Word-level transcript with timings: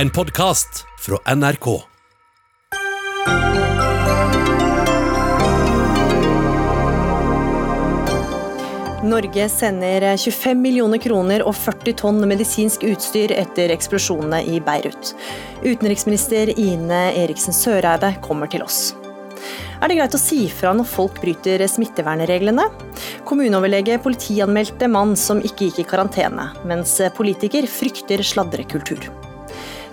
En 0.00 0.10
podkast 0.10 0.84
fra 0.98 1.34
NRK. 1.34 1.66
Norge 9.02 9.48
sender 9.48 10.16
25 10.16 10.62
millioner 10.62 10.98
kroner 10.98 11.44
og 11.44 11.52
40 11.52 11.98
tonn 12.00 12.24
medisinsk 12.32 12.88
utstyr 12.88 13.34
etter 13.36 13.74
eksplosjonene 13.76 14.40
i 14.48 14.56
Beirut. 14.64 15.12
Utenriksminister 15.66 16.54
Ine 16.56 17.04
Eriksen 17.20 17.52
Søreide 17.52 18.14
kommer 18.24 18.48
til 18.48 18.64
oss. 18.64 18.94
Er 19.84 19.92
det 19.92 20.00
greit 20.00 20.16
å 20.16 20.22
si 20.22 20.46
fra 20.48 20.72
når 20.72 20.88
folk 20.96 21.20
bryter 21.20 21.68
smittevernreglene? 21.68 22.70
Kommuneoverlege 23.28 24.00
politianmeldte 24.00 24.88
mann 24.88 25.12
som 25.12 25.44
ikke 25.44 25.68
gikk 25.68 25.84
i 25.84 25.90
karantene, 25.92 26.54
mens 26.64 27.02
politiker 27.20 27.68
frykter 27.68 28.24
sladrekultur. 28.24 29.28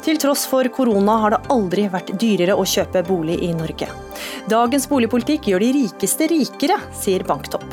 Til 0.07 0.15
tross 0.23 0.45
for 0.47 0.63
korona 0.71 1.17
har 1.19 1.33
det 1.33 1.39
aldri 1.51 1.83
vært 1.91 2.13
dyrere 2.21 2.55
å 2.55 2.63
kjøpe 2.63 3.01
bolig 3.09 3.41
i 3.43 3.49
Norge. 3.51 3.89
Dagens 4.47 4.87
boligpolitikk 4.87 5.49
gjør 5.51 5.65
de 5.65 5.73
rikeste 5.81 6.29
rikere, 6.31 6.77
sier 6.95 7.25
banktopp. 7.27 7.65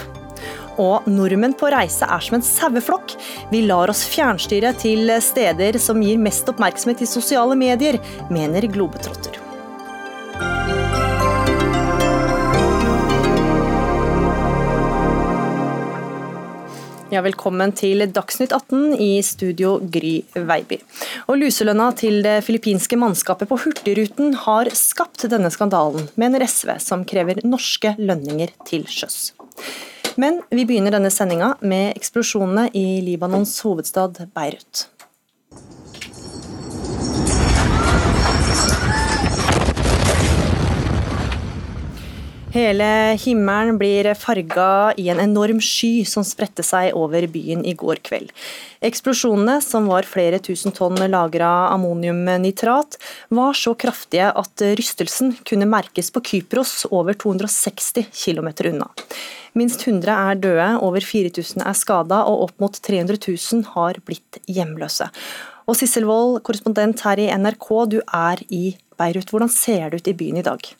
Og 0.82 1.06
nordmenn 1.06 1.54
på 1.54 1.70
reise 1.70 2.08
er 2.10 2.26
som 2.26 2.40
en 2.40 2.42
saueflokk. 2.42 3.14
Vi 3.54 3.62
lar 3.68 3.92
oss 3.94 4.02
fjernstyre 4.10 4.74
til 4.82 5.14
steder 5.22 5.78
som 5.78 6.02
gir 6.02 6.18
mest 6.18 6.50
oppmerksomhet 6.50 7.06
i 7.06 7.10
sosiale 7.14 7.54
medier, 7.54 8.02
mener 8.34 8.66
globetrotter. 8.66 9.43
Ja, 17.12 17.20
velkommen 17.20 17.68
til 17.76 18.00
Dagsnytt 18.16 18.54
18 18.56 18.94
i 18.96 19.18
studio 19.20 19.74
Gry 19.92 20.22
Veiby. 20.32 20.78
Og 21.28 21.36
Luselønna 21.36 21.90
til 21.98 22.22
det 22.24 22.38
filippinske 22.46 22.96
mannskapet 22.96 23.50
på 23.50 23.58
Hurtigruten 23.60 24.32
har 24.46 24.70
skapt 24.72 25.26
denne 25.28 25.50
skandalen, 25.52 26.08
mener 26.16 26.46
SV, 26.48 26.72
som 26.80 27.04
krever 27.04 27.42
norske 27.44 27.92
lønninger 28.00 28.54
til 28.64 28.88
sjøs. 28.88 29.34
Men 30.16 30.40
vi 30.48 30.64
begynner 30.64 30.96
denne 30.96 31.12
sendinga 31.12 31.52
med 31.60 31.92
eksplosjonene 31.92 32.70
i 32.72 33.02
Libanons 33.04 33.52
hovedstad 33.66 34.24
Beirut. 34.32 34.86
Hele 42.54 43.16
himmelen 43.18 43.80
blir 43.80 44.06
farga 44.14 44.92
i 44.94 45.08
en 45.10 45.18
enorm 45.18 45.58
sky 45.58 46.04
som 46.06 46.22
spredte 46.22 46.62
seg 46.62 46.92
over 46.94 47.24
byen 47.26 47.64
i 47.66 47.72
går 47.74 47.98
kveld. 48.06 48.28
Eksplosjonene, 48.78 49.56
som 49.58 49.88
var 49.90 50.06
flere 50.06 50.38
tusen 50.38 50.70
tonn 50.76 50.94
lagra 51.10 51.48
ammoniumnitrat, 51.72 52.94
var 53.34 53.58
så 53.58 53.72
kraftige 53.74 54.28
at 54.30 54.64
rystelsen 54.78 55.32
kunne 55.42 55.66
merkes 55.66 56.12
på 56.14 56.22
Kypros 56.30 56.84
over 56.92 57.18
260 57.18 58.06
km 58.14 58.52
unna. 58.70 58.86
Minst 59.58 59.82
100 59.82 60.14
er 60.14 60.38
døde, 60.46 60.68
over 60.78 61.02
4000 61.02 61.66
er 61.66 61.74
skada 61.74 62.22
og 62.30 62.46
opp 62.46 62.62
mot 62.62 62.78
300 62.78 63.18
000 63.34 63.66
har 63.74 63.98
blitt 64.06 64.38
hjemløse. 64.46 65.10
Og 65.66 65.74
Sissel 65.80 66.06
Wold, 66.06 66.38
korrespondent 66.46 67.02
her 67.02 67.18
i 67.18 67.28
NRK, 67.34 67.68
du 67.90 67.98
er 68.06 68.46
i 68.46 68.76
Beirut. 68.94 69.34
Hvordan 69.34 69.50
ser 69.50 69.90
det 69.90 70.04
ut 70.04 70.14
i 70.14 70.18
byen 70.22 70.38
i 70.38 70.46
dag? 70.46 70.74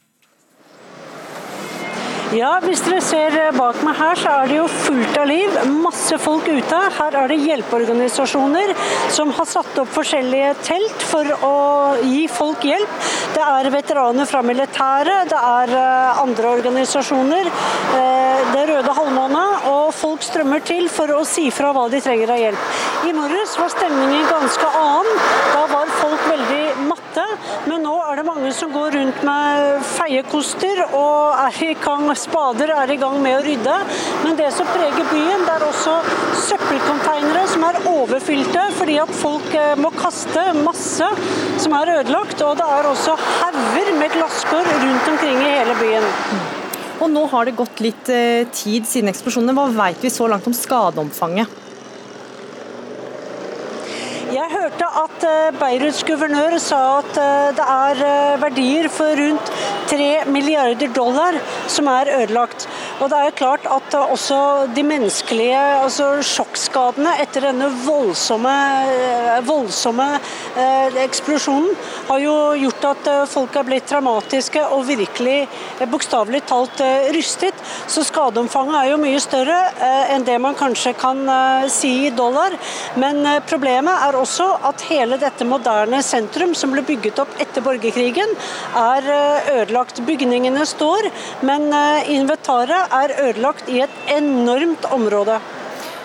Ja, 2.32 2.54
hvis 2.64 2.80
dere 2.86 3.02
ser 3.04 3.34
bak 3.52 3.82
meg 3.84 3.98
her, 3.98 4.16
så 4.16 4.30
er 4.40 4.48
det 4.48 4.56
jo 4.56 4.64
fullt 4.70 5.18
av 5.20 5.26
liv. 5.28 5.58
Masse 5.84 6.16
folk 6.22 6.48
ute. 6.48 6.78
Her 6.96 7.18
er 7.20 7.28
det 7.30 7.36
hjelpeorganisasjoner 7.42 8.72
som 9.12 9.32
har 9.36 9.48
satt 9.50 9.76
opp 9.82 9.92
forskjellige 9.92 10.54
telt 10.64 11.04
for 11.04 11.28
å 11.44 11.54
gi 12.00 12.24
folk 12.32 12.64
hjelp. 12.64 12.96
Det 13.36 13.44
er 13.44 13.70
veteraner 13.74 14.28
fra 14.30 14.40
militæret, 14.46 15.28
det 15.30 15.42
er 15.50 15.76
eh, 15.76 16.22
andre 16.24 16.54
organisasjoner. 16.58 17.52
det 17.92 18.14
det 18.54 18.64
Røde 18.68 18.92
Halvmåne, 18.96 19.42
og 19.70 19.88
folk 19.96 20.22
strømmer 20.22 20.62
til 20.66 20.86
for 20.92 21.10
å 21.14 21.22
si 21.28 21.48
fra 21.54 21.72
hva 21.74 21.86
de 21.92 22.00
trenger 22.04 22.30
av 22.34 22.40
hjelp. 22.40 22.66
I 23.08 23.14
morges 23.16 23.54
var 23.58 23.72
stemningen 23.72 24.28
ganske 24.30 24.68
annen. 24.78 25.22
Da 25.52 25.64
var 25.72 25.90
folk 25.98 26.28
veldig 26.28 26.86
matte, 26.88 27.24
men 27.66 27.82
nå 27.86 27.94
er 28.04 28.20
det 28.20 28.26
mange 28.28 28.43
som 28.54 28.72
går 28.72 28.94
rundt 28.94 29.22
med 29.26 29.82
feiekoster 29.88 30.82
og 30.86 31.38
er 31.44 31.58
i 31.66 31.72
gang 31.82 32.06
spader 32.18 32.70
er 32.74 32.92
i 32.92 32.98
gang 33.00 33.16
med 33.22 33.38
å 33.38 33.42
rydde. 33.44 33.76
Men 34.22 34.38
det 34.38 34.50
som 34.54 34.68
preger 34.70 35.08
byen, 35.10 35.42
det 35.46 35.56
er 35.56 35.66
også 35.66 35.94
søppelkonteinere 36.44 37.44
som 37.50 37.66
er 37.68 37.80
overfylte 37.90 38.68
fordi 38.78 38.98
at 39.02 39.14
folk 39.18 39.48
eh, 39.58 39.74
må 39.80 39.90
kaste 39.96 40.46
masse 40.60 41.08
som 41.62 41.76
er 41.80 41.96
ødelagt. 41.98 42.38
Og 42.46 42.54
det 42.60 42.68
er 42.76 42.90
også 42.90 43.16
hauger 43.40 43.92
med 43.98 44.14
glasskår 44.14 44.70
rundt 44.84 45.10
omkring 45.14 45.42
i 45.42 45.50
hele 45.58 45.76
byen. 45.80 46.08
Og 47.02 47.10
nå 47.10 47.26
har 47.32 47.48
det 47.48 47.58
gått 47.58 47.82
litt 47.84 48.12
eh, 48.12 48.46
tid 48.54 48.86
siden 48.88 49.10
eksplosjonene. 49.10 49.56
Hva 49.58 49.68
vet 49.82 50.04
vi 50.04 50.14
så 50.14 50.30
langt 50.30 50.46
om 50.50 50.56
skadeomfanget? 50.56 51.63
Jeg 54.34 54.50
hørte 54.50 54.86
at 54.98 55.24
eh, 55.28 55.54
Beiruts 55.60 56.00
guvernør 56.08 56.56
sa 56.58 56.78
at 56.98 57.18
eh, 57.22 57.50
det 57.54 57.64
er 57.70 58.00
eh, 58.02 58.40
verdier 58.42 58.88
for 58.90 59.14
rundt 59.14 59.52
3 59.92 60.24
milliarder 60.26 60.90
dollar 60.96 61.36
som 61.70 61.86
er 61.92 62.10
ødelagt. 62.16 62.66
Og 62.98 63.12
det 63.12 63.20
er 63.20 63.28
jo 63.28 63.36
klart 63.38 63.68
at 63.70 63.94
også 64.00 64.38
de 64.74 64.82
menneskelige 64.88 65.60
altså 65.84 66.08
sjokkskadene 66.26 67.12
etter 67.22 67.46
denne 67.46 67.68
voldsomme, 67.84 68.54
voldsomme 69.46 70.08
eksplosjonen 71.04 71.70
har 72.08 72.24
jo 72.24 72.34
gjort 72.64 72.73
at 72.88 73.10
folk 73.30 73.56
er 73.56 73.66
blitt 73.66 73.88
traumatiske 73.90 74.62
og 74.74 74.86
virkelig 74.88 75.36
eh, 75.44 75.88
bokstavelig 75.90 76.42
talt 76.48 76.80
eh, 76.84 77.10
rystet. 77.14 77.58
Så 77.90 78.04
skadeomfanget 78.06 78.78
er 78.80 78.90
jo 78.92 79.00
mye 79.02 79.20
større 79.22 79.58
eh, 79.74 80.14
enn 80.14 80.26
det 80.26 80.38
man 80.42 80.56
kanskje 80.58 80.94
kan 80.98 81.22
si 81.72 81.92
i 82.06 82.12
dollar. 82.14 82.54
Men 83.00 83.22
problemet 83.48 84.06
er 84.08 84.18
også 84.18 84.46
at 84.68 84.84
hele 84.90 85.18
dette 85.20 85.46
moderne 85.48 86.02
sentrum 86.04 86.54
som 86.58 86.72
ble 86.74 86.84
bygget 86.86 87.20
opp 87.22 87.34
etter 87.42 87.64
borgerkrigen, 87.64 88.34
er 88.78 89.10
eh, 89.16 89.50
ødelagt. 89.60 90.02
Bygningene 90.06 90.66
står, 90.68 91.10
men 91.46 91.68
eh, 91.72 92.14
inventaret 92.14 92.94
er 93.02 93.18
ødelagt 93.28 93.70
i 93.72 93.82
et 93.84 94.14
enormt 94.16 94.88
område. 94.94 95.40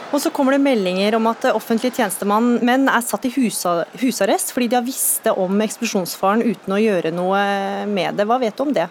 Og 0.10 0.18
så 0.24 0.32
kommer 0.34 0.56
det 0.56 0.64
meldinger 0.64 1.14
om 1.20 1.28
at 1.30 1.44
offentlige 1.52 2.00
tjenestemenn 2.00 2.88
er 2.90 3.04
satt 3.06 3.28
i 3.30 3.34
husarrest 3.34 4.56
fordi 4.56 4.72
de 4.72 4.80
har 4.80 4.88
visst 4.88 5.28
om 5.30 5.62
eksplosjonsfaren 5.62 6.42
uten 6.48 6.74
å 6.74 6.82
gjøre 6.82 7.12
noe 7.14 7.44
med 7.90 8.18
det. 8.18 8.26
Hva 8.26 8.40
vet 8.42 8.58
du 8.58 8.64
om 8.66 8.74
det? 8.74 8.88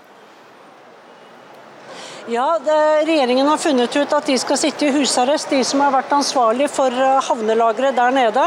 Ja, 2.28 2.58
det, 2.64 2.72
Regjeringen 3.08 3.46
har 3.48 3.56
funnet 3.56 3.94
ut 3.96 4.10
at 4.12 4.26
de 4.28 4.34
skal 4.36 4.58
sitte 4.60 4.84
i 4.84 4.90
husarrest, 4.92 5.48
de 5.48 5.62
som 5.64 5.80
har 5.80 5.94
vært 5.94 6.10
ansvarlig 6.12 6.66
for 6.68 6.92
eh, 6.92 7.22
havnelageret 7.24 7.96
der 7.96 8.12
nede. 8.12 8.42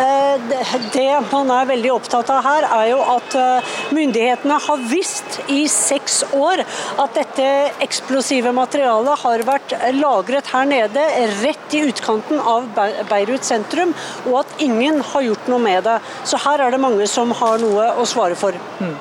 Eh, 0.00 0.46
det, 0.48 0.60
det 0.94 1.10
man 1.28 1.52
er 1.52 1.68
veldig 1.68 1.90
opptatt 1.92 2.30
av 2.32 2.40
her, 2.46 2.64
er 2.78 2.86
jo 2.94 3.02
at 3.18 3.36
eh, 3.36 3.74
myndighetene 3.98 4.56
har 4.64 4.86
visst 4.88 5.42
i 5.52 5.58
seks 5.68 6.22
år 6.38 6.62
at 7.04 7.20
dette 7.20 7.50
eksplosive 7.84 8.54
materialet 8.56 9.20
har 9.26 9.44
vært 9.50 9.76
lagret 9.98 10.48
her 10.54 10.72
nede, 10.72 11.04
rett 11.42 11.76
i 11.76 11.84
utkanten 11.90 12.40
av 12.40 12.72
Beirut 13.12 13.44
sentrum, 13.44 13.92
og 14.24 14.40
at 14.40 14.56
ingen 14.64 15.04
har 15.12 15.28
gjort 15.28 15.52
noe 15.52 15.60
med 15.68 15.84
det. 15.84 16.00
Så 16.24 16.40
her 16.48 16.64
er 16.64 16.72
det 16.72 16.80
mange 16.80 17.12
som 17.12 17.36
har 17.44 17.60
noe 17.60 17.92
å 18.00 18.08
svare 18.08 18.40
for. 18.40 18.56
Mm. 18.80 18.96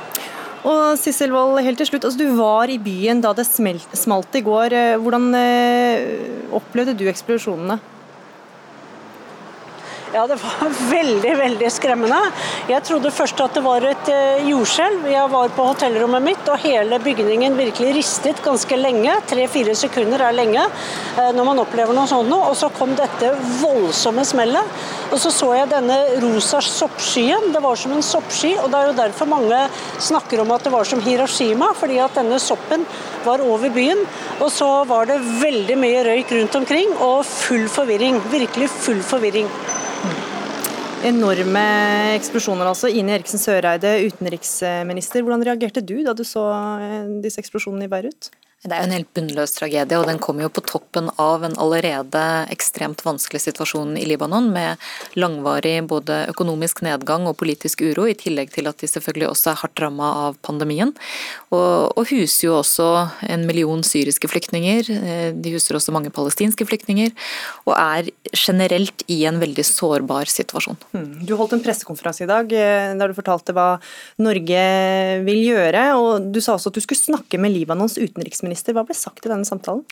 Og 0.66 0.98
Sissel 0.98 1.34
Wold, 1.36 1.60
helt 1.62 1.78
til 1.78 1.90
slutt, 1.90 2.08
altså 2.08 2.20
Du 2.20 2.32
var 2.38 2.72
i 2.72 2.80
byen 2.82 3.22
da 3.22 3.34
det 3.38 3.46
smalt 3.46 4.36
i 4.36 4.42
går. 4.46 4.74
Eh, 4.74 4.96
hvordan 5.02 5.30
eh, 5.38 6.50
opplevde 6.58 6.98
du 6.98 7.06
eksplosjonene? 7.12 7.78
Ja, 10.14 10.28
det 10.28 10.38
var 10.40 10.70
veldig, 10.92 11.34
veldig 11.38 11.70
skremmende. 11.72 12.20
Jeg 12.72 12.84
trodde 12.88 13.12
først 13.12 13.42
at 13.44 13.58
det 13.58 13.64
var 13.66 13.84
et 13.84 14.12
eh, 14.12 14.46
jordskjelv. 14.48 15.08
Jeg 15.12 15.32
var 15.34 15.52
på 15.56 15.66
hotellrommet 15.68 16.24
mitt, 16.24 16.52
og 16.52 16.62
hele 16.64 17.00
bygningen 17.04 17.58
virkelig 17.60 17.96
ristet 17.98 18.40
ganske 18.46 18.80
lenge. 18.80 19.18
Tre-fire 19.28 19.76
sekunder 19.76 20.24
er 20.24 20.38
lenge 20.38 20.64
eh, 20.64 21.32
når 21.36 21.50
man 21.50 21.62
opplever 21.64 21.96
noe 21.98 22.08
sånt. 22.08 22.32
Og 22.38 22.56
så 22.60 22.72
kom 22.78 22.96
dette 22.96 23.34
voldsomme 23.60 24.24
smellet. 24.28 24.78
Og 25.12 25.20
så 25.22 25.32
så 25.32 25.52
jeg 25.58 25.72
denne 25.72 25.98
rosa 26.24 26.62
soppskyen. 26.64 27.52
Det 27.52 27.64
var 27.64 27.80
som 27.80 27.96
en 27.96 28.06
soppsky, 28.06 28.54
og 28.62 28.72
det 28.72 28.80
er 28.80 28.92
jo 28.92 28.98
derfor 29.02 29.32
mange 29.32 29.60
snakker 30.04 30.44
om 30.44 30.56
at 30.56 30.64
det 30.64 30.74
var 30.74 30.88
som 30.88 31.04
Hiroshima, 31.04 31.74
fordi 31.78 32.00
at 32.04 32.16
denne 32.16 32.40
soppen 32.44 32.88
var 33.28 33.44
over 33.44 33.72
byen. 33.76 34.06
Og 34.40 34.52
så 34.56 34.70
var 34.88 35.12
det 35.12 35.20
veldig 35.44 35.78
mye 35.84 36.08
røyk 36.08 36.32
rundt 36.40 36.62
omkring, 36.64 36.96
og 37.04 37.26
full 37.28 37.68
forvirring. 37.72 38.22
Virkelig 38.32 38.72
full 38.72 39.04
forvirring. 39.04 39.52
Enorme 41.06 41.62
eksplosjoner, 42.18 42.66
altså. 42.66 42.90
Ine 42.90 43.14
Eriksen 43.14 43.38
Søreide, 43.38 43.92
utenriksminister. 44.10 45.22
Hvordan 45.22 45.46
reagerte 45.46 45.84
du 45.86 46.00
da 46.06 46.16
du 46.18 46.24
så 46.26 46.48
eh, 46.82 47.12
disse 47.22 47.42
eksplosjonene 47.44 47.86
i 47.86 47.92
Beirut? 47.92 48.32
Det 48.66 48.74
er 48.74 48.82
jo 48.82 48.88
en 48.88 48.94
helt 48.96 49.10
bunnløs 49.14 49.52
tragedie, 49.54 50.00
og 50.00 50.08
den 50.10 50.18
kommer 50.18 50.48
jo 50.48 50.50
på 50.50 50.64
toppen 50.66 51.12
av 51.22 51.44
en 51.46 51.54
allerede 51.62 52.22
ekstremt 52.50 53.04
vanskelig 53.06 53.44
situasjon 53.44 53.92
i 54.02 54.06
Libanon, 54.10 54.48
med 54.50 54.82
langvarig 55.14 55.76
både 55.86 56.24
økonomisk 56.32 56.82
nedgang 56.82 57.28
og 57.30 57.38
politisk 57.38 57.84
uro, 57.86 58.08
i 58.10 58.16
tillegg 58.18 58.50
til 58.56 58.66
at 58.66 58.82
de 58.82 58.90
selvfølgelig 58.90 59.28
også 59.30 59.52
er 59.52 59.60
hardt 59.62 59.84
ramma 59.84 60.08
av 60.24 60.40
pandemien. 60.42 60.96
Og, 61.52 61.94
og, 61.94 62.02
huser 62.10 62.48
jo 62.48 62.56
også 62.58 62.88
en 63.30 63.46
million 63.46 63.84
syriske 63.86 64.26
flyktninger, 64.32 64.90
eh, 64.96 65.30
de 65.38 65.54
huser 65.54 65.78
også 65.78 65.94
mange 65.94 66.10
palestinske 66.16 66.66
flyktninger, 66.66 67.14
og 67.70 67.76
er 67.78 68.10
generelt 68.34 69.06
i 69.06 69.20
en 69.30 69.38
veldig 69.44 69.68
sårbar 69.70 70.34
situasjon. 70.34 70.82
Hmm. 70.96 71.08
Du 71.30 71.36
holdt 71.38 71.54
en 71.54 71.62
pressekonferanse 71.62 72.26
i 72.26 72.32
dag 72.34 72.58
eh, 72.58 72.98
der 72.98 73.14
du 73.14 73.22
fortalte 73.22 73.54
hva 73.54 73.70
Norge 74.18 74.68
vil 75.30 75.46
gjøre, 75.46 75.88
og 76.02 76.34
du 76.34 76.42
sa 76.42 76.58
også 76.58 76.74
at 76.74 76.82
du 76.82 76.84
skulle 76.88 77.06
snakke 77.06 77.38
med 77.38 77.54
Libanons 77.54 78.02
utenriksminister 78.02 78.47
utenriksminister. 78.48 78.74
Hva 78.74 78.86
ble 78.88 78.96
sagt 78.96 79.26
i 79.26 79.32
denne 79.32 79.46
samtalen? 79.46 79.84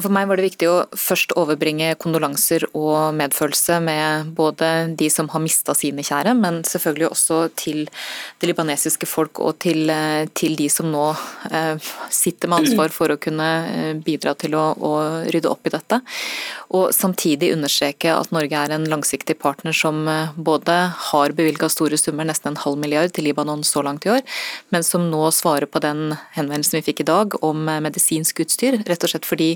For 0.00 0.08
meg 0.12 0.28
var 0.28 0.40
det 0.40 0.46
viktig 0.46 0.68
å 0.70 0.76
først 0.96 1.34
overbringe 1.36 1.94
kondolanser 2.00 2.64
og 2.72 3.12
medfølelse 3.18 3.78
med 3.84 4.32
både 4.36 4.94
de 4.96 5.08
som 5.12 5.28
har 5.28 5.42
mista 5.42 5.74
sine 5.76 6.02
kjære, 6.02 6.32
men 6.38 6.62
selvfølgelig 6.64 7.10
også 7.10 7.40
til 7.60 7.84
det 8.40 8.48
libanesiske 8.48 9.06
folk 9.06 9.40
og 9.44 9.58
til, 9.60 9.92
til 10.32 10.56
de 10.56 10.68
som 10.72 10.88
nå 10.92 11.10
eh, 11.50 11.76
sitter 12.08 12.48
med 12.48 12.64
ansvar 12.64 12.94
for 12.94 13.12
å 13.12 13.18
kunne 13.20 13.50
eh, 13.68 13.92
bidra 14.00 14.32
til 14.34 14.56
å, 14.56 14.64
å, 14.72 14.92
rydde 15.28 15.50
opp 15.50 15.68
i 15.68 15.74
dette. 15.74 16.00
Og 16.72 16.88
samtidig 16.96 17.52
understreke 17.52 18.14
at 18.16 18.32
Norge 18.32 18.56
er 18.56 18.72
en 18.72 18.88
langsiktig 18.88 19.36
partner 19.42 19.76
som 19.76 20.06
eh, 20.08 20.32
både 20.36 20.78
har 21.12 21.36
bevilga 21.36 21.68
store 21.72 22.00
summer, 22.00 22.28
nesten 22.28 22.54
en 22.54 22.62
halv 22.64 22.80
milliard, 22.80 23.12
til 23.12 23.28
Libanon 23.28 23.64
så 23.66 23.84
langt 23.84 24.08
i 24.08 24.14
år, 24.14 24.24
men 24.72 24.86
som 24.86 25.04
nå 25.12 25.26
svarer 25.36 25.68
på 25.68 25.82
den 25.84 26.14
henvendelsen 26.32 26.80
vi 26.80 26.86
fikk 26.88 27.04
i 27.04 27.08
dag 27.12 27.36
om 27.44 27.68
medisinsk 27.82 28.44
utstyr, 28.44 28.80
rett 28.88 29.04
og 29.04 29.12
slett 29.12 29.28
fordi 29.28 29.50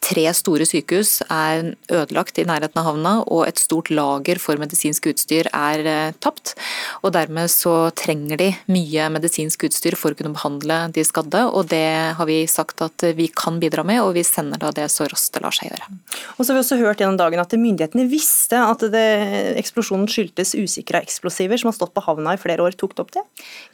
Tre 0.00 0.22
store 0.32 0.64
sykehus 0.64 1.18
er 1.28 1.74
ødelagt 1.92 2.38
i 2.40 2.46
nærheten 2.48 2.80
av 2.80 2.86
havna, 2.88 3.12
og 3.28 3.44
et 3.44 3.60
stort 3.60 3.90
lager 3.92 4.40
for 4.40 4.56
medisinsk 4.60 5.10
utstyr 5.12 5.50
er 5.52 5.84
eh, 5.84 6.14
tapt. 6.24 6.54
Og 7.04 7.12
Dermed 7.12 7.52
så 7.52 7.90
trenger 7.98 8.40
de 8.40 8.48
mye 8.72 9.10
medisinsk 9.12 9.66
utstyr 9.68 9.96
for 10.00 10.14
å 10.14 10.18
kunne 10.18 10.32
behandle 10.32 10.78
de 10.96 11.04
skadde, 11.04 11.42
og 11.52 11.68
det 11.72 12.16
har 12.16 12.28
vi 12.28 12.38
sagt 12.48 12.80
at 12.84 13.04
vi 13.18 13.28
kan 13.28 13.60
bidra 13.60 13.84
med, 13.86 14.00
og 14.00 14.14
vi 14.16 14.24
sender 14.24 14.62
da 14.62 14.72
det 14.74 14.88
så 14.92 15.04
raskt 15.10 15.36
det 15.36 15.44
lar 15.44 15.54
seg 15.54 15.68
gjøre. 15.68 15.90
Og 16.38 16.42
så 16.42 16.48
har 16.48 16.58
vi 16.58 16.64
også 16.64 16.80
hørt 16.80 17.04
gjennom 17.04 17.20
dagen 17.20 17.44
at 17.44 17.58
Myndighetene 17.60 18.08
visste 18.08 18.56
at 18.56 18.80
det, 18.94 19.06
eksplosjonen 19.60 20.08
skyldtes 20.08 20.54
usikre 20.56 21.02
eksplosiver 21.04 21.60
som 21.60 21.68
har 21.68 21.76
stått 21.76 21.92
på 21.92 22.06
havna 22.06 22.34
i 22.34 22.40
flere 22.40 22.64
år. 22.64 22.72
Tok 22.80 22.96
det 22.96 23.04
opp 23.04 23.12
det? 23.18 23.26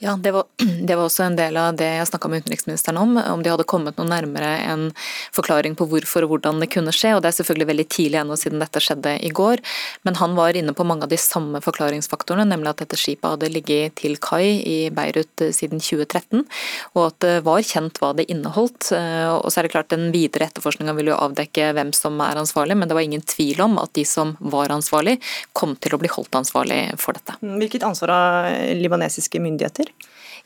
Ja, 0.03 0.17
det 0.19 0.35
var, 0.35 0.51
det 0.89 0.99
var 0.99 1.07
også 1.07 1.29
en 1.29 1.39
del 1.39 1.57
av 1.61 1.79
det 1.79 1.93
jeg 2.01 2.11
snakka 2.11 2.33
med 2.33 2.43
utenriksministeren 2.43 2.99
om, 2.99 3.15
om 3.21 3.47
de 3.47 3.55
hadde 3.55 3.69
kommet 3.69 4.01
noe 4.01 4.11
nærmere 4.11 4.57
en 4.67 4.89
forklaring 5.37 5.79
på 5.79 5.87
hvorfor 5.87 6.16
og 6.25 6.33
hvordan 6.33 6.63
det 6.63 6.71
kunne 6.73 6.95
skje. 6.95 7.15
og 7.17 7.23
Det 7.23 7.31
er 7.31 7.37
selvfølgelig 7.39 7.69
veldig 7.71 7.87
tidlig 7.93 8.21
ennå 8.21 8.39
siden 8.41 8.63
dette 8.63 8.83
skjedde 8.83 9.17
i 9.27 9.33
går, 9.35 9.63
men 10.09 10.19
han 10.21 10.37
var 10.39 10.57
inne 10.57 10.75
på 10.77 10.87
mange 10.87 11.07
av 11.07 11.13
de 11.13 11.19
samme 11.21 11.61
forklaringsfaktorene, 11.65 12.47
nemlig 12.49 12.73
at 12.73 12.83
dette 12.85 12.99
skipet 13.01 13.35
hadde 13.35 13.53
ligget 13.53 13.97
til 14.01 14.17
kai 14.23 14.63
i 14.63 14.77
Beirut 14.95 15.45
eh, 15.45 15.53
siden 15.55 15.83
2013, 15.83 16.47
og 16.95 17.03
at 17.09 17.19
det 17.25 17.35
var 17.47 17.65
kjent 17.67 18.01
hva 18.03 18.13
det 18.17 18.29
inneholdt. 18.33 18.91
Eh, 18.97 19.31
og 19.35 19.51
så 19.51 19.61
er 19.61 19.69
det 19.69 19.75
klart 19.75 19.93
Den 19.93 20.11
videre 20.15 20.49
etterforskninga 20.49 20.97
vil 20.97 21.13
jo 21.13 21.21
avdekke 21.21 21.71
hvem 21.77 21.93
som 21.97 22.19
er 22.25 22.41
ansvarlig, 22.41 22.77
men 22.79 22.91
det 22.91 22.97
var 22.99 23.07
ingen 23.07 23.25
tvil 23.25 23.63
om 23.65 23.79
at 23.83 23.93
de 23.97 24.07
som 24.09 24.35
var 24.41 24.75
ansvarlig, 24.75 25.19
kom 25.57 25.77
til 25.79 25.95
å 25.95 26.01
bli 26.01 26.11
holdt 26.13 26.35
ansvarlig 26.39 26.81
for 27.01 27.17
dette. 27.17 27.37
Hvilket 27.41 27.87
ansvar 27.87 28.13
har 28.13 28.51
libanesiske 28.77 29.41
myndigheter? 29.43 29.93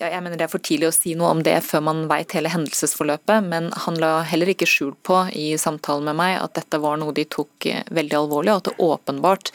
Ja, 0.00 0.08
jeg 0.14 0.22
mener 0.24 0.38
Det 0.40 0.46
er 0.46 0.52
for 0.54 0.64
tidlig 0.64 0.88
å 0.88 0.94
si 0.96 1.10
noe 1.18 1.28
om 1.34 1.42
det 1.44 1.58
før 1.66 1.82
man 1.84 1.98
veit 2.08 2.32
hele 2.32 2.48
hendelsesforløpet, 2.48 3.44
men 3.44 3.68
han 3.84 3.98
la 4.00 4.22
heller 4.24 4.48
ikke 4.48 4.68
skjul 4.68 4.94
på 5.04 5.18
i 5.36 5.50
samtalen 5.60 6.08
med 6.08 6.16
meg 6.16 6.38
at 6.40 6.54
dette 6.56 6.80
var 6.80 6.96
noe 6.96 7.12
de 7.12 7.26
tok 7.28 7.66
eh, 7.68 7.82
veldig 7.92 8.16
alvorlig, 8.16 8.54
og 8.54 8.62
at 8.62 8.70
det 8.70 8.86
åpenbart 8.86 9.52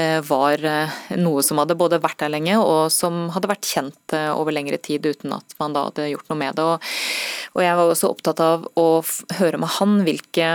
eh, 0.00 0.16
var 0.24 0.64
eh, 0.64 0.96
noe 1.20 1.44
som 1.44 1.60
hadde 1.60 1.76
både 1.76 2.00
vært 2.00 2.22
der 2.24 2.32
lenge 2.32 2.56
og 2.56 2.86
som 2.94 3.26
hadde 3.36 3.52
vært 3.52 3.68
kjent 3.68 4.16
over 4.32 4.56
lengre 4.56 4.80
tid 4.80 5.04
uten 5.04 5.36
at 5.36 5.52
man 5.60 5.76
da 5.76 5.84
hadde 5.90 6.08
gjort 6.14 6.32
noe 6.32 6.40
med 6.40 6.56
det. 6.56 6.64
Og, 7.52 7.60
jeg 7.60 7.76
var 7.76 7.92
også 7.92 8.14
opptatt 8.14 8.40
av 8.40 8.64
å 8.80 8.88
høre 9.42 9.60
med 9.60 9.76
han 9.76 10.00
hvilke 10.08 10.48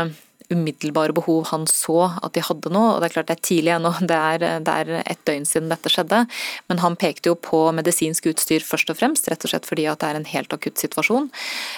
umiddelbare 0.53 1.13
behov 1.15 1.49
han 1.51 1.65
så 1.67 2.07
at 2.23 2.33
de 2.35 2.43
hadde 2.45 2.71
nå. 2.71 2.83
og 2.93 3.01
Det 3.01 3.09
er 3.09 3.15
klart 3.17 3.29
det 3.29 3.35
er 3.37 3.45
tidlig 3.49 3.73
ennå, 3.75 3.91
det 4.07 4.17
er, 4.17 4.45
det 4.63 4.73
er 4.73 4.91
et 5.03 5.23
døgn 5.27 5.47
siden 5.47 5.71
dette 5.71 5.91
skjedde. 5.91 6.23
Men 6.71 6.81
han 6.83 6.97
pekte 6.99 7.31
jo 7.31 7.37
på 7.39 7.59
medisinsk 7.75 8.29
utstyr 8.31 8.63
først 8.63 8.91
og 8.93 8.99
fremst, 8.99 9.27
rett 9.31 9.43
og 9.43 9.51
slett 9.51 9.67
fordi 9.67 9.87
at 9.91 10.01
det 10.01 10.11
er 10.11 10.19
en 10.19 10.29
helt 10.29 10.55
akutt 10.55 10.79
situasjon. 10.79 11.29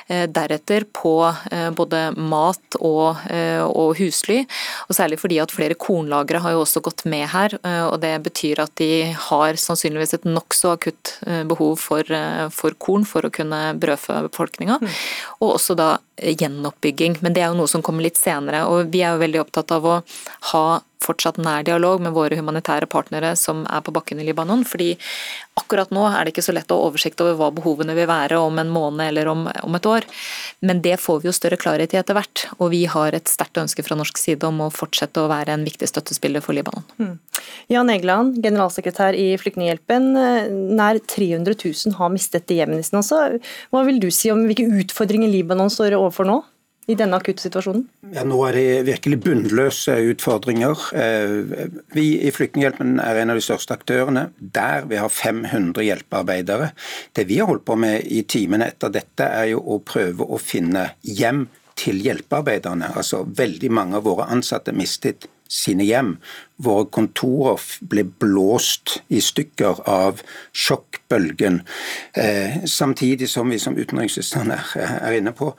Eh, 0.07 0.25
deretter 0.29 0.85
på 0.93 1.13
eh, 1.51 1.69
både 1.75 2.03
mat 2.17 2.79
og, 2.79 3.23
eh, 3.33 3.63
og 3.65 3.97
husly, 3.99 4.43
og 4.87 4.97
særlig 4.97 5.19
fordi 5.21 5.41
at 5.41 5.53
flere 5.53 5.77
kornlagre 5.79 6.43
har 6.43 6.55
jo 6.55 6.63
også 6.65 6.83
gått 6.85 7.05
med 7.09 7.27
her. 7.33 7.57
og 7.89 7.99
Det 8.01 8.13
betyr 8.25 8.61
at 8.63 8.73
de 8.79 9.11
har 9.29 9.57
sannsynligvis 9.59 10.13
et 10.17 10.27
nokså 10.27 10.73
akutt 10.75 11.15
behov 11.49 11.79
for, 11.81 12.05
for 12.53 12.75
korn 12.81 13.05
for 13.07 13.25
å 13.25 13.33
kunne 13.33 13.59
brødfø 13.79 14.21
befolkninga. 14.29 14.79
Mm. 14.81 14.93
Og 15.41 15.55
også 15.57 15.75
da 15.79 15.89
gjenoppbygging, 16.21 17.19
men 17.21 17.35
det 17.35 17.43
er 17.43 17.51
jo 17.51 17.59
noe 17.61 17.71
som 17.71 17.83
kommer 17.85 18.05
litt 18.05 18.19
senere. 18.19 18.65
og 18.67 18.91
Vi 18.93 19.03
er 19.03 19.15
jo 19.15 19.23
veldig 19.23 19.43
opptatt 19.45 19.73
av 19.75 19.85
å 19.87 19.97
ha 20.53 20.65
fortsatt 21.03 21.39
nær 21.41 21.63
dialog 21.67 22.01
med 22.03 22.15
våre 22.15 22.37
humanitære 22.39 22.89
partnere 22.91 23.31
som 23.39 23.63
er 23.69 23.83
på 23.85 23.93
bakken 23.95 24.19
i 24.19 24.25
Libanon. 24.27 24.65
fordi 24.67 24.97
akkurat 25.59 25.91
nå 25.91 26.05
er 26.07 26.25
det 26.25 26.33
ikke 26.33 26.45
så 26.45 26.55
lett 26.55 26.71
å 26.71 26.77
ha 26.79 26.87
oversikt 26.87 27.21
over 27.23 27.35
hva 27.39 27.49
behovene 27.55 27.95
vil 27.97 28.07
være 28.09 28.39
om 28.39 28.59
en 28.61 28.71
måned 28.71 29.03
eller 29.07 29.27
om, 29.31 29.45
om, 29.47 29.75
et 29.75 29.87
år. 29.89 30.07
Men 30.65 30.81
det 30.85 30.97
får 31.03 31.21
vi 31.21 31.29
jo 31.29 31.35
større 31.35 31.59
klarhet 31.59 31.93
i 31.93 31.99
etter 31.99 32.15
hvert. 32.17 32.45
Og 32.59 32.71
vi 32.73 32.85
har 32.91 33.15
et 33.15 33.31
sterkt 33.31 33.59
ønske 33.61 33.83
fra 33.85 33.97
norsk 33.99 34.19
side 34.19 34.47
om 34.47 34.61
å 34.65 34.69
fortsette 34.73 35.21
å 35.21 35.29
være 35.31 35.55
en 35.55 35.65
viktig 35.67 35.89
støttespiller 35.91 36.43
for 36.45 36.57
Libanon. 36.57 36.85
Mm. 36.99 37.17
Jan 37.71 37.91
Egeland, 37.91 38.39
generalsekretær 38.43 39.17
i 39.19 39.33
Flyktninghjelpen. 39.41 40.13
Nær 40.79 41.01
300 41.03 41.57
000 41.59 41.99
har 41.99 42.13
mistet 42.13 42.55
hjemmene 42.55 42.85
sine. 42.85 43.03
Hva 43.73 43.83
vil 43.87 43.99
du 44.03 44.09
si 44.13 44.31
om 44.33 44.45
hvilke 44.47 44.67
utfordringer 44.83 45.31
Libanon 45.31 45.71
står 45.73 45.97
overfor 45.99 46.27
nå? 46.29 46.39
I 46.89 46.95
denne 46.97 47.19
akutte 47.19 47.43
situasjonen? 47.45 47.85
Ja, 48.15 48.23
nå 48.27 48.39
er 48.47 48.57
det 48.57 48.65
virkelig 48.87 49.19
bunnløse 49.27 49.95
utfordringer. 50.09 50.81
Eh, 50.97 51.67
vi 51.93 52.07
i 52.25 52.33
Flyktninghjelpen 52.33 52.97
er 53.03 53.21
en 53.21 53.33
av 53.33 53.37
de 53.37 53.45
største 53.45 53.77
aktørene. 53.77 54.29
Der 54.39 54.87
vi 54.89 54.97
har 54.97 55.13
500 55.13 55.85
hjelpearbeidere. 55.85 56.71
Det 57.13 57.27
vi 57.29 57.39
har 57.41 57.49
holdt 57.51 57.67
på 57.69 57.77
med 57.79 58.07
i 58.09 58.23
timene 58.25 58.71
etter 58.73 58.93
dette, 58.93 59.27
er 59.27 59.51
jo 59.53 59.61
å 59.61 59.81
prøve 59.85 60.25
å 60.25 60.41
finne 60.41 60.89
hjem 61.05 61.45
til 61.79 62.01
hjelpearbeiderne. 62.03 62.93
Altså 62.97 63.23
Veldig 63.39 63.69
mange 63.71 63.99
av 63.99 64.09
våre 64.09 64.29
ansatte 64.33 64.73
mistet 64.75 65.29
sine 65.49 65.83
hjem. 65.83 66.13
Våre 66.61 66.85
kontorer 66.93 67.63
ble 67.89 68.03
blåst 68.21 68.99
i 69.09 69.21
stykker 69.23 69.81
av 69.89 70.21
sjokkbølgen. 70.53 71.61
Eh, 72.13 72.65
samtidig 72.69 73.29
som 73.31 73.49
vi 73.49 73.59
som 73.61 73.77
utenriksministeren 73.77 74.53
er, 74.53 74.73
er 74.99 75.17
inne 75.17 75.33
på, 75.33 75.53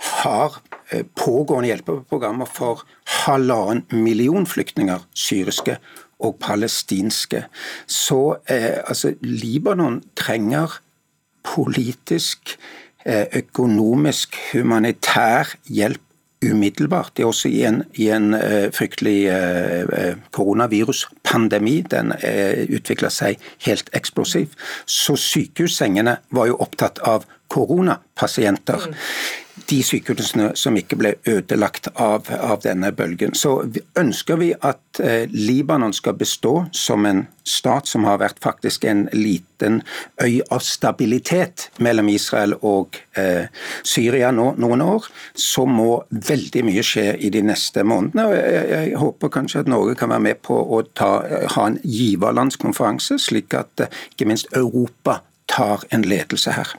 har 0.00 0.60
eh, 0.90 1.04
pågående 1.16 1.70
hjelpeprogrammer 1.70 2.48
for 2.48 2.84
halvannen 3.24 3.84
million 3.92 4.46
flyktninger, 4.46 5.04
syriske 5.14 5.78
og 6.20 6.36
palestinske. 6.40 7.44
Så 7.86 8.36
eh, 8.50 8.80
altså, 8.86 9.14
Libanon 9.20 10.02
trenger 10.16 10.80
politisk, 11.44 12.56
eh, 13.04 13.26
økonomisk, 13.32 14.36
humanitær 14.52 15.56
hjelp 15.64 16.00
umiddelbart. 16.44 17.12
Det 17.16 17.22
er 17.22 17.26
også 17.26 17.48
i 17.48 17.62
en, 17.68 17.82
i 18.00 18.06
en 18.08 18.34
uh, 18.34 18.70
fryktelig 18.72 19.28
uh, 19.28 20.14
koronaviruspandemi. 20.32 21.82
Den 21.90 22.14
uh, 22.14 22.62
utvikla 22.72 23.10
seg 23.12 23.42
helt 23.66 23.90
eksplosivt. 23.92 24.56
Så 24.88 25.18
sykehussengene 25.20 26.16
var 26.32 26.48
jo 26.48 26.56
opptatt 26.64 27.02
av 27.04 27.28
koronapasienter. 27.52 28.88
Mm 28.88 28.96
de 29.68 29.80
sykehusene 29.84 30.50
som 30.58 30.76
ikke 30.78 30.98
ble 31.00 31.12
ødelagt 31.28 31.88
av, 31.94 32.30
av, 32.30 32.60
denne 32.64 32.92
bølgen. 32.96 33.34
Så 33.34 33.58
ønsker 33.98 34.40
vi 34.40 34.50
at 34.54 35.00
eh, 35.02 35.26
Libanon 35.30 35.94
skal 35.96 36.16
bestå 36.18 36.64
som 36.76 37.06
en 37.08 37.24
stat 37.46 37.88
som 37.90 38.04
har 38.06 38.20
vært 38.20 38.40
faktisk 38.42 38.84
en 38.88 39.06
liten 39.12 39.80
øy 40.22 40.40
av 40.50 40.62
stabilitet 40.64 41.68
mellom 41.82 42.10
Israel 42.12 42.54
og 42.60 43.00
eh, 43.18 43.48
Syria 43.86 44.30
nå 44.34 44.52
noen 44.60 44.84
år, 44.84 45.08
så 45.34 45.66
må 45.66 46.02
veldig 46.10 46.64
mye 46.66 46.84
skje 46.86 47.06
i 47.18 47.32
de 47.32 47.42
neste 47.46 47.84
månedene. 47.84 48.26
og 48.26 48.36
Jeg, 48.36 48.68
jeg 48.74 49.00
håper 49.02 49.34
kanskje 49.38 49.64
at 49.64 49.72
Norge 49.72 49.96
kan 49.98 50.12
være 50.12 50.26
med 50.30 50.42
på 50.46 50.56
å 50.56 50.82
ta, 50.94 51.12
ha 51.56 51.66
en 51.66 51.80
giverlandskonferanse, 51.84 53.18
slik 53.20 53.56
at 53.58 53.86
eh, 53.86 54.00
ikke 54.14 54.30
minst 54.30 54.52
Europa 54.56 55.20
tar 55.50 55.82
en 55.90 56.06
ledelse 56.06 56.54
her. 56.54 56.76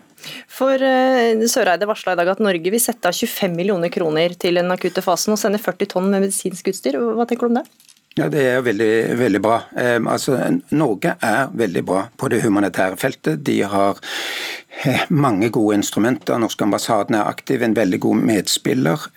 For 0.51 0.81
uh, 0.81 1.45
Søreide 1.51 1.89
varsla 1.89 2.15
i 2.15 2.19
dag 2.19 2.33
at 2.33 2.43
Norge 2.43 2.73
vil 2.73 2.81
sette 2.81 3.09
av 3.09 3.15
25 3.17 3.55
millioner 3.57 3.93
kroner 3.93 4.35
til 4.39 4.59
den 4.59 4.73
akutte 4.73 5.03
fasen 5.05 5.35
og 5.35 5.41
sende 5.41 5.61
40 5.61 5.93
tonn 5.93 6.09
med 6.11 6.27
medisinsk 6.27 6.71
utstyr. 6.73 6.99
Hva 6.99 7.27
tenker 7.29 7.47
du 7.47 7.53
om 7.55 7.61
det? 7.61 7.67
Ja, 8.19 8.27
Det 8.27 8.41
er 8.43 8.61
veldig, 8.61 8.93
veldig 9.17 9.39
bra. 9.41 9.61
Eh, 9.79 9.95
altså, 9.95 10.35
Norge 10.75 11.15
er 11.23 11.53
veldig 11.55 11.83
bra 11.87 12.01
på 12.19 12.27
det 12.27 12.41
humanitære 12.43 12.99
feltet. 12.99 13.39
De 13.47 13.61
har 13.63 14.01
mange 15.09 15.47
gode 15.49 15.77
instrumenter. 15.79 16.35
Norske 16.41 16.67
ambassaden 16.67 17.15
er 17.15 17.29
aktiv, 17.29 17.63
en 17.63 17.75
veldig 17.75 17.99
god 18.03 18.21
medspiller. 18.27 19.07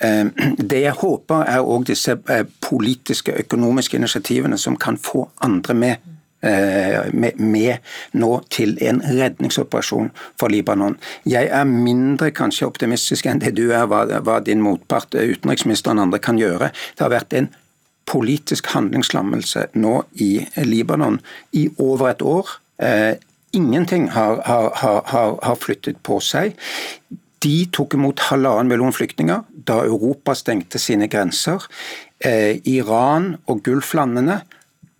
Det 0.58 0.80
jeg 0.84 0.98
håper 1.00 1.46
er 1.48 1.66
òg 1.66 1.86
disse 1.90 2.18
politiske, 2.62 3.34
økonomiske 3.46 3.98
initiativene 3.98 4.58
som 4.58 4.76
kan 4.78 4.98
få 5.00 5.28
andre 5.42 5.74
med 5.74 5.96
Eh, 5.96 6.13
med, 6.44 7.38
med, 7.40 7.80
nå 8.12 8.30
til 8.52 8.76
en 8.84 9.00
redningsoperasjon 9.04 10.10
for 10.40 10.52
Libanon. 10.52 10.96
Jeg 11.24 11.48
er 11.48 11.64
mindre 11.68 12.30
kanskje 12.36 12.68
optimistisk 12.68 13.28
enn 13.30 13.40
det 13.42 13.54
du 13.56 13.66
er, 13.70 13.86
hva, 13.88 14.04
hva 14.24 14.40
din 14.44 14.62
motpart, 14.64 15.14
eh, 15.16 15.32
utenriksministeren 15.34 16.00
og 16.00 16.08
andre, 16.08 16.20
kan 16.24 16.40
gjøre. 16.40 16.70
Det 16.96 17.06
har 17.06 17.14
vært 17.14 17.36
en 17.38 17.50
politisk 18.08 18.68
handlingslammelse 18.74 19.68
nå 19.80 19.94
i 20.20 20.46
Libanon 20.64 21.20
i 21.56 21.68
over 21.78 22.12
et 22.12 22.22
år. 22.22 22.56
Eh, 22.82 23.14
ingenting 23.56 24.10
har, 24.10 24.42
har, 24.44 24.70
har, 25.06 25.38
har 25.42 25.60
flyttet 25.60 26.02
på 26.02 26.20
seg. 26.20 26.58
De 27.44 27.56
tok 27.72 27.96
imot 27.96 28.26
halvannen 28.30 28.70
million 28.72 28.92
flyktninger 28.92 29.44
da 29.68 29.80
Europa 29.84 30.34
stengte 30.36 30.80
sine 30.80 31.08
grenser. 31.08 31.64
Eh, 32.20 32.60
Iran 32.68 33.34
og 33.46 33.64
Gulflandene 33.64 34.42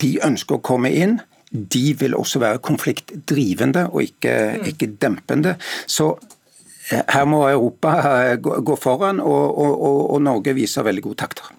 de 0.03 0.17
ønsker 0.25 0.59
å 0.59 0.65
komme 0.65 0.91
inn 0.93 1.19
de 1.55 1.95
vil 1.99 2.17
også 2.19 2.43
være 2.43 2.59
konfliktdrivende 2.59 3.89
og 3.91 4.03
ikke, 4.03 4.37
mm. 4.61 4.71
ikke 4.73 4.93
dempende. 5.03 5.57
Så 5.87 6.13
eh, 6.91 7.03
her 7.09 7.25
må 7.25 7.45
Europa 7.49 7.97
eh, 8.11 8.39
gå 8.43 8.77
foran, 8.77 9.21
og, 9.21 9.59
og, 9.59 10.11
og 10.17 10.23
Norge 10.23 10.55
viser 10.55 10.87
veldig 10.87 11.07
gode 11.09 11.23
takter. 11.23 11.53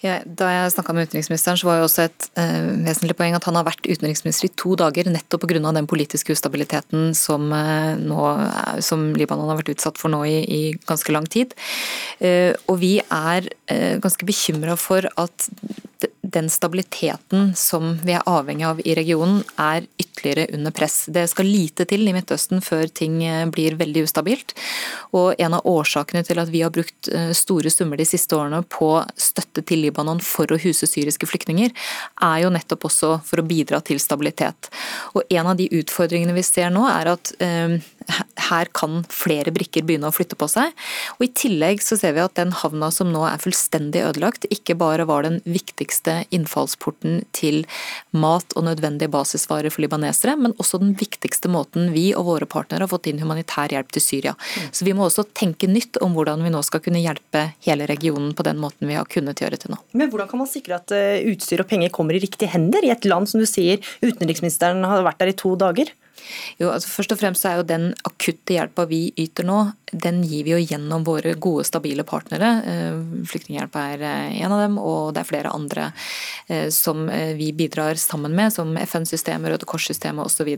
Ja, 0.00 0.14
da 0.24 0.46
jeg 0.48 0.72
snakka 0.72 0.94
med 0.96 1.10
utenriksministeren, 1.10 1.58
så 1.60 1.66
var 1.68 1.76
jo 1.76 1.84
også 1.84 2.06
et 2.06 2.26
eh, 2.40 2.70
vesentlig 2.86 3.18
poeng 3.18 3.34
at 3.36 3.44
han 3.44 3.58
har 3.58 3.66
vært 3.66 3.84
utenriksminister 3.84 4.48
i 4.48 4.52
to 4.56 4.72
dager 4.80 5.10
nettopp 5.12 5.44
pga. 5.44 5.60
den 5.76 5.88
politiske 5.90 6.32
ustabiliteten 6.32 7.12
som, 7.12 7.52
eh, 7.52 8.00
nå, 8.00 8.22
som, 8.80 9.10
Libanon 9.12 9.52
har 9.52 9.60
vært 9.60 9.74
utsatt 9.74 10.00
for 10.00 10.08
nå 10.08 10.22
i, 10.24 10.38
i 10.40 10.62
ganske 10.88 11.12
lang 11.12 11.28
tid. 11.28 11.52
Eh, 12.18 12.56
og 12.66 12.80
vi 12.80 12.96
er 13.04 13.52
ganske 14.00 14.26
bekymra 14.26 14.74
for 14.80 15.04
at 15.20 15.50
den 16.22 16.50
stabiliteten 16.50 17.52
som 17.56 17.94
vi 18.04 18.14
er 18.16 18.26
avhengig 18.28 18.66
av 18.66 18.80
i 18.84 18.94
regionen, 18.94 19.42
er 19.60 19.86
ytterligere 20.00 20.54
under 20.56 20.74
press. 20.74 21.04
Det 21.08 21.26
skal 21.30 21.48
lite 21.48 21.86
til 21.88 22.06
i 22.08 22.14
Midtøsten 22.14 22.62
før 22.64 22.86
ting 22.92 23.18
eh, 23.24 23.46
blir 23.50 23.78
veldig 23.80 24.04
ustabilt. 24.06 24.54
Og 25.16 25.34
en 25.38 25.56
av 25.58 25.66
årsakene 25.68 26.22
til 26.26 26.40
at 26.42 26.52
vi 26.52 26.62
har 26.64 26.72
brukt 26.74 27.10
eh, 27.12 27.32
store 27.36 27.72
summer 27.72 28.00
de 28.00 28.06
siste 28.08 28.36
årene 28.36 28.62
på 28.68 28.92
støtte 29.20 29.64
til 29.66 29.84
Libanon 29.86 30.22
for 30.24 30.50
å 30.50 30.60
huse 30.60 30.88
syriske 30.88 31.28
flyktninger, 31.30 31.74
er 32.22 32.38
jo 32.44 32.52
nettopp 32.54 32.88
også 32.90 33.16
for 33.26 33.42
å 33.42 33.46
bidra 33.46 33.82
til 33.84 34.00
stabilitet. 34.02 34.70
Og 35.14 35.24
en 35.28 35.52
av 35.52 35.58
de 35.58 35.70
utfordringene 35.80 36.36
vi 36.36 36.46
ser 36.46 36.70
nå, 36.74 36.86
er 36.90 37.14
at 37.14 37.34
eh, 37.42 37.80
her 38.50 38.70
kan 38.74 39.02
flere 39.12 39.52
brikker 39.54 39.84
begynne 39.86 40.08
å 40.08 40.14
flytte 40.14 40.38
på 40.38 40.48
seg. 40.50 40.72
Og 41.18 41.26
I 41.26 41.30
tillegg 41.36 41.82
så 41.84 41.98
ser 42.00 42.14
vi 42.16 42.22
at 42.24 42.36
den 42.38 42.52
havna 42.56 42.90
som 42.94 43.10
nå 43.12 43.22
er 43.28 43.40
fullstendig 43.42 44.02
ødelagt, 44.06 44.46
ikke 44.52 44.76
bare 44.80 45.06
var 45.08 45.26
den 45.26 45.40
viktigste 45.44 46.20
innfallsporten 46.34 47.22
til 47.36 47.62
mat 48.10 48.56
og 48.56 48.66
nødvendige 48.66 49.12
basisvarer 49.12 49.72
for 49.72 49.84
libanesere, 49.84 50.36
men 50.40 50.56
også 50.58 50.80
den 50.82 50.94
viktigste 50.98 51.50
måten 51.52 51.92
vi 51.94 52.10
og 52.16 52.26
våre 52.30 52.48
partnere 52.50 52.86
har 52.86 52.92
fått 52.92 53.10
inn 53.10 53.22
humanitær 53.22 53.72
hjelp 53.74 53.92
til 53.94 54.04
Syria. 54.04 54.36
Så 54.72 54.86
vi 54.88 54.94
må 54.96 55.06
også 55.06 55.26
tenke 55.36 55.70
nytt 55.70 56.00
om 56.04 56.16
hvordan 56.16 56.44
vi 56.44 56.52
nå 56.54 56.62
skal 56.66 56.82
kunne 56.84 57.02
hjelpe 57.02 57.50
hele 57.66 57.88
regionen 57.90 58.34
på 58.36 58.46
den 58.46 58.60
måten 58.62 58.90
vi 58.90 58.98
har 58.98 59.08
kunnet 59.10 59.40
gjøre 59.42 59.60
til 59.60 59.74
nå. 59.74 59.80
Men 59.94 60.10
hvordan 60.10 60.30
kan 60.30 60.42
man 60.42 60.50
sikre 60.50 60.80
at 60.80 60.94
eh, 60.96 61.22
utstyr 61.30 61.64
og 61.64 61.70
penger 61.70 61.92
kommer 61.94 62.16
i 62.16 62.22
riktige 62.22 62.50
hender 62.52 62.84
i 62.86 62.92
et 62.94 63.06
land 63.08 63.28
som 63.30 63.42
du 63.42 63.48
sier 63.48 63.80
utenriksministeren 64.02 64.82
har 64.86 65.04
vært 65.06 65.22
der 65.22 65.32
i 65.32 65.38
to 65.38 65.54
dager? 65.60 65.92
Jo, 66.60 66.70
altså 66.74 66.90
Først 66.90 67.14
og 67.14 67.20
fremst 67.20 67.46
er 67.48 67.60
jo 67.60 67.66
den 67.66 67.90
akutte 68.04 68.56
hjelpa 68.56 68.86
vi 68.90 69.06
yter 69.20 69.46
nå, 69.46 69.60
den 69.92 70.22
gir 70.22 70.44
vi 70.46 70.54
jo 70.54 70.60
gjennom 70.60 71.04
våre 71.06 71.34
gode, 71.40 71.64
stabile 71.66 72.04
partnere. 72.06 72.50
Eh, 72.66 72.98
Flyktninghjelp 73.30 73.76
er 73.80 74.04
eh, 74.06 74.36
en 74.44 74.54
av 74.54 74.62
dem, 74.62 74.78
og 74.78 75.14
det 75.14 75.22
er 75.22 75.30
flere 75.30 75.54
andre 75.54 75.88
eh, 76.46 76.68
som 76.74 77.08
vi 77.36 77.50
bidrar 77.56 77.98
sammen 77.98 78.34
med, 78.36 78.52
som 78.54 78.70
FN-systemet, 78.78 79.54
Røde 79.54 79.68
Kors-systemet 79.68 80.26
osv. 80.26 80.50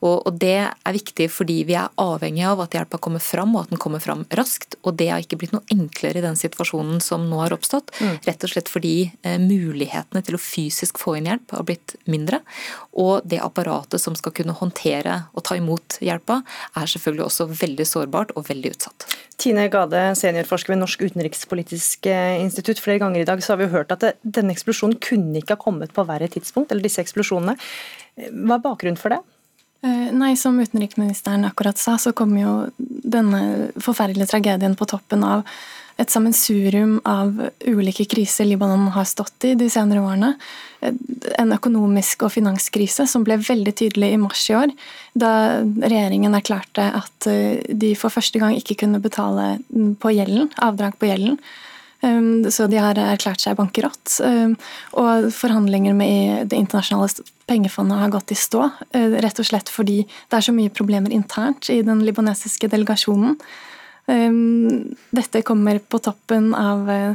Og, 0.00 0.16
og 0.26 0.40
det 0.40 0.56
er 0.66 0.96
viktig 0.96 1.28
fordi 1.32 1.60
vi 1.68 1.76
er 1.78 1.92
avhengig 2.00 2.46
av 2.48 2.64
at 2.64 2.74
hjelpa 2.74 3.00
kommer 3.02 3.22
fram, 3.22 3.54
og 3.54 3.66
at 3.66 3.74
den 3.74 3.82
kommer 3.82 4.02
fram 4.02 4.24
raskt. 4.38 4.78
Og 4.82 4.98
det 4.98 5.10
har 5.12 5.22
ikke 5.22 5.38
blitt 5.40 5.54
noe 5.54 5.66
enklere 5.74 6.20
i 6.20 6.24
den 6.24 6.38
situasjonen 6.38 7.02
som 7.04 7.28
nå 7.30 7.42
har 7.44 7.54
oppstått. 7.54 7.92
Mm. 8.02 8.18
Rett 8.26 8.46
og 8.46 8.52
slett 8.54 8.72
fordi 8.72 8.96
mulighetene 9.38 10.22
til 10.24 10.38
å 10.38 10.42
fysisk 10.42 10.98
få 11.00 11.18
inn 11.18 11.30
hjelp 11.30 11.54
har 11.54 11.66
blitt 11.68 11.94
mindre. 12.10 12.40
Og 12.98 13.22
det 13.28 13.40
apparatet 13.44 14.02
som 14.02 14.16
skal 14.18 14.34
kunne 14.34 14.56
håndtere 14.58 14.77
håndtere 14.78 15.28
og 15.34 15.44
ta 15.44 15.56
imot 15.56 15.98
hjelpa, 16.00 16.42
er 16.76 16.86
selvfølgelig 16.86 17.24
også 17.26 17.48
veldig 17.50 17.86
sårbart 17.86 18.32
og 18.36 18.48
veldig 18.48 18.72
utsatt. 18.74 19.06
Tine 19.38 19.68
Gade, 19.70 20.14
seniorforsker 20.18 20.74
ved 20.74 20.80
Norsk 20.80 21.02
utenrikspolitisk 21.02 22.06
eh, 22.06 22.42
institutt. 22.42 22.80
Flere 22.80 22.98
ganger 22.98 23.20
i 23.20 23.24
dag 23.24 23.42
så 23.42 23.54
har 23.54 23.62
vi 23.62 23.72
hørt 23.72 23.92
at 23.92 24.18
denne 24.22 24.52
eksplosjonen 24.52 24.98
kunne 24.98 25.38
ikke 25.38 25.54
ha 25.54 25.62
kommet 25.62 25.92
på 25.94 26.06
verre 26.06 26.28
tidspunkt, 26.28 26.72
eller 26.72 26.82
disse 26.82 27.02
eksplosjonene. 27.02 27.56
Hva 28.18 28.58
er 28.58 28.64
bakgrunnen 28.64 28.98
for 28.98 29.14
det? 29.14 29.20
Eh, 29.86 30.10
nei, 30.10 30.34
Som 30.36 30.58
utenriksministeren 30.58 31.46
akkurat 31.46 31.78
sa, 31.78 31.96
så 31.98 32.12
kom 32.12 32.34
jo 32.38 32.70
denne 32.78 33.70
forferdelige 33.78 34.32
tragedien 34.32 34.74
på 34.74 34.88
toppen 34.90 35.22
av 35.22 35.46
et 35.98 36.12
sammensurium 36.12 36.98
av 37.08 37.34
ulike 37.66 38.06
kriser 38.06 38.46
Libanon 38.46 38.86
har 38.94 39.06
stått 39.08 39.48
i 39.48 39.54
de 39.58 39.66
senere 39.70 40.02
årene. 40.06 40.32
En 41.42 41.54
økonomisk 41.56 42.22
og 42.22 42.32
finanskrise 42.36 43.08
som 43.10 43.24
ble 43.26 43.40
veldig 43.42 43.74
tydelig 43.80 44.12
i 44.14 44.20
mars 44.22 44.44
i 44.46 44.54
år, 44.60 44.74
da 45.18 45.32
regjeringen 45.82 46.36
erklærte 46.38 46.86
at 47.00 47.26
eh, 47.30 47.64
de 47.66 47.94
for 47.98 48.14
første 48.14 48.38
gang 48.38 48.54
ikke 48.54 48.78
kunne 48.84 49.02
betale 49.02 49.56
på 49.98 50.14
gjelden, 50.14 50.52
avdrag 50.62 50.94
på 51.00 51.10
gjelden. 51.10 51.40
Um, 52.00 52.46
så 52.46 52.68
de 52.70 52.78
har 52.78 52.94
erklært 52.94 53.42
seg 53.42 53.56
bankerott. 53.58 54.20
Um, 54.22 54.54
og 54.94 55.32
forhandlinger 55.34 55.96
med 55.98 56.46
Det 56.52 56.60
internasjonale 56.60 57.26
pengefondet 57.50 57.98
har 57.98 58.12
gått 58.14 58.30
i 58.30 58.38
stå, 58.38 58.68
uh, 58.70 59.16
rett 59.18 59.42
og 59.42 59.48
slett 59.48 59.72
fordi 59.72 60.04
det 60.06 60.38
er 60.38 60.46
så 60.46 60.54
mye 60.54 60.70
problemer 60.70 61.10
internt 61.10 61.72
i 61.74 61.80
den 61.82 62.04
libanesiske 62.06 62.70
delegasjonen. 62.70 63.34
Ehm, 64.08 64.94
dette 65.10 65.42
kommer 65.42 65.78
på 65.78 65.98
toppen 65.98 66.54
av 66.54 66.90
eh, 66.90 67.12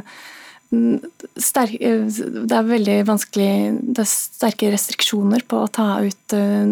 Sterk, 0.70 1.76
eh, 1.80 2.04
det 2.08 2.56
er 2.56 2.66
veldig 2.66 2.96
vanskelig 3.06 3.50
Det 3.94 4.02
er 4.02 4.10
sterke 4.10 4.72
restriksjoner 4.72 5.44
på 5.46 5.62
å 5.62 5.70
ta 5.70 5.88
ut 6.02 6.36
eh, 6.36 6.66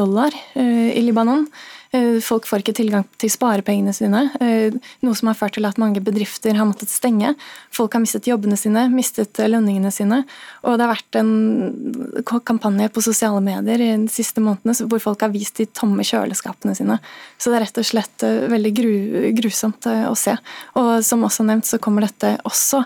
dollar 0.00 0.34
i 0.54 1.02
Libanon. 1.02 1.46
Eh, 1.90 2.20
folk 2.22 2.46
får 2.46 2.62
ikke 2.62 2.74
tilgang 2.78 3.06
til 3.18 3.32
sparepengene 3.32 3.90
sine, 3.94 4.28
eh, 4.38 4.70
noe 5.02 5.16
som 5.18 5.26
har 5.26 5.34
ført 5.34 5.56
til 5.58 5.66
at 5.66 5.78
mange 5.78 5.98
bedrifter 5.98 6.54
har 6.54 6.68
måttet 6.68 6.88
stenge. 6.88 7.34
Folk 7.74 7.92
har 7.92 8.00
mistet 8.00 8.28
jobbene 8.30 8.56
sine, 8.56 8.86
mistet 8.94 9.34
lønningene 9.34 9.90
sine. 9.90 10.24
Og 10.62 10.78
det 10.78 10.86
har 10.86 10.94
vært 10.94 11.18
en 11.18 12.22
kampanje 12.22 12.92
på 12.94 13.02
sosiale 13.02 13.42
medier 13.42 13.78
de 13.78 14.06
siste 14.06 14.38
månedene 14.38 14.86
hvor 14.86 15.00
folk 15.00 15.20
har 15.20 15.34
vist 15.34 15.56
de 15.56 15.66
tomme 15.66 16.06
kjøleskapene 16.06 16.76
sine. 16.76 17.00
Så 17.38 17.50
det 17.50 17.58
er 17.58 17.66
rett 17.66 17.82
og 17.82 17.90
slett 17.90 18.22
eh, 18.22 18.46
veldig 18.46 18.72
gru, 18.72 19.32
grusomt 19.34 19.86
å 19.86 20.14
se. 20.14 20.36
Og 20.78 21.02
som 21.02 21.26
også 21.26 21.42
nevnt, 21.42 21.66
så 21.66 21.82
kommer 21.82 22.06
dette 22.06 22.38
også 22.44 22.84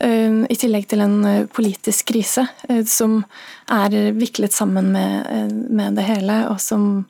i 0.00 0.56
tillegg 0.56 0.86
til 0.88 1.02
en 1.04 1.18
politisk 1.52 2.08
krise 2.08 2.46
som 2.88 3.18
er 3.68 3.96
viklet 4.16 4.54
sammen 4.54 4.88
med, 4.94 5.52
med 5.68 5.98
det 5.98 6.06
hele, 6.08 6.38
og 6.48 6.56
som 6.62 7.04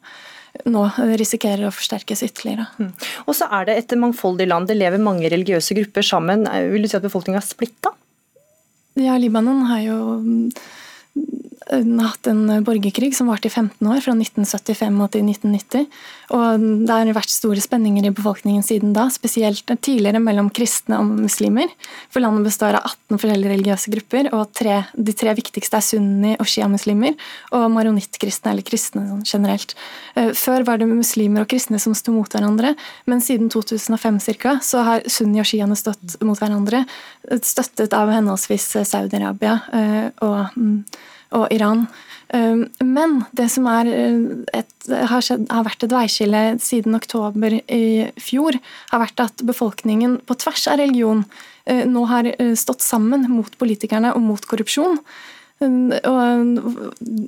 nå 0.67 0.83
risikerer 1.21 1.69
å 1.69 1.73
forsterkes 1.75 2.25
ytterligere. 2.27 2.67
Mm. 2.83 2.91
Og 3.27 3.37
så 3.39 3.47
er 3.55 3.69
det 3.69 3.77
et 3.79 3.95
mangfoldig 4.01 4.49
land, 4.51 4.67
det 4.67 4.81
lever 4.81 5.03
mange 5.03 5.31
religiøse 5.31 5.77
grupper 5.79 6.07
sammen. 6.07 6.43
Vil 6.73 6.83
du 6.83 6.91
si 6.91 6.99
at 6.99 7.07
befolkninga 7.07 7.39
er 7.39 7.47
splitta? 7.47 7.95
Ja, 8.99 9.15
Libanon 9.23 9.63
har 9.71 9.85
jo 9.87 9.99
hatt 11.69 12.27
en 12.27 12.65
borgerkrig 12.65 13.13
som 13.17 13.29
varte 13.29 13.49
i 13.49 13.51
15 13.51 13.87
år, 13.87 14.01
fra 14.01 14.15
1975 14.17 14.97
til 15.13 15.27
1990. 15.29 15.87
Og 16.35 16.65
det 16.87 16.95
har 16.95 17.11
vært 17.15 17.33
store 17.33 17.61
spenninger 17.63 18.07
i 18.07 18.13
befolkningen 18.15 18.65
siden 18.65 18.95
da, 18.97 19.09
spesielt 19.13 19.69
tidligere 19.83 20.23
mellom 20.23 20.49
kristne 20.55 20.99
og 20.99 21.11
muslimer. 21.27 21.69
For 22.11 22.25
landet 22.25 22.49
består 22.49 22.79
av 22.79 22.89
18 22.89 23.21
forskjellige 23.21 23.53
religiøse 23.53 23.93
grupper, 23.95 24.31
og 24.37 24.55
tre, 24.57 24.81
de 24.95 25.15
tre 25.17 25.35
viktigste 25.37 25.79
er 25.79 25.87
sunni- 25.87 26.37
og 26.41 26.49
sjiamuslimer, 26.49 27.15
og 27.53 27.69
maronittkristne, 27.75 28.55
eller 28.55 28.67
kristne 28.67 29.05
sånn 29.11 29.23
generelt. 29.27 29.77
Eh, 30.15 30.33
før 30.39 30.65
var 30.67 30.81
det 30.81 30.89
muslimer 30.91 31.45
og 31.45 31.53
kristne 31.53 31.81
som 31.83 31.95
sto 31.99 32.15
mot 32.15 32.31
hverandre, 32.31 32.75
men 33.11 33.23
siden 33.25 33.53
2005 33.53 34.21
cirka, 34.25 34.59
så 34.65 34.85
har 34.87 35.07
sunni 35.11 35.43
og 35.43 35.49
sjiaene 35.51 35.79
stått 35.79 36.19
mot 36.25 36.39
hverandre, 36.41 36.87
støttet 37.45 37.95
av 37.97 38.11
henholdsvis 38.11 38.71
Saudi-Arabia 38.89 39.59
eh, 39.77 40.07
og 40.25 40.57
mm, 40.57 40.85
og 41.37 41.51
Iran. 41.55 41.87
Um, 42.31 42.69
men 42.79 43.25
det 43.35 43.49
som 43.51 43.67
eh, 43.67 44.21
et, 44.55 44.75
har, 44.87 45.25
skjedd, 45.25 45.49
har, 45.51 45.65
vært 45.67 45.83
et 45.83 45.95
veiskille 45.95 46.43
siden 46.63 46.95
oktober 46.95 47.57
i 47.67 48.07
fjor, 48.23 48.59
har 48.93 49.03
vært 49.03 49.25
at 49.25 49.43
befolkningen 49.47 50.21
på 50.29 50.37
tvers 50.39 50.69
av 50.71 50.79
religion 50.79 51.25
eh, 51.65 51.83
nå 51.91 52.05
har 52.07 52.31
eh, 52.37 52.55
stått 52.55 52.87
sammen 52.87 53.27
mot 53.33 53.59
politikerne 53.59 54.15
og 54.15 54.23
mot 54.29 54.47
korrupsjon. 54.47 55.03
Og 55.61 56.61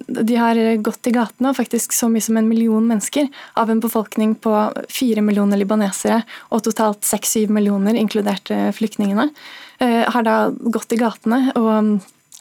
de 0.08 0.36
har 0.40 0.56
gått 0.80 1.10
i 1.10 1.12
gatene, 1.12 1.50
faktisk 1.52 1.92
så 1.92 2.06
mye 2.08 2.24
som 2.24 2.38
en 2.40 2.46
million 2.48 2.86
mennesker, 2.88 3.26
av 3.60 3.68
en 3.68 3.82
befolkning 3.82 4.32
på 4.40 4.54
fire 4.88 5.20
millioner 5.20 5.60
libanesere 5.60 6.22
og 6.48 6.62
totalt 6.64 7.04
seks-syv 7.04 7.52
millioner, 7.52 7.92
inkludert 8.00 8.48
flyktningene, 8.72 9.28
har 9.84 10.24
da 10.24 10.38
gått 10.48 10.96
i 10.96 11.00
gatene. 11.02 11.42
og 11.60 12.00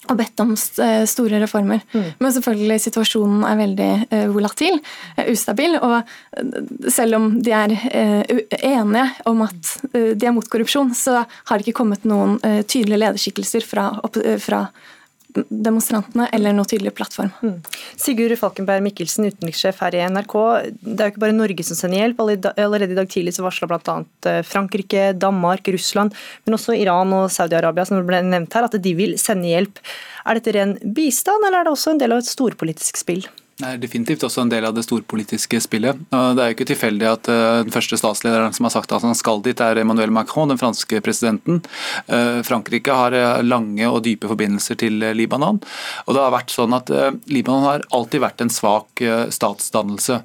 og 0.10 0.18
bedt 0.18 0.42
om 0.42 0.54
eh, 0.56 1.04
store 1.10 1.42
reformer. 1.44 1.82
Mm. 1.94 2.08
Men 2.20 2.34
selvfølgelig 2.34 2.80
situasjonen 2.88 3.44
er 3.46 3.60
veldig 3.60 3.90
uh, 4.02 4.24
volatil, 4.34 4.80
uh, 5.18 5.26
ustabil. 5.30 5.78
Og 5.78 6.90
selv 6.92 7.20
om 7.20 7.28
de 7.44 7.54
er 7.54 7.76
enige 8.58 9.06
om 9.30 9.44
at 9.46 9.76
de 9.94 10.28
er 10.28 10.34
mot 10.34 10.48
korrupsjon, 10.50 10.94
så 10.98 11.22
har 11.22 11.54
det 11.54 11.68
ikke 11.68 11.78
kommet 11.84 12.08
noen 12.08 12.40
tydelige 12.42 13.02
lederskikkelser 13.04 13.66
fra, 13.68 13.92
fra 14.42 14.66
demonstrantene 15.34 16.28
eller 16.36 16.56
noe 16.56 16.68
tydelig 16.70 16.94
plattform. 16.98 17.32
Mm. 17.42 17.58
Sigurd 18.00 18.36
Falkenberg 18.40 18.84
Mikkelsen, 18.86 19.28
utenrikssjef 19.32 19.82
her 19.84 19.98
i 19.98 20.04
NRK. 20.12 20.36
Det 20.82 20.96
er 20.98 21.10
jo 21.10 21.14
ikke 21.14 21.24
bare 21.26 21.38
Norge 21.38 21.66
som 21.68 21.80
sender 21.80 22.04
hjelp. 22.04 22.24
Allerede 22.24 22.92
i 22.92 23.00
dag 23.00 23.12
tidlig 23.12 23.36
så 23.38 23.46
varsla 23.46 23.70
bl.a. 23.72 23.98
Eh, 24.30 24.42
Frankrike, 24.48 25.12
Danmark, 25.20 25.68
Russland, 25.74 26.18
men 26.46 26.58
også 26.58 26.78
Iran 26.78 27.14
og 27.18 27.30
Saudi-Arabia 27.34 27.88
som 27.88 28.02
ble 28.08 28.24
nevnt 28.28 28.58
her, 28.58 28.68
at 28.68 28.80
de 28.82 28.96
vil 28.98 29.18
sende 29.22 29.52
hjelp. 29.52 29.82
Er 30.26 30.38
dette 30.38 30.56
ren 30.58 30.78
bistand, 30.96 31.48
eller 31.48 31.62
er 31.62 31.70
det 31.70 31.76
også 31.76 31.96
en 31.96 32.04
del 32.04 32.16
av 32.16 32.24
et 32.24 32.32
storpolitisk 32.32 33.00
spill? 33.02 33.26
Det 33.62 33.70
er 33.70 33.82
definitivt 33.82 34.24
også 34.26 34.42
en 34.42 34.50
del 34.50 34.66
av 34.66 34.74
det 34.74 34.84
storpolitiske 34.88 35.60
spillet. 35.62 36.00
Det 36.10 36.42
er 36.42 36.50
jo 36.50 36.56
ikke 36.56 36.70
tilfeldig 36.72 37.08
at 37.12 37.30
eh, 37.30 37.60
den 37.68 37.74
første 37.74 38.00
statslederen 38.00 38.56
som 38.58 38.66
har 38.66 38.74
sagt 38.74 38.96
at 38.96 39.06
han 39.06 39.18
skal 39.18 39.44
dit, 39.46 39.62
er 39.62 39.78
Emmanuel 39.78 40.14
Macron, 40.14 40.50
den 40.50 40.58
franske 40.62 41.02
presidenten. 41.06 41.62
Eh, 42.08 42.42
Frankrike 42.48 42.96
har 42.98 43.14
eh, 43.14 43.44
lange 43.46 43.86
og 43.86 44.02
dype 44.08 44.30
forbindelser 44.32 44.82
til 44.82 44.98
Libanon. 45.14 45.62
Og 46.08 46.18
det 46.18 46.26
har 46.26 46.34
vært 46.34 46.54
sånn 46.54 46.74
at 46.74 46.90
Libanon 47.30 47.68
har 47.68 47.88
alltid 47.94 48.24
vært 48.24 48.42
en 48.42 48.54
svak 48.54 49.02
statsdannelse. 49.34 50.22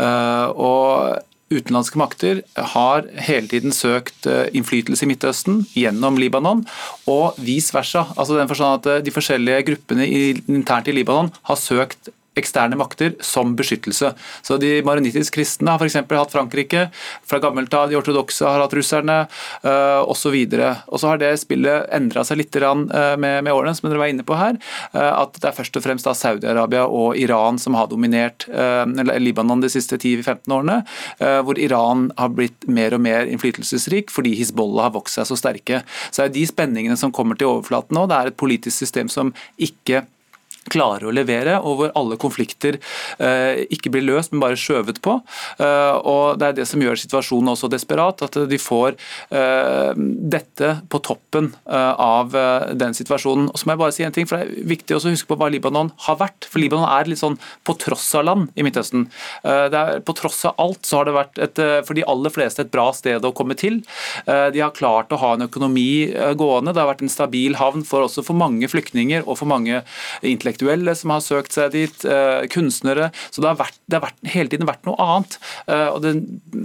Og 0.00 1.18
Utenlandske 1.50 1.98
makter 1.98 2.42
har 2.74 3.08
hele 3.26 3.50
tiden 3.50 3.74
søkt 3.74 4.26
innflytelse 4.26 5.02
i 5.02 5.10
Midtøsten 5.10 5.64
gjennom 5.74 6.18
Libanon, 6.20 6.62
og 7.10 7.38
vice 7.42 7.74
versa. 7.74 8.04
Altså 8.14 8.38
den 8.38 8.50
forstand 8.50 8.86
at 8.86 9.04
De 9.06 9.14
forskjellige 9.14 9.66
gruppene 9.72 10.06
internt 10.06 10.90
i 10.90 10.94
Libanon 10.94 11.32
har 11.50 11.58
søkt 11.58 12.12
eksterne 12.38 12.78
makter 12.78 13.14
som 13.24 13.56
beskyttelse. 13.58 14.12
Så 14.42 14.56
De 14.60 14.80
maronittisk 14.86 15.34
kristne 15.34 15.74
har 15.74 15.82
f.eks. 15.82 15.96
hatt 16.10 16.34
Frankrike, 16.34 16.86
fra 17.26 17.40
gammelt 17.42 17.74
av 17.74 17.90
de 17.90 17.98
ortodokse 17.98 18.46
har 18.46 18.62
hatt 18.62 18.74
russerne 18.76 19.16
uh, 19.64 20.02
osv. 20.06 20.36
Og 20.86 21.00
så 21.00 21.10
har 21.10 21.20
det 21.20 21.32
spillet 21.42 21.88
endra 21.94 22.24
seg 22.26 22.40
litt 22.42 22.56
uh, 22.60 22.74
med, 23.18 23.50
årene, 23.50 23.74
som 23.76 23.88
dere 23.90 24.02
var 24.02 24.12
inne 24.12 24.26
på 24.26 24.38
her. 24.38 24.60
Uh, 24.94 25.10
at 25.24 25.40
det 25.40 25.50
er 25.50 25.56
først 25.56 25.80
og 25.80 25.84
fremst 25.86 26.08
Saudi-Arabia 26.20 26.86
og 26.86 27.18
Iran 27.18 27.58
som 27.60 27.76
har 27.78 27.90
dominert 27.90 28.46
Libanon 29.20 29.62
de 29.62 29.68
siste 29.72 29.96
10-15 29.98 30.52
årene, 30.54 30.76
hvor 31.44 31.58
Iran 31.60 32.08
har 32.18 32.32
blitt 32.34 32.66
mer 32.70 32.94
og 32.96 33.02
mer 33.04 33.28
innflytelsesrik 33.30 34.10
fordi 34.12 34.32
Hizbollah 34.38 34.88
har 34.88 34.94
vokst 34.94 35.18
seg 35.18 35.28
så 35.28 35.38
sterke. 35.38 35.82
Så 36.10 36.24
er 36.24 36.32
de 36.34 36.42
spenningene 36.48 36.98
som 36.98 37.12
kommer 37.14 37.38
til 37.38 37.50
overflaten 37.50 37.96
nå, 37.96 38.06
det 38.10 38.16
er 38.16 38.30
et 38.32 38.40
politisk 38.40 38.82
system 38.82 39.10
som 39.12 39.34
ikke 39.60 40.04
klarer 40.68 41.08
å 41.08 41.14
levere, 41.14 41.56
og 41.64 41.78
hvor 41.78 41.92
alle 41.96 42.18
konflikter 42.20 42.76
eh, 43.22 43.64
ikke 43.72 43.92
blir 43.94 44.04
løst, 44.04 44.32
men 44.32 44.42
bare 44.42 44.58
skjøvet 44.60 45.00
på. 45.04 45.16
Eh, 45.62 45.96
og 46.04 46.38
Det 46.40 46.48
er 46.48 46.58
det 46.60 46.66
som 46.68 46.82
gjør 46.82 47.00
situasjonen 47.00 47.52
også 47.54 47.70
desperat, 47.72 48.20
at 48.26 48.36
de 48.50 48.58
får 48.60 48.96
eh, 49.32 49.92
dette 49.96 50.72
på 50.92 51.00
toppen 51.06 51.52
eh, 51.64 51.94
av 51.94 52.36
eh, 52.36 52.74
den 52.78 52.96
situasjonen. 52.96 53.48
Og 53.50 53.60
så 53.60 53.66
må 53.66 53.74
jeg 53.74 53.82
bare 53.84 53.96
si 53.96 54.06
en 54.06 54.16
ting, 54.16 54.28
for 54.28 54.40
Det 54.40 54.50
er 54.50 54.68
viktig 54.74 54.98
å 54.98 55.02
huske 55.06 55.30
på 55.30 55.38
hva 55.40 55.50
Libanon 55.52 55.92
har 56.06 56.20
vært. 56.20 56.48
For 56.50 56.62
Libanon 56.62 56.88
er 56.90 57.08
litt 57.08 57.22
sånn 57.22 57.38
på 57.66 57.76
tross 57.80 58.10
av 58.18 58.26
land 58.28 58.52
i 58.54 58.66
Midtøsten. 58.66 59.08
Eh, 59.42 59.66
det 59.72 59.80
er 59.80 60.04
På 60.04 60.16
tross 60.16 60.42
av 60.48 60.60
alt 60.60 60.84
så 60.86 61.00
har 61.00 61.08
det 61.08 61.16
vært 61.16 61.40
et, 61.40 61.60
for 61.86 61.96
de 61.96 62.04
aller 62.08 62.32
fleste 62.32 62.64
et 62.64 62.72
bra 62.72 62.88
sted 62.96 63.24
å 63.24 63.32
komme 63.36 63.54
til. 63.58 63.80
De 64.26 64.60
har 64.60 64.72
klart 64.74 65.12
å 65.12 65.18
ha 65.20 65.32
en 65.34 65.44
økonomi 65.44 66.10
gående. 66.38 66.72
Det 66.74 66.80
har 66.82 66.88
vært 66.88 67.02
en 67.04 67.12
stabil 67.12 67.56
havn 67.58 67.84
for, 67.86 68.06
også 68.06 68.24
for 68.26 68.38
mange 68.38 68.68
flyktninger 68.70 69.26
og 69.26 69.38
for 69.40 69.50
mange 69.50 69.82
intellektuelle 70.26 70.49
intellektuelle 70.50 70.94
som 70.96 71.10
har 71.14 71.20
søkt 71.24 71.54
seg 71.54 71.72
dit, 71.72 72.04
eh, 72.04 72.46
kunstnere. 72.50 73.10
Så 73.30 73.40
det 73.40 73.48
har, 73.48 73.56
vært, 73.56 73.78
det 73.86 73.98
har 73.98 74.06
vært, 74.08 74.20
hele 74.34 74.48
tiden 74.48 74.68
vært 74.68 74.86
noe 74.86 74.96
annet. 74.98 75.38
Eh, 75.66 75.88
og 75.88 76.02
Det 76.02 76.14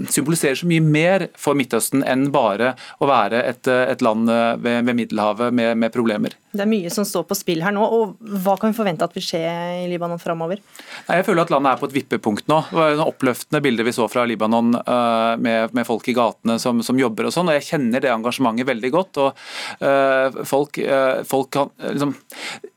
symboliserer 0.09 0.55
så 0.55 0.67
mye 0.67 0.81
mer 0.81 1.29
for 1.37 1.55
Midtøsten 1.55 2.03
enn 2.05 2.31
bare 2.31 2.75
å 2.99 3.07
være 3.07 3.43
et, 3.43 3.67
eh, 3.67 3.91
et 3.91 4.01
land 4.01 4.27
ved, 4.27 4.85
ved 4.85 4.95
Middelhavet 4.95 5.53
med, 5.53 5.77
med, 5.77 5.91
problemer. 5.93 6.33
Det 6.55 6.65
er 6.65 6.71
mye 6.71 6.91
som 6.93 7.07
står 7.07 7.25
på 7.29 7.37
spill 7.37 7.63
her 7.65 7.75
nå. 7.75 7.83
og 7.83 8.15
Hva 8.43 8.57
kan 8.59 8.71
vi 8.71 8.79
forvente 8.79 9.05
at 9.07 9.15
vil 9.15 9.25
skje 9.25 9.41
i 9.83 9.87
Libanon 9.91 10.21
framover? 10.21 10.61
Jeg 11.09 11.25
føler 11.27 11.45
at 11.45 11.53
landet 11.53 11.73
er 11.73 11.81
på 11.81 11.89
et 11.89 11.97
vippepunkt 11.99 12.49
nå. 12.51 12.61
Det 12.69 12.79
var 12.79 12.95
en 12.95 13.05
oppløftende 13.05 13.63
bilde 13.65 13.87
vi 13.87 13.95
så 13.95 14.07
fra 14.11 14.25
Libanon 14.27 14.75
med, 14.75 15.75
med 15.75 15.87
folk 15.87 16.07
i 16.11 16.15
gatene 16.17 16.57
som, 16.61 16.81
som, 16.85 16.99
jobber 16.99 17.27
og 17.29 17.35
sånn. 17.35 17.51
og 17.51 17.59
Jeg 17.59 17.67
kjenner 17.71 18.03
det 18.03 18.13
engasjementet 18.13 18.69
veldig 18.69 18.93
godt. 18.95 19.21
og 19.23 20.45
Folk, 20.47 20.79
folk 21.27 21.51
kan 21.53 21.71
liksom 21.81 22.15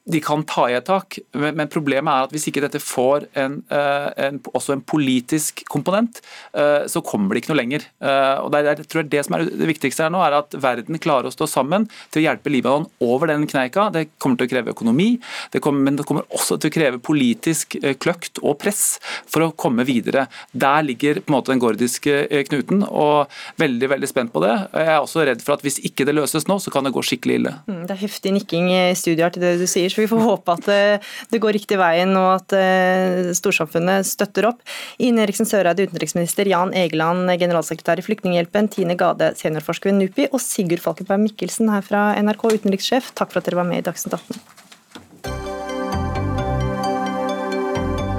de 0.09 0.21
kan 0.25 0.43
ta 0.49 0.65
i 0.71 0.77
et 0.79 0.87
tak, 0.89 1.19
men 1.37 1.69
problemet 1.71 2.09
er 2.09 2.27
at 2.27 2.33
hvis 2.33 2.49
ikke 2.49 2.63
dette 2.65 2.81
får 2.81 3.27
en, 3.39 3.59
eh, 3.75 4.09
en, 4.25 4.41
også 4.57 4.75
en 4.75 4.85
politisk 4.89 5.65
komponent, 5.69 6.23
eh, 6.57 6.87
så 6.89 7.03
kommer 7.05 7.35
det 7.35 7.43
ikke 7.43 7.53
noe 7.53 7.61
lenger. 7.61 7.85
Eh, 8.01 8.37
og 8.41 8.49
det, 8.53 8.63
er, 8.63 8.81
jeg 8.81 8.89
tror 8.89 9.09
det 9.13 9.25
som 9.27 9.37
er 9.37 9.45
det 9.51 9.69
viktigste 9.69 10.07
her 10.07 10.15
nå, 10.15 10.23
er 10.25 10.39
at 10.41 10.57
verden 10.57 11.01
klarer 11.03 11.29
å 11.29 11.35
stå 11.35 11.49
sammen 11.51 11.89
til 12.09 12.23
å 12.23 12.27
hjelpe 12.29 12.53
Libanon 12.53 12.89
over 13.05 13.29
den 13.29 13.45
kneika. 13.51 13.68
Det 13.95 14.05
kommer 14.19 14.41
til 14.41 14.49
å 14.49 14.53
kreve 14.53 14.75
økonomi, 14.75 15.09
det 15.53 15.63
kommer, 15.65 15.85
men 15.89 15.99
det 15.99 16.07
kommer 16.09 16.27
også 16.35 16.59
til 16.59 16.71
å 16.71 16.75
kreve 16.75 17.03
politisk 17.03 17.79
kløkt 18.03 18.41
og 18.43 18.59
press 18.63 18.99
for 19.29 19.47
å 19.47 19.53
komme 19.53 19.87
videre. 19.89 20.27
Der 20.53 20.85
ligger 20.87 21.21
på 21.23 21.33
en 21.33 21.37
måte 21.39 21.53
den 21.53 21.63
gordiske 21.63 22.27
knuten, 22.49 22.85
og 22.89 23.31
veldig 23.61 23.91
veldig 23.95 24.11
spent 24.11 24.33
på 24.35 24.43
det. 24.45 24.55
Jeg 24.73 24.89
er 24.89 25.01
også 25.01 25.25
redd 25.27 25.43
for 25.45 25.57
at 25.57 25.65
hvis 25.67 25.81
ikke 25.87 26.07
det 26.09 26.17
løses 26.17 26.49
nå, 26.49 26.59
så 26.63 26.73
kan 26.73 26.87
det 26.87 26.95
gå 26.95 27.03
skikkelig 27.05 27.39
ille. 27.41 27.55
Mm, 27.69 27.83
det 27.89 27.95
er 27.95 28.03
heftig 28.03 28.35
nikking 28.35 28.71
i 28.73 28.83
studio 28.99 29.27
her 29.27 29.35
til 29.35 29.45
det 29.45 29.55
du 29.61 29.67
sier 29.71 29.93
så 29.93 30.03
vi 30.03 30.11
får 30.11 30.25
håpe 30.31 30.57
at 30.59 30.71
eh, 30.73 31.11
det 31.33 31.41
går 31.43 31.57
riktig 31.59 31.79
veien 31.81 32.15
og 32.19 32.29
at 32.37 32.57
eh, 32.59 33.33
storsamfunnet 33.37 34.07
støtter 34.09 34.51
opp. 34.51 34.63
Ine 35.03 35.25
Eriksen 35.25 35.49
Søreide, 35.49 35.89
utenriksminister, 35.89 36.49
Jan 36.51 36.75
Egeland, 36.77 37.29
generalsekretær 37.41 38.01
i 38.01 38.07
Flyktninghjelpen, 38.07 38.71
Tine 38.73 38.97
Gade, 38.99 39.33
seniorforsker 39.39 39.91
ved 39.91 39.99
NUPI, 40.03 40.29
og 40.33 40.43
Sigurd 40.43 40.83
Falkenberg 40.85 41.25
Mikkelsen 41.25 41.71
her 41.73 41.85
fra 41.85 42.11
NRK, 42.23 42.45
utenrikssjef. 42.59 43.13
Takk 43.19 43.33
for 43.33 43.41
at 43.41 43.49
dere 43.49 43.58
var 43.58 43.58
med 43.67 43.83
i 43.83 43.87
Dagsnytt 43.89 44.15
18. 44.15 44.41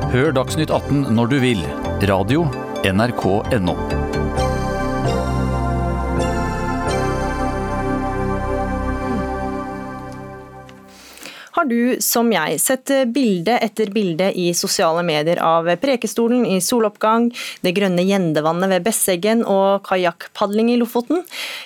Hør 0.10 0.32
Dagsnytt 0.34 0.72
18 0.74 1.14
når 1.14 1.34
du 1.36 1.40
vil. 1.44 1.64
Radio 2.10 2.48
NRK.no. 2.82 3.99
har 11.60 11.68
du, 11.68 11.98
som 12.04 12.30
jeg, 12.32 12.58
sett 12.62 12.92
bilde 13.14 13.58
etter 13.60 13.92
bilde 13.94 14.30
i 14.38 14.50
sosiale 14.58 15.04
medier 15.06 15.42
av 15.44 15.68
Prekestolen 15.82 16.46
i 16.48 16.60
soloppgang, 16.64 17.30
det 17.66 17.74
grønne 17.76 18.06
gjendevannet 18.08 18.72
ved 18.72 18.86
Besseggen 18.88 19.44
og 19.44 19.84
kajakkpadling 19.88 20.72
i 20.74 20.80
Lofoten? 20.80 21.24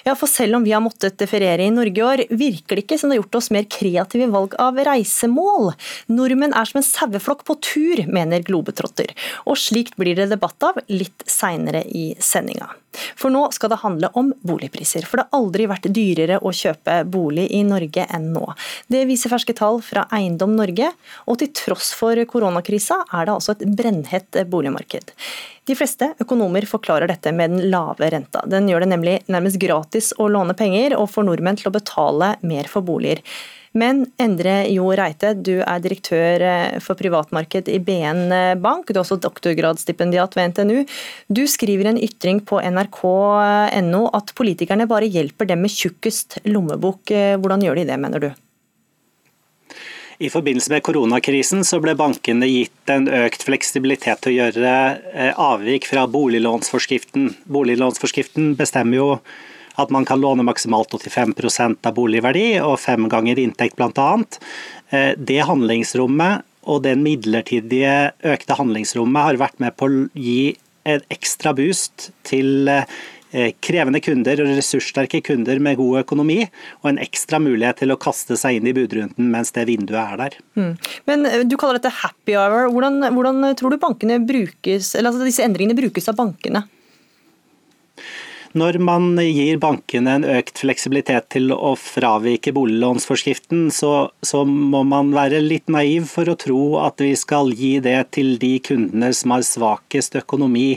Ja, 0.08 0.18
for 0.18 0.32
selv 0.32 0.58
om 0.58 0.66
vi 0.66 0.74
har 0.74 0.84
måttet 0.84 1.22
feriere 1.30 1.68
i 1.68 1.74
Norge 1.74 2.02
i 2.02 2.06
år, 2.08 2.26
virker 2.34 2.80
det 2.80 2.88
ikke 2.88 3.00
som 3.00 3.12
det 3.12 3.20
har 3.20 3.24
gjort 3.24 3.40
oss 3.42 3.52
mer 3.54 3.68
kreative 3.70 4.30
valg 4.34 4.58
av 4.62 4.82
reisemål. 4.90 5.74
Nordmenn 6.14 6.56
er 6.58 6.70
som 6.70 6.82
en 6.82 6.90
saueflokk 6.90 7.46
på 7.48 7.60
tur, 7.64 8.06
mener 8.10 8.46
Globetrotter. 8.46 9.14
Og 9.46 9.60
slikt 9.62 10.00
blir 10.00 10.18
det 10.18 10.32
debatt 10.34 10.72
av 10.72 10.82
litt 10.90 11.28
seinere 11.30 11.86
i 11.86 12.14
sendinga. 12.22 12.74
For 13.20 13.34
nå 13.34 13.46
skal 13.56 13.74
det 13.74 13.82
handle 13.84 14.10
om 14.20 14.32
boligpriser, 14.46 15.08
for 15.08 15.20
det 15.20 15.28
har 15.28 15.40
aldri 15.40 15.68
vært 15.70 15.90
dyrere 15.96 16.40
å 16.42 16.54
kjøpe 16.54 17.00
bolig 17.10 17.48
i 17.56 17.64
Norge 17.68 18.06
enn 18.14 18.32
nå. 18.36 18.46
Det 18.92 19.06
viser 19.10 19.34
ferske 19.34 19.56
tall 19.58 19.82
fra 19.86 20.06
Eiendom 20.14 20.56
Norge, 20.58 20.92
og 21.28 21.40
til 21.42 21.52
tross 21.56 21.94
for 21.98 22.20
koronakrisa 22.30 23.04
er 23.12 23.28
det 23.28 23.36
altså 23.38 23.56
et 23.56 23.66
brennhett 23.78 24.44
boligmarked. 24.52 25.14
De 25.64 25.76
fleste 25.80 26.10
økonomer 26.20 26.66
forklarer 26.68 27.08
dette 27.08 27.32
med 27.32 27.54
den 27.54 27.70
lave 27.72 28.10
renta. 28.12 28.44
Den 28.52 28.68
gjør 28.68 28.84
det 28.84 28.92
nemlig 28.92 29.18
nærmest 29.32 29.62
gratis 29.62 30.12
å 30.20 30.28
låne 30.32 30.56
penger, 30.60 30.98
og 31.00 31.12
får 31.14 31.30
nordmenn 31.30 31.60
til 31.60 31.72
å 31.72 31.76
betale 31.78 32.34
mer 32.44 32.68
for 32.72 32.84
boliger. 32.86 33.24
Men 33.74 34.04
Endre 34.22 34.68
Jo 34.70 34.92
Reite, 34.94 35.34
du 35.34 35.56
er 35.64 35.82
direktør 35.82 36.46
eh, 36.46 36.78
for 36.84 37.00
privatmarked 37.00 37.72
i 37.74 37.80
BN 37.82 38.24
eh, 38.30 38.54
Bank. 38.62 38.88
Du 38.90 39.00
er 39.00 39.02
også 39.02 39.18
doktorgradsstipendiat 39.24 40.38
ved 40.38 40.54
NTNU. 40.54 40.84
Du 41.34 41.44
skriver 41.50 41.90
en 41.90 42.02
ytring 42.02 42.44
på 42.46 42.62
nrk.no 42.62 44.06
at 44.14 44.34
politikerne 44.38 44.90
bare 44.90 45.10
hjelper 45.10 45.50
dem 45.50 45.66
med 45.66 45.74
tjukkest 45.74 46.44
lommebok. 46.46 47.10
Hvordan 47.42 47.66
gjør 47.66 47.82
de 47.82 47.90
det, 47.90 48.00
mener 48.02 48.28
du? 48.28 48.32
I 50.24 50.30
forbindelse 50.30 50.72
med 50.72 50.84
koronakrisen 50.86 51.66
så 51.68 51.80
ble 51.84 51.96
bankene 52.00 52.48
gitt 52.48 52.92
en 52.92 53.10
økt 53.10 53.44
fleksibilitet 53.44 54.22
til 54.24 54.32
å 54.32 54.36
gjøre 54.38 54.76
eh, 55.12 55.34
avvik 55.34 55.88
fra 55.90 56.06
boliglånsforskriften. 56.12 57.32
Boliglånsforskriften 57.50 58.54
bestemmer 58.60 59.00
jo 59.00 59.08
at 59.82 59.94
man 59.94 60.06
kan 60.06 60.22
låne 60.22 60.46
maksimalt 60.46 60.94
85% 60.94 61.90
av 61.90 61.96
boligverdi 61.98 62.48
og 62.62 62.80
fem 62.82 63.08
ganger 63.12 63.42
inntekt 63.42 63.80
bl.a. 63.80 64.10
Det 65.18 65.40
handlingsrommet 65.50 66.46
og 66.70 66.84
den 66.86 67.02
midlertidige 67.04 68.14
økte 68.30 68.58
handlingsrommet 68.60 69.28
har 69.28 69.42
vært 69.42 69.64
med 69.64 69.76
på 69.80 69.90
å 69.90 70.06
gi 70.14 70.54
en 70.88 71.02
ekstra 71.14 71.56
boost 71.58 72.12
til 72.28 72.70
Eh, 73.34 73.50
krevende 73.66 73.98
kunder 73.98 74.44
og 74.44 74.50
ressurssterke 74.52 75.18
kunder 75.26 75.58
med 75.64 75.80
god 75.80 76.04
økonomi, 76.04 76.44
og 76.84 76.92
en 76.92 77.00
ekstra 77.02 77.40
mulighet 77.42 77.80
til 77.82 77.90
å 77.90 77.98
kaste 77.98 78.38
seg 78.38 78.60
inn 78.60 78.70
i 78.70 78.76
budrunden 78.78 79.32
mens 79.34 79.50
det 79.56 79.64
vinduet 79.72 79.98
er 80.04 80.20
der. 80.20 80.36
Mm. 80.54 80.76
Men 81.10 81.26
eh, 81.26 81.42
Du 81.50 81.58
kaller 81.58 81.80
dette 81.80 81.90
happy 82.04 82.38
hour. 82.38 82.70
Hvordan, 82.70 83.02
hvordan 83.16 83.56
tror 83.58 83.74
du 83.74 83.80
brukes, 83.82 84.94
eller 84.94 85.10
altså 85.10 85.26
disse 85.26 85.42
endringene 85.42 85.74
brukes 85.74 86.10
av 86.14 86.20
bankene? 86.22 86.62
Når 88.54 88.78
man 88.86 89.16
gir 89.18 89.58
bankene 89.58 90.12
en 90.14 90.26
økt 90.30 90.60
fleksibilitet 90.62 91.26
til 91.34 91.50
å 91.56 91.72
fravike 91.80 92.52
boliglånsforskriften, 92.54 93.64
så, 93.74 94.12
så, 94.22 94.44
må 94.46 94.84
man 94.86 95.10
være 95.16 95.40
litt 95.42 95.72
naiv 95.74 96.06
for 96.12 96.30
å 96.30 96.38
tro 96.38 96.60
at 96.84 97.02
vi 97.02 97.16
skal 97.18 97.50
gi 97.58 97.80
det 97.82 97.98
til 98.14 98.36
de 98.38 98.52
kundene 98.62 99.10
som 99.18 99.34
har 99.34 99.48
svakest 99.48 100.20
økonomi 100.22 100.76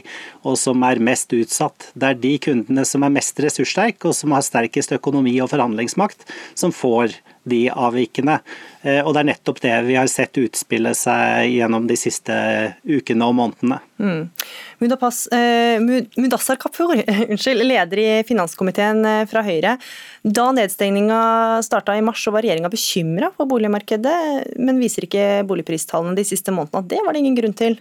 og 0.49 0.57
som 0.57 0.89
er 0.89 1.05
mest 1.05 1.37
utsatt. 1.37 1.91
Det 1.93 2.15
er 2.15 2.23
de 2.25 2.33
kundene 2.49 2.87
som 2.89 3.05
er 3.05 3.13
mest 3.13 3.45
ressurssterke 3.45 4.09
og 4.09 4.17
som 4.17 4.33
har 4.33 4.47
sterkest 4.47 4.97
økonomi 4.97 5.37
og 5.45 5.53
forhandlingsmakt, 5.53 6.25
som 6.57 6.73
får 6.73 7.19
de 7.47 7.67
avvikene. 7.71 8.41
Eh, 8.83 9.01
og 9.01 9.15
Det 9.15 9.23
er 9.23 9.29
nettopp 9.31 9.61
det 9.63 9.75
vi 9.87 9.97
har 9.99 10.09
sett 10.11 10.39
utspille 10.41 10.93
seg 10.99 11.53
gjennom 11.55 11.87
de 11.89 11.97
siste 11.99 12.35
ukene 12.83 13.29
og 13.29 13.37
månedene. 13.39 13.79
Mm. 14.03 14.23
Eh, 14.83 16.07
Mudassar 16.19 16.59
Kapur, 16.61 16.95
leder 17.73 18.03
i 18.03 18.09
finanskomiteen 18.27 19.05
eh, 19.07 19.25
fra 19.31 19.45
Høyre. 19.47 19.77
Da 20.23 20.49
nedstengninga 20.57 21.63
starta 21.67 21.97
i 21.97 22.05
mars, 22.05 22.25
så 22.25 22.35
var 22.35 22.45
regjeringa 22.47 22.73
bekymra 22.73 23.31
for 23.37 23.49
boligmarkedet, 23.51 24.17
men 24.59 24.83
viser 24.83 25.07
ikke 25.07 25.45
boligpristallene 25.47 26.17
de 26.19 26.27
siste 26.27 26.55
månedene 26.55 26.83
at 26.83 26.91
det 26.91 27.05
var 27.05 27.15
det 27.15 27.23
ingen 27.23 27.39
grunn 27.39 27.55
til? 27.57 27.79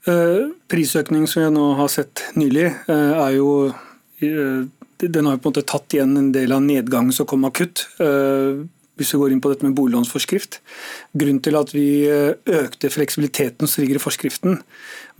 Prisøkning 0.00 1.26
som 1.28 1.42
jeg 1.42 1.52
nå 1.52 1.64
har 1.76 1.88
sett 1.92 2.22
nylig, 2.32 2.70
er 2.88 3.34
jo 3.36 3.48
den 5.08 5.26
har 5.26 5.40
på 5.40 5.48
en 5.48 5.54
måte 5.54 5.66
tatt 5.68 5.96
igjen 5.96 6.16
en 6.18 6.30
del 6.34 6.52
av 6.52 6.62
nedgangen 6.64 7.14
som 7.14 7.28
kom 7.28 7.48
akutt. 7.48 7.86
Eh, 8.02 8.60
hvis 9.00 9.14
vi 9.14 9.20
går 9.22 9.32
inn 9.32 9.40
på 9.40 9.48
dette 9.48 9.64
med 9.64 9.76
boliglånsforskrift. 9.78 10.60
Grunnen 11.16 11.40
til 11.44 11.56
at 11.56 11.72
vi 11.72 11.86
eh, 12.04 12.34
økte 12.60 12.92
fleksibiliteten 12.92 13.70
som 13.70 13.80
ligger 13.80 13.96
i 13.96 14.02
forskriften, 14.02 14.58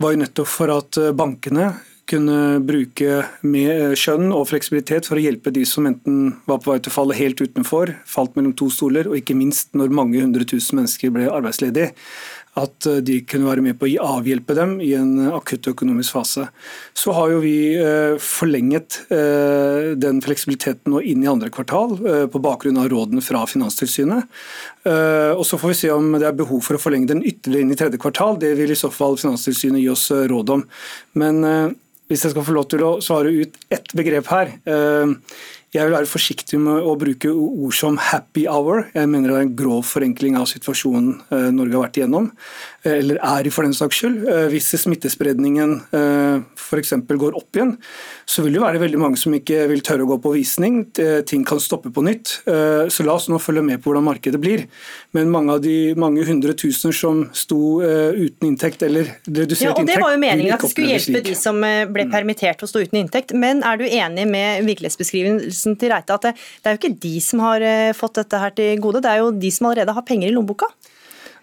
var 0.01 0.13
jo 0.13 0.21
nettopp 0.21 0.51
for 0.51 0.73
at 0.73 1.01
eh, 1.01 1.15
bankene 1.17 1.71
kunne 2.11 2.59
bruke 2.65 3.21
med 3.47 3.95
skjønn 3.99 4.33
og 4.35 4.49
fleksibilitet 4.49 5.07
for 5.07 5.17
å 5.17 5.23
hjelpe 5.23 5.53
de 5.55 5.63
som 5.69 5.85
enten 5.87 6.33
var 6.49 6.59
på 6.59 6.73
vei 6.73 6.79
til 6.81 6.91
å 6.91 6.95
falle 6.97 7.17
helt 7.17 7.39
utenfor, 7.39 7.93
falt 8.09 8.35
mellom 8.35 8.53
to 8.57 8.67
stoler, 8.73 9.07
og 9.07 9.15
ikke 9.21 9.37
minst 9.37 9.71
når 9.77 9.93
mange 9.95 10.19
hundre 10.19 10.45
tusen 10.49 10.81
mennesker 10.81 11.13
ble 11.15 11.29
arbeidsledige 11.31 11.93
at 12.59 12.87
eh, 12.89 12.99
de 13.05 13.19
kunne 13.27 13.47
være 13.47 13.63
med 13.63 13.77
på 13.79 13.87
å 13.87 14.07
avhjelpe 14.17 14.55
dem 14.57 14.75
i 14.83 14.91
en 14.97 15.31
akutt 15.31 15.69
økonomisk 15.71 16.17
fase. 16.17 16.47
Så 16.97 17.15
har 17.15 17.31
jo 17.31 17.41
vi 17.43 17.55
eh, 17.79 18.17
forlenget 18.21 19.01
eh, 19.13 19.93
den 19.99 20.21
fleksibiliteten 20.23 20.91
nå 20.91 21.03
inn 21.07 21.23
i 21.23 21.29
andre 21.31 21.51
kvartal 21.53 21.95
på 22.31 22.41
bakgrunn 22.43 22.79
av 22.81 22.89
rådene 22.91 23.23
fra 23.23 23.43
Finanstilsynet. 23.49 24.27
Og 24.81 25.43
Så 25.45 25.59
får 25.61 25.71
vi 25.71 25.77
se 25.77 25.91
om 25.93 26.07
det 26.15 26.25
er 26.25 26.37
behov 26.37 26.63
for 26.65 26.77
å 26.77 26.81
forlenge 26.81 27.11
den 27.11 27.21
ytterligere 27.21 27.65
inn 27.65 27.73
i 27.73 27.77
tredje 27.77 27.99
kvartal. 28.01 28.39
Det 28.41 28.55
vil 28.57 28.73
i 28.73 28.77
så 28.79 28.89
fall 28.93 29.19
Finanstilsynet 29.21 29.81
gi 29.83 29.89
oss 29.91 30.07
råd 30.09 30.53
om. 30.55 30.63
Men 31.21 31.43
hvis 32.09 32.25
jeg 32.25 32.33
skal 32.33 32.47
få 32.47 32.55
lov 32.55 32.67
til 32.71 32.85
å 32.87 32.95
svare 33.03 33.31
ut 33.31 33.59
ett 33.71 33.93
begrep 33.97 34.31
her 34.33 34.55
jeg 35.71 35.87
vil 35.87 35.93
være 35.95 36.09
forsiktig 36.09 36.57
med 36.59 36.83
å 36.83 36.97
bruke 36.99 37.29
ord 37.31 37.73
som 37.73 37.97
'happy 37.97 38.43
hour'. 38.43 38.89
Jeg 38.93 39.07
mener 39.07 39.29
det 39.29 39.37
er 39.37 39.41
en 39.47 39.55
grov 39.55 39.83
forenkling 39.87 40.35
av 40.35 40.49
situasjonen 40.51 41.21
eh, 41.31 41.47
Norge 41.51 41.71
har 41.77 41.85
vært 41.87 41.99
igjennom, 42.01 42.31
eller 42.87 43.19
er 43.21 43.47
i 43.47 43.53
for 43.53 43.67
den 43.67 43.75
saks 43.77 44.01
skyld. 44.01 44.23
Eh, 44.25 44.47
hvis 44.53 44.71
smittespredningen 44.81 45.77
f.eks. 45.91 46.93
går 47.07 47.35
opp 47.37 47.57
igjen, 47.57 47.75
så 48.25 48.45
vil 48.45 48.55
det 48.55 48.63
være 48.63 48.81
veldig 48.81 48.99
mange 49.01 49.19
som 49.19 49.33
ikke 49.35 49.65
vil 49.69 49.83
tørre 49.85 50.05
å 50.05 50.11
gå 50.13 50.17
på 50.23 50.33
visning. 50.35 50.81
Ting 51.27 51.43
kan 51.47 51.59
stoppe 51.61 51.91
på 51.93 52.03
nytt. 52.05 52.33
Så 52.45 53.05
la 53.05 53.15
oss 53.17 53.27
nå 53.29 53.39
følge 53.41 53.63
med 53.65 53.81
på 53.81 53.89
hvordan 53.89 54.05
markedet 54.07 54.39
blir. 54.41 54.63
Men 55.15 55.31
mange 55.33 55.57
av 55.57 55.63
de 55.63 55.75
mange 55.99 56.23
hundre 56.27 56.55
tusener 56.57 56.95
som 56.95 57.23
sto 57.35 57.81
uten 57.81 58.47
inntekt 58.47 58.85
eller 58.87 59.09
redusert 59.27 59.67
ja, 59.67 59.73
og 59.73 59.83
inntekt 59.83 59.99
Det 59.99 60.05
var 60.05 60.15
jo 60.15 60.21
meningen 60.23 60.55
at 60.55 60.63
det 60.63 60.71
skulle 60.71 60.95
hjelpe 60.95 61.23
de 61.27 61.35
som 61.37 61.59
ble 61.61 62.07
mm. 62.07 62.13
permittert 62.13 62.63
og 62.63 62.71
sto 62.71 62.83
uten 62.83 63.01
inntekt. 63.03 63.35
Men 63.37 63.65
er 63.67 63.81
du 63.81 63.85
enig 63.87 64.27
med 64.31 64.65
virkelighetsbeskrivelsen 64.69 65.77
til 65.81 65.91
Reite 65.91 66.15
at 66.15 66.29
det, 66.29 66.33
det 66.61 66.69
er 66.69 66.77
jo 66.77 66.81
ikke 66.81 66.97
de 67.03 67.13
som 67.23 67.43
har 67.45 67.65
eh, 67.65 67.91
fått 67.97 68.19
dette 68.21 68.41
her 68.41 68.55
til 68.57 68.81
gode, 68.83 69.03
det 69.03 69.11
er 69.11 69.23
jo 69.23 69.31
de 69.35 69.51
som 69.53 69.69
allerede 69.69 69.95
har 69.97 70.07
penger 70.07 70.29
i 70.29 70.35
lommeboka? 70.35 70.69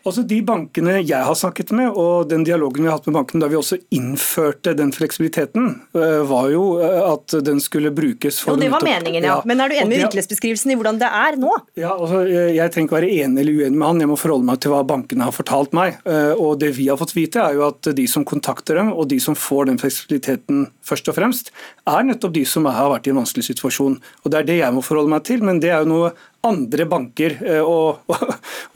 Altså 0.08 0.24
De 0.28 0.38
bankene 0.44 0.98
jeg 1.02 1.20
har 1.24 1.36
snakket 1.36 1.72
med, 1.76 1.92
og 1.92 2.28
den 2.30 2.44
dialogen 2.46 2.84
vi 2.84 2.90
har 2.90 2.98
hatt 2.98 3.08
med 3.08 3.18
bankene 3.18 3.44
da 3.44 3.50
vi 3.52 3.58
også 3.58 3.78
innførte 3.94 4.72
den 4.78 4.92
fleksibiliteten, 4.94 5.68
eh, 5.98 6.20
var 6.28 6.48
jo 6.52 6.64
eh, 6.82 7.00
at 7.04 7.36
den 7.44 7.60
skulle 7.62 7.92
brukes 7.94 8.40
for 8.42 8.54
Jo, 8.54 8.62
Det 8.62 8.70
var 8.72 8.84
meningen, 8.86 9.26
ja. 9.28 9.38
Men 9.48 9.60
er 9.60 9.70
du 9.70 9.76
enig 9.76 9.90
med 9.92 10.04
virkelighetsbeskrivelsen 10.06 10.72
i 10.72 10.78
hvordan 10.78 11.00
det 11.02 11.10
er 11.20 11.38
nå? 11.40 11.52
Ja, 11.78 11.92
altså 11.94 12.24
Jeg 12.28 12.72
trenger 12.72 12.88
ikke 12.88 12.98
være 12.98 13.12
enig 13.12 13.44
eller 13.44 13.60
uenig 13.60 13.78
med 13.78 13.88
han, 13.88 14.02
jeg 14.04 14.10
må 14.10 14.18
forholde 14.20 14.48
meg 14.48 14.62
til 14.64 14.72
hva 14.72 14.82
bankene 14.88 15.28
har 15.28 15.36
fortalt 15.36 15.76
meg. 15.76 16.00
Og 16.38 16.58
Det 16.58 16.72
vi 16.76 16.88
har 16.88 16.98
fått 17.00 17.14
vite, 17.16 17.42
er 17.42 17.58
jo 17.58 17.66
at 17.68 17.90
de 17.94 18.06
som 18.10 18.24
kontakter 18.26 18.80
dem, 18.80 18.92
og 18.92 19.08
de 19.10 19.20
som 19.22 19.36
får 19.38 19.68
den 19.70 19.80
fleksibiliteten 19.80 20.66
først 20.88 21.10
og 21.12 21.18
fremst, 21.18 21.52
er 21.88 22.06
nettopp 22.06 22.34
de 22.34 22.44
som 22.48 22.66
har 22.68 22.90
vært 22.92 23.08
i 23.08 23.12
en 23.12 23.20
vanskelig 23.20 23.48
situasjon. 23.50 23.98
Og 24.24 24.32
Det 24.32 24.40
er 24.40 24.48
det 24.48 24.58
jeg 24.62 24.74
må 24.74 24.84
forholde 24.84 25.12
meg 25.12 25.24
til, 25.28 25.44
men 25.44 25.60
det 25.60 25.72
er 25.74 25.84
jo 25.84 25.92
noe 25.92 26.12
andre 26.48 26.86
banker 26.88 27.36
eh, 27.44 27.62
og, 27.62 28.02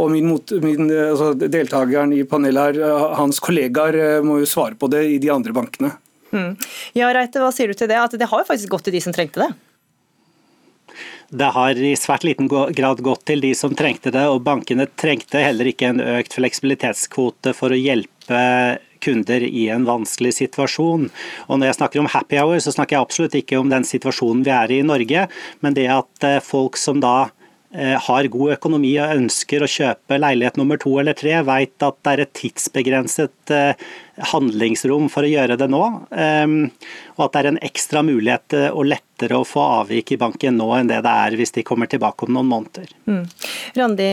og 0.01 0.13
min, 0.13 0.29
mot, 0.29 0.55
min 0.63 0.91
altså 0.91 1.33
deltakeren 1.41 2.15
i 2.17 2.23
panelet 2.29 2.79
her, 2.79 2.81
eh, 2.87 3.09
hans 3.19 3.41
kollegaer, 3.43 3.99
eh, 3.99 4.23
må 4.25 4.41
jo 4.43 4.49
svare 4.49 4.79
på 4.79 4.91
det 4.93 5.05
i 5.15 5.19
de 5.23 5.33
andre 5.33 5.55
bankene. 5.57 5.95
Mm. 6.33 6.55
Ja, 6.97 7.11
Reite, 7.13 7.43
hva 7.43 7.53
sier 7.53 7.73
du 7.73 7.77
til 7.77 7.91
det? 7.91 8.01
At 8.01 8.17
det 8.17 8.31
har 8.31 8.43
jo 8.43 8.49
faktisk 8.49 8.73
gått 8.73 8.89
til 8.89 8.97
de 8.97 9.03
som 9.05 9.15
trengte 9.15 9.45
det? 9.45 9.51
Det 11.33 11.49
har 11.55 11.79
i 11.81 11.95
svært 11.97 12.27
liten 12.29 12.49
grad 12.49 13.01
gått 13.05 13.23
til 13.31 13.41
de 13.41 13.55
som 13.57 13.73
trengte 13.77 14.13
det, 14.13 14.25
og 14.29 14.43
bankene 14.45 14.85
trengte 15.01 15.41
heller 15.41 15.71
ikke 15.71 15.89
en 15.89 16.03
økt 16.19 16.37
fleksibilitetskvote 16.37 17.55
for 17.57 17.73
å 17.73 17.79
hjelpe 17.79 18.41
kunder 19.03 19.43
i 19.43 19.65
en 19.73 19.87
vanskelig 19.89 20.35
situasjon. 20.37 21.09
Og 21.49 21.55
Når 21.59 21.71
jeg 21.71 21.79
snakker 21.79 22.03
om 22.03 22.11
happy 22.13 22.37
hour, 22.37 22.61
så 22.61 22.75
snakker 22.77 22.99
jeg 22.99 23.07
absolutt 23.07 23.39
ikke 23.41 23.59
om 23.59 23.73
den 23.73 23.89
situasjonen 23.89 24.45
vi 24.45 24.53
er 24.53 24.75
i 24.77 24.83
i 24.83 24.87
Norge, 24.87 25.25
men 25.65 25.79
det 25.79 25.89
at 25.91 26.29
folk 26.45 26.77
som 26.81 27.01
da 27.01 27.33
Eh, 27.33 27.42
har 27.73 28.27
god 28.29 28.53
økonomi 28.59 28.91
og 29.01 29.15
ønsker 29.17 29.65
å 29.65 29.71
kjøpe 29.71 30.19
leilighet 30.21 30.59
nummer 30.61 30.77
to 30.81 30.93
eller 31.01 31.17
tre, 31.17 31.39
vet 31.47 31.85
at 31.87 31.99
det 32.05 32.13
er 32.13 32.23
et 32.25 32.33
tidsbegrenset 32.37 33.53
eh, 33.55 33.87
handlingsrom 34.33 35.09
for 35.13 35.25
å 35.25 35.31
gjøre 35.31 35.57
det 35.57 35.69
nå. 35.73 35.81
Ehm, 36.13 36.57
og 37.17 37.25
at 37.25 37.33
det 37.33 37.41
er 37.41 37.49
en 37.53 37.61
ekstra 37.65 38.03
mulighet 38.05 38.57
eh, 38.59 38.67
og 38.69 38.91
lettere 38.91 39.39
å 39.39 39.47
få 39.49 39.63
avvik 39.81 40.13
i 40.13 40.19
banken 40.21 40.59
nå 40.61 40.67
enn 40.77 40.91
det 40.91 41.01
det 41.07 41.15
er 41.25 41.37
hvis 41.39 41.55
de 41.57 41.65
kommer 41.65 41.89
tilbake 41.89 42.27
om 42.27 42.35
noen 42.37 42.51
måneder. 42.51 42.93
Mm. 43.09 43.23
Randi 43.79 44.11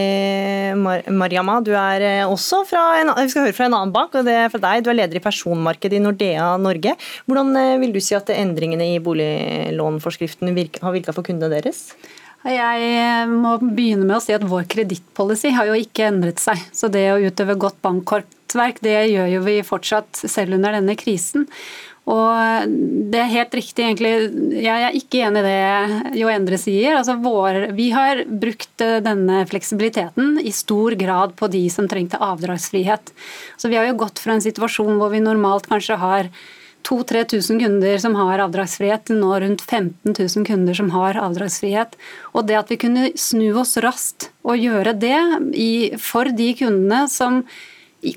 Mar 0.79 1.03
Mariama, 1.11 1.59
du 1.65 1.73
er 1.75 2.07
også 2.29 2.61
fra 2.69 2.85
en, 3.01 3.11
vi 3.19 3.33
skal 3.33 3.49
høre 3.49 3.57
fra 3.57 3.67
en 3.67 3.75
annen 3.81 3.95
bank, 3.95 4.15
og 4.15 4.29
det 4.29 4.37
er 4.45 4.53
fra 4.53 4.63
deg. 4.69 4.85
Du 4.85 4.93
er 4.93 5.01
leder 5.01 5.19
i 5.19 5.25
personmarkedet 5.25 5.99
i 5.99 6.03
Nordea 6.03 6.53
Norge. 6.61 6.95
Hvordan 7.27 7.59
vil 7.83 7.91
du 7.95 7.99
si 8.03 8.15
at 8.15 8.31
endringene 8.35 8.93
i 8.93 9.03
boliglånforskriften 9.03 10.55
har 10.55 10.95
virka 10.95 11.15
for 11.15 11.27
kundene 11.27 11.59
deres? 11.59 11.89
Jeg 12.47 13.27
må 13.27 13.57
begynne 13.59 14.05
med 14.07 14.15
å 14.15 14.23
si 14.23 14.31
at 14.31 14.45
vår 14.47 14.63
kredittpolicy 14.71 15.51
har 15.57 15.67
jo 15.67 15.75
ikke 15.75 16.07
endret 16.07 16.39
seg. 16.39 16.61
Så 16.71 16.87
det 16.91 17.09
å 17.11 17.19
utøve 17.19 17.57
godt 17.59 17.81
bankkortverk, 17.83 18.79
det 18.85 18.95
gjør 19.11 19.33
jo 19.33 19.41
vi 19.43 19.59
fortsatt 19.67 20.23
selv 20.23 20.55
under 20.55 20.77
denne 20.77 20.95
krisen. 20.99 21.49
Og 22.09 22.69
det 23.11 23.19
er 23.21 23.33
helt 23.35 23.53
riktig, 23.53 23.83
egentlig. 23.85 24.13
Jeg 24.63 24.85
er 24.85 24.95
ikke 24.97 25.19
enig 25.27 25.43
i 25.43 25.45
det 25.45 26.17
Jo 26.17 26.31
Endre 26.31 26.57
sier. 26.57 26.95
Altså 26.97 27.17
vår, 27.21 27.67
vi 27.77 27.89
har 27.93 28.23
brukt 28.25 28.81
eh, 28.81 28.97
denne 29.05 29.43
fleksibiliteten 29.49 30.39
i 30.41 30.53
stor 30.55 30.95
grad 30.97 31.35
på 31.37 31.51
de 31.53 31.61
som 31.69 31.89
trengte 31.91 32.17
avdragsfrihet. 32.23 33.13
Så 33.61 33.69
vi 33.69 33.77
har 33.77 33.85
jo 33.89 33.99
gått 33.99 34.23
fra 34.23 34.33
en 34.33 34.45
situasjon 34.45 34.97
hvor 34.97 35.13
vi 35.13 35.21
normalt 35.21 35.69
kanskje 35.69 35.99
har 36.01 36.31
2000-3000 36.87 37.63
kunder 37.63 37.97
som 38.01 38.15
har 38.17 38.43
avdragsfrihet, 38.45 39.07
til 39.09 39.19
nå 39.21 39.31
rundt 39.43 39.63
15 39.65 40.13
000 40.13 40.45
kunder 40.47 40.77
som 40.77 40.91
har 40.93 41.19
avdragsfrihet. 41.21 41.97
Og 42.33 42.47
det 42.49 42.59
at 42.59 42.71
vi 42.71 42.79
kunne 42.81 43.09
snu 43.19 43.49
oss 43.59 43.77
raskt 43.83 44.29
og 44.47 44.61
gjøre 44.61 44.95
det 44.97 45.17
i, 45.53 45.71
for 46.01 46.31
de 46.33 46.53
kundene 46.59 47.03
som 47.11 47.43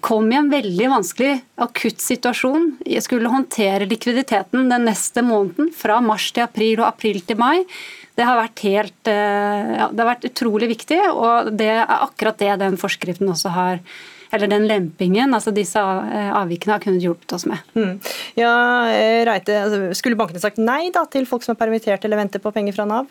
kom 0.01 0.29
i 0.31 0.39
en 0.39 0.51
veldig 0.51 0.89
vanskelig 0.93 1.33
akutt 1.63 1.99
situasjon, 2.03 2.69
jeg 2.87 3.03
skulle 3.03 3.33
håndtere 3.33 3.89
likviditeten 3.91 4.71
den 4.71 4.87
neste 4.87 5.25
måneden, 5.27 5.73
fra 5.75 5.99
mars 6.05 6.29
til 6.31 6.45
april 6.47 6.85
og 6.85 6.87
april 6.93 7.19
til 7.27 7.41
mai, 7.41 7.65
det 8.15 8.27
har 8.29 8.39
vært 8.39 8.63
helt 8.67 9.11
eh, 9.11 9.73
ja, 9.81 9.89
det 9.91 10.03
har 10.03 10.11
vært 10.13 10.27
utrolig 10.29 10.69
viktig, 10.75 11.01
og 11.11 11.53
det 11.59 11.71
er 11.75 11.95
akkurat 12.03 12.39
det 12.39 12.53
den 12.61 12.79
forskriften 12.81 13.31
også 13.33 13.55
har 13.57 13.81
eller 14.33 14.51
den 14.51 14.69
lempingen, 14.71 15.35
altså 15.37 15.53
disse 15.55 15.81
avvikene, 15.81 16.77
har 16.77 16.85
kunnet 16.85 17.05
hjulpet 17.05 17.37
oss 17.37 17.45
med. 17.49 17.61
Mm. 17.77 17.99
Ja, 18.39 18.55
Reite, 19.29 19.59
altså, 19.67 19.83
Skulle 19.99 20.19
bankene 20.19 20.41
sagt 20.43 20.61
nei 20.61 20.87
da, 20.95 21.05
til 21.11 21.29
folk 21.29 21.45
som 21.45 21.55
er 21.55 21.61
permittert 21.61 22.05
eller 22.07 22.21
venter 22.21 22.43
på 22.43 22.53
penger 22.55 22.77
fra 22.77 22.89
Nav? 22.89 23.11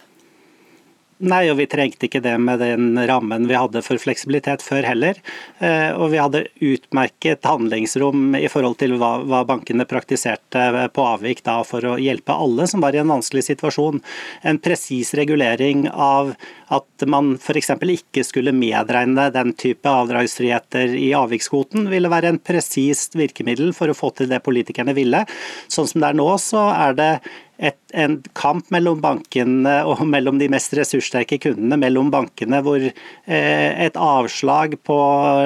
Nei, 1.21 1.43
og 1.51 1.59
vi 1.59 1.67
trengte 1.69 2.07
ikke 2.07 2.21
det 2.23 2.33
med 2.41 2.63
den 2.63 2.97
rammen 3.05 3.45
vi 3.49 3.53
hadde 3.53 3.83
for 3.85 4.01
fleksibilitet 4.01 4.63
før 4.65 4.87
heller. 4.89 5.19
Eh, 5.61 5.93
og 5.93 6.09
vi 6.13 6.17
hadde 6.17 6.47
utmerket 6.65 7.45
handlingsrom 7.45 8.33
i 8.39 8.49
forhold 8.49 8.79
til 8.81 8.95
hva, 8.97 9.11
hva 9.21 9.43
bankene 9.45 9.85
praktiserte 9.89 10.87
på 10.95 11.05
avvik 11.05 11.43
da 11.45 11.59
for 11.67 11.85
å 11.85 11.99
hjelpe 12.01 12.33
alle 12.33 12.65
som 12.69 12.81
var 12.81 12.97
i 12.97 13.03
en 13.03 13.13
vanskelig 13.13 13.45
situasjon. 13.51 14.01
En 14.49 14.57
presis 14.61 15.13
regulering 15.17 15.85
av 15.91 16.33
at 16.71 17.05
man 17.09 17.35
f.eks. 17.35 17.73
ikke 17.75 18.23
skulle 18.23 18.55
medregne 18.55 19.27
den 19.33 19.53
type 19.59 19.89
avdragsfriheter 19.89 20.95
i 20.95 21.11
avvikskvoten, 21.17 21.89
ville 21.91 22.11
være 22.11 22.31
en 22.31 22.41
presist 22.41 23.17
virkemiddel 23.19 23.73
for 23.75 23.91
å 23.91 23.97
få 23.97 24.13
til 24.15 24.31
det 24.31 24.41
politikerne 24.45 24.95
ville. 24.97 25.25
Sånn 25.71 25.89
som 25.91 26.03
det 26.03 26.11
er 26.11 26.19
nå, 26.21 26.29
så 26.41 26.69
er 26.71 26.95
det 26.97 27.13
et, 27.61 27.77
en 27.93 28.17
kamp 28.37 28.71
mellom 28.73 29.01
bankene 29.03 29.75
og 29.87 30.01
mellom 30.13 30.39
de 30.41 30.47
mest 30.51 30.73
ressurssterke 30.77 31.37
kundene, 31.43 31.77
mellom 31.81 32.09
bankene 32.13 32.61
hvor 32.65 32.81
eh, 32.81 33.69
et 33.85 33.99
avslag 33.99 34.79
på 34.87 34.97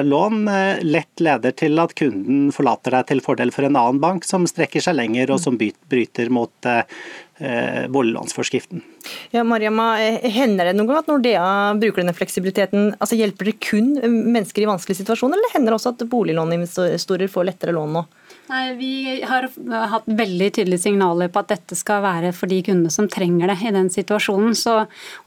lån 0.06 0.48
eh, 0.52 0.82
lett 0.86 1.22
leder 1.22 1.56
til 1.58 1.82
at 1.82 1.94
kunden 1.98 2.48
forlater 2.56 2.96
deg 2.96 3.10
til 3.10 3.22
fordel 3.24 3.52
for 3.54 3.68
en 3.68 3.76
annen 3.76 4.00
bank 4.02 4.24
som 4.28 4.48
strekker 4.48 4.84
seg 4.84 4.96
lenger 4.98 5.34
og 5.34 5.42
som 5.42 5.58
bryter 5.60 6.32
mot 6.32 6.70
eh, 6.70 6.84
boliglånsforskriften. 7.92 8.80
Ja, 9.30 9.42
Mariama, 9.44 9.90
Hender 10.22 10.70
det 10.70 10.76
noen 10.78 10.88
gang 10.88 11.02
at 11.02 11.10
Nordea 11.10 11.48
bruker 11.76 12.00
denne 12.00 12.14
fleksibiliteten? 12.16 12.94
altså 12.96 13.18
Hjelper 13.18 13.50
det 13.50 13.58
kun 13.60 13.92
mennesker 14.00 14.64
i 14.64 14.70
vanskelige 14.70 15.02
situasjoner, 15.02 15.36
eller 15.36 15.52
hender 15.52 15.74
det 15.74 15.80
også 15.80 15.92
at 15.92 16.06
boliglåninvestorer 16.10 17.28
får 17.30 17.50
lettere 17.50 17.76
lån 17.76 17.98
nå? 17.98 18.06
Nei, 18.46 18.74
Vi 18.78 18.90
har 19.26 19.48
hatt 19.90 20.06
veldig 20.06 20.48
tydelige 20.54 20.84
signaler 20.84 21.30
på 21.32 21.42
at 21.42 21.50
dette 21.50 21.78
skal 21.78 22.04
være 22.04 22.30
for 22.36 22.50
de 22.50 22.60
kundene 22.66 22.92
som 22.94 23.08
trenger 23.10 23.50
det 23.50 23.58
i 23.66 23.72
den 23.74 23.90
situasjonen. 23.90 24.54
Så, 24.54 24.76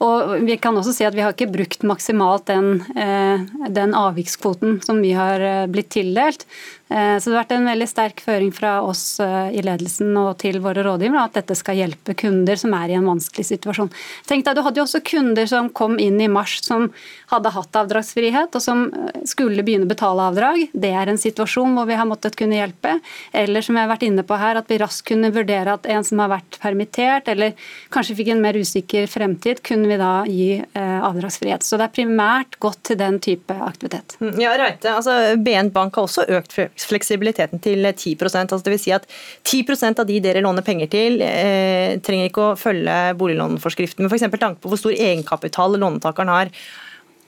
og 0.00 0.34
Vi 0.46 0.56
kan 0.56 0.76
også 0.76 0.94
si 0.96 1.04
at 1.04 1.16
vi 1.16 1.24
har 1.24 1.34
ikke 1.36 1.50
brukt 1.52 1.84
maksimalt 1.84 2.48
den, 2.48 2.80
eh, 2.96 3.44
den 3.68 3.92
avvikskvoten 3.96 4.80
som 4.84 5.02
vi 5.04 5.12
har 5.16 5.40
eh, 5.40 5.66
blitt 5.68 5.92
tildelt. 5.92 6.46
Eh, 6.90 7.18
så 7.18 7.30
det 7.30 7.36
har 7.36 7.44
vært 7.44 7.52
en 7.54 7.68
veldig 7.70 7.86
sterk 7.86 8.20
føring 8.24 8.50
fra 8.54 8.72
oss 8.82 9.20
eh, 9.22 9.52
i 9.54 9.62
ledelsen 9.62 10.10
og 10.18 10.32
til 10.42 10.58
våre 10.62 10.82
rådgivere 10.82 11.22
at 11.28 11.36
dette 11.38 11.54
skal 11.58 11.78
hjelpe 11.78 12.16
kunder 12.18 12.58
som 12.58 12.74
er 12.74 12.90
i 12.90 12.96
en 12.98 13.06
vanskelig 13.06 13.46
situasjon. 13.46 13.92
Tenk 14.26 14.46
deg, 14.46 14.58
Du 14.58 14.64
hadde 14.66 14.80
jo 14.82 14.86
også 14.88 15.02
kunder 15.06 15.46
som 15.46 15.68
kom 15.70 16.00
inn 16.02 16.18
i 16.20 16.26
mars 16.30 16.58
som 16.66 16.88
hadde 17.30 17.52
hatt 17.54 17.78
avdragsfrihet 17.82 18.58
og 18.58 18.64
som 18.64 18.88
eh, 18.88 19.22
skulle 19.30 19.62
begynne 19.66 19.86
å 19.86 19.92
betale 19.92 20.26
avdrag. 20.32 20.64
Det 20.72 20.90
er 20.90 21.12
en 21.12 21.20
situasjon 21.20 21.78
hvor 21.78 21.86
vi 21.86 21.98
har 22.00 22.08
måttet 22.10 22.38
kunne 22.38 22.58
hjelpe. 22.58 22.96
Eller 23.30 23.62
som 23.62 23.78
jeg 23.78 23.86
har 23.86 23.92
vært 23.92 24.08
inne 24.08 24.26
på 24.26 24.40
her, 24.40 24.58
at 24.58 24.70
vi 24.70 24.80
raskt 24.82 25.06
kunne 25.12 25.30
vurdere 25.34 25.78
at 25.78 25.86
en 25.90 26.06
som 26.06 26.24
har 26.24 26.32
vært 26.34 26.58
permittert 26.62 27.30
eller 27.30 27.54
kanskje 27.94 28.18
fikk 28.18 28.32
en 28.34 28.42
mer 28.42 28.58
usikker 28.58 29.06
fremtid, 29.10 29.62
kunne 29.66 29.88
vi 29.90 29.98
da 30.00 30.10
gi 30.26 30.48
avdragsfrihet. 30.74 31.64
Så 31.64 31.78
det 31.78 31.86
er 31.86 31.94
primært 31.94 32.58
godt 32.62 32.82
til 32.90 32.98
den 33.00 33.18
type 33.22 33.54
aktivitet. 33.64 34.16
Mm, 34.20 34.34
ja, 34.42 34.52
Reite, 34.58 34.92
altså 34.96 35.16
BN 35.40 35.70
Bank 35.74 35.96
har 35.98 36.08
også 36.08 36.26
økt 36.38 36.54
fleksibiliteten 36.88 37.62
til 37.62 37.86
10% 37.86 38.54
altså 38.56 38.72
vil 38.72 38.80
si 38.80 38.92
at 38.94 39.06
10% 39.44 40.02
av 40.02 40.08
de 40.08 40.18
dere 40.22 40.42
låner 40.44 40.66
penger 40.66 40.90
til, 40.92 41.20
eh, 41.22 41.96
trenger 42.04 42.30
ikke 42.30 42.46
å 42.50 42.58
følge 42.58 42.98
boliglånforskriften, 43.20 44.04
men 44.04 44.12
f.eks. 44.12 44.28
tanke 44.38 44.60
på 44.62 44.72
hvor 44.72 44.80
stor 44.80 44.94
egenkapital 44.94 45.76
lånetakeren 45.78 46.32
har. 46.32 46.54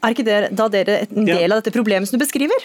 Er 0.03 0.15
ikke 0.15 0.27
det 0.27 0.39
da 0.59 0.69
dere 0.69 1.05
en 1.07 1.29
del 1.29 1.53
av 1.53 1.61
dette 1.61 1.75
problemet 1.75 2.09
som 2.09 2.19
du 2.19 2.25
beskriver? 2.25 2.65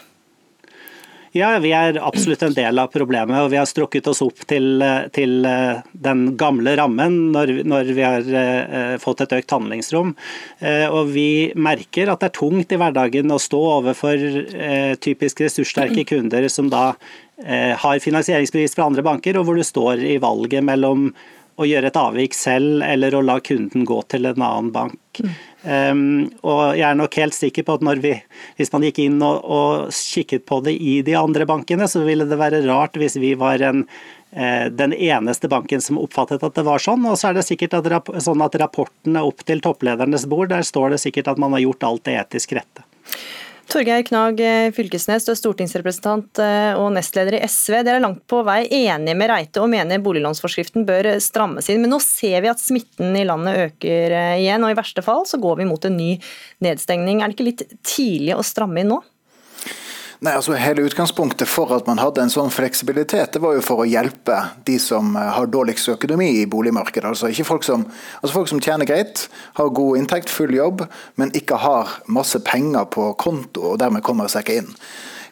Ja, 1.38 1.52
vi 1.62 1.69
er 1.76 2.00
absolutt 2.02 2.41
en 2.47 2.56
del 2.56 2.80
av 2.82 2.89
problemet, 2.89 3.38
og 3.43 3.52
vi 3.52 3.60
har 3.60 3.67
strukket 3.69 4.08
oss 4.10 4.23
opp 4.26 4.41
til, 4.50 4.82
til 5.13 5.45
eh, 5.45 5.84
den 5.93 6.23
gamle 6.39 6.73
rammen 6.80 7.17
når, 7.36 7.52
når, 7.67 7.91
vi 7.97 8.06
har 8.06 8.26
uh, 8.32 8.95
fått 9.02 9.21
et 9.26 9.38
økt 9.38 9.54
handlingsrom. 9.54 10.15
Og 10.97 11.12
vi 11.13 11.54
merker 11.56 12.10
at 12.10 12.21
det 12.23 12.32
er 12.32 12.36
tungt 12.38 12.73
i 12.73 12.80
hverdagen 12.80 13.32
å 13.34 13.39
stå 13.41 13.60
overfor 13.78 14.23
typisk 15.04 15.43
ressurssterke 15.45 16.06
kunder 16.10 16.47
som 16.52 16.71
da 16.71 16.91
har 17.38 18.02
finansieringsbevis 18.02 18.73
fra 18.76 18.88
andre 18.89 19.06
banker, 19.06 19.38
og 19.38 19.47
hvor 19.47 19.60
du 19.60 19.65
står 19.65 20.02
i 20.02 20.17
valget 20.21 20.65
mellom 20.65 21.12
å 21.58 21.65
gjøre 21.65 21.89
et 21.89 21.98
avvik 21.98 22.36
selv 22.38 22.84
eller 22.86 23.15
å 23.17 23.24
la 23.26 23.39
kunden 23.41 23.86
gå 23.88 23.98
til 24.12 24.30
en 24.30 24.43
annen 24.43 24.70
bank. 24.74 25.22
Mm. 25.22 25.32
Um, 25.67 26.02
og 26.46 26.78
jeg 26.78 26.86
er 26.86 27.00
nok 27.00 27.17
helt 27.17 27.36
sikker 27.36 27.65
på 27.65 27.78
at 27.80 28.04
vi, 28.04 28.13
hvis 28.60 28.72
man 28.72 28.86
gikk 28.86 29.02
inn 29.04 29.17
og, 29.26 29.41
og, 29.41 29.89
kikket 29.91 30.46
på 30.48 30.62
det 30.67 30.76
i 30.78 31.00
de 31.06 31.17
andre 31.17 31.48
bankene, 31.50 31.89
så 31.89 32.04
ville 32.06 32.28
det 32.30 32.38
være 32.39 32.62
rart 32.67 33.00
hvis 33.02 33.17
vi 33.20 33.34
var 33.39 33.63
en, 33.65 33.82
eh, 34.32 34.70
den 34.70 34.93
eneste 34.93 35.50
banken 35.52 35.82
som 35.82 36.00
oppfattet 36.00 36.46
at 36.46 36.60
det 36.60 36.67
var 36.67 36.84
sånn. 36.84 37.04
Og 37.10 37.17
så 37.17 37.32
er 37.32 37.39
det 37.39 37.48
sikkert 37.50 37.80
at, 37.80 38.13
sånn 38.24 38.46
at 38.46 38.60
rapportene 38.62 39.26
opp 39.26 39.41
til 39.48 39.63
toppledernes 39.65 40.28
bord, 40.30 40.54
der 40.54 40.67
står 40.67 40.93
det 40.93 41.02
sikkert 41.04 41.34
at 41.34 41.41
man 41.41 41.58
har 41.58 41.65
gjort 41.65 41.89
alt 41.89 42.06
det 42.08 42.20
etisk 42.22 42.54
rette. 42.60 42.86
Torgeir 43.67 44.03
Knag 44.08 44.39
eh, 44.39 44.71
Fylkesnes, 44.71 45.25
du 45.27 45.34
er 45.34 45.38
stortingsrepresentant 45.38 46.39
eh, 46.39 46.77
og 46.80 46.93
nestleder 46.95 47.36
i 47.36 47.41
SV. 47.43 47.82
Dere 47.84 47.99
er 47.99 48.03
langt 48.06 48.21
på 48.30 48.39
vei 48.47 48.62
enige 48.63 49.15
med 49.19 49.27
Reite 49.27 49.60
og 49.60 49.67
mener 49.73 49.99
boliglånsforskriften 50.03 50.86
bør 50.88 51.10
strammes 51.23 51.67
inn. 51.67 51.82
Men 51.84 51.91
nå 51.91 51.99
ser 52.03 52.39
vi 52.45 52.51
at 52.51 52.63
smitten 52.63 53.17
i 53.19 53.25
landet 53.27 53.60
øker 53.65 54.15
eh, 54.15 54.38
igjen, 54.39 54.63
og 54.63 54.71
i 54.71 54.80
verste 54.80 55.03
fall 55.03 55.27
så 55.27 55.39
går 55.43 55.60
vi 55.60 55.67
mot 55.67 55.84
en 55.89 55.99
ny 55.99 56.13
nedstengning. 56.63 57.19
Er 57.19 57.27
det 57.27 57.36
ikke 57.36 57.49
litt 57.49 57.65
tidlig 57.84 58.38
å 58.38 58.45
stramme 58.47 58.86
inn 58.86 58.93
nå? 58.95 59.01
Nei, 60.17 60.32
altså 60.34 60.56
Hele 60.58 60.82
utgangspunktet 60.88 61.45
for 61.45 61.69
at 61.75 61.86
man 61.86 61.99
hadde 62.01 62.23
en 62.23 62.32
sånn 62.34 62.49
fleksibilitet, 62.49 63.36
det 63.36 63.41
var 63.43 63.53
jo 63.53 63.62
for 63.62 63.84
å 63.84 63.86
hjelpe 63.86 64.38
de 64.65 64.80
som 64.82 65.12
eh, 65.13 65.27
har 65.36 65.49
dårligst 65.53 65.91
økonomi 65.93 66.32
i 66.39 66.47
boligmarkedet. 66.49 67.12
Altså 67.12 67.30
ikke 67.30 67.45
folk 67.45 67.67
som, 67.67 67.84
altså 68.23 68.34
folk 68.39 68.49
som 68.49 68.62
tjener 68.63 68.89
greit, 68.89 69.27
har 69.60 69.69
god 69.77 69.99
inntekt, 70.01 70.34
full 70.34 70.56
jobb, 70.58 70.82
men 71.21 71.34
ikke 71.38 71.60
har 71.62 71.99
masse 72.10 72.41
penger 72.47 72.89
på 72.97 73.12
konto 73.21 73.75
og 73.75 73.77
dermed 73.84 74.06
kommer 74.06 74.32
seg 74.32 74.47
ikke 74.47 74.63
inn. 74.63 74.73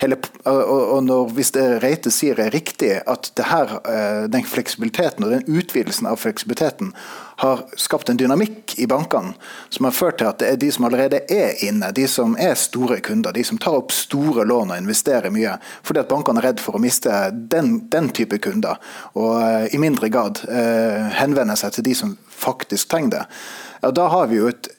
Hele, 0.02 0.18
og 0.46 1.04
når, 1.04 1.30
Hvis 1.36 1.52
det 1.56 1.66
Reite 1.84 2.12
sier 2.12 2.40
er 2.40 2.52
riktig, 2.54 2.92
at 3.08 3.32
her, 3.48 3.78
eh, 3.88 4.26
den 4.32 4.44
fleksibiliteten 4.44 5.24
og 5.24 5.32
den 5.32 5.46
utvidelsen 5.48 6.08
av 6.08 6.20
fleksibiliteten 6.22 6.94
har 7.38 7.64
skapt 7.76 8.10
en 8.10 8.18
dynamikk 8.18 8.78
i 8.80 8.88
bankene 8.88 9.34
som 9.70 9.86
har 9.86 9.96
ført 9.96 10.18
til 10.22 10.30
at 10.30 10.40
det 10.40 10.50
er 10.50 10.60
de 10.60 10.72
som 10.72 10.86
allerede 10.88 11.20
er 11.32 11.60
inne, 11.68 11.92
de 11.92 12.08
som 12.08 12.36
er 12.40 12.56
store 12.56 13.02
kunder, 13.04 13.36
de 13.36 13.44
som 13.44 13.60
tar 13.60 13.76
opp 13.76 13.92
store 13.92 14.46
lån 14.48 14.72
og 14.72 14.80
investerer 14.80 15.34
mye, 15.36 15.58
fordi 15.84 16.00
at 16.04 16.12
bankene 16.12 16.40
er 16.40 16.50
redd 16.50 16.64
for 16.64 16.78
å 16.78 16.84
miste 16.84 17.12
den, 17.52 17.90
den 17.92 18.08
type 18.16 18.40
kunder, 18.40 18.80
og 19.20 19.36
uh, 19.36 19.66
i 19.68 19.82
mindre 19.82 20.08
grad 20.10 20.40
henvende 20.46 21.36
henvender 21.36 21.60
seg 21.60 21.76
til 21.76 21.86
de 21.90 21.96
som 21.98 22.16
faktisk 22.32 22.90
trenger 22.92 23.18
det. 23.18 23.24
Ja, 23.82 23.92
da 23.92 24.08
har 24.14 24.30
vi 24.32 24.40
jo 24.40 24.50
et 24.50 24.70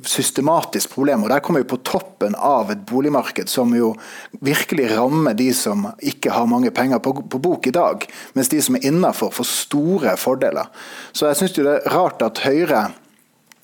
systematisk 0.00 0.94
problem. 0.94 1.22
og 1.22 1.28
Der 1.30 1.40
kommer 1.40 1.60
vi 1.60 1.68
på 1.68 1.80
toppen 1.84 2.34
av 2.34 2.70
et 2.72 2.86
boligmarked 2.88 3.48
som 3.48 3.74
jo 3.76 3.92
virkelig 4.40 4.88
rammer 4.96 5.36
de 5.36 5.50
som 5.54 5.86
ikke 6.00 6.32
har 6.32 6.48
mange 6.48 6.70
penger 6.70 6.98
på, 6.98 7.14
på 7.28 7.42
bok 7.42 7.66
i 7.66 7.74
dag, 7.74 8.06
mens 8.34 8.48
de 8.48 8.62
som 8.62 8.76
er 8.76 8.88
innafor, 8.88 9.32
får 9.34 9.50
store 9.50 10.16
fordeler. 10.16 10.72
Så 11.12 11.28
jeg 11.28 11.42
syns 11.42 11.56
det 11.58 11.68
er 11.68 11.92
rart 11.92 12.24
at 12.24 12.42
Høyre 12.46 12.88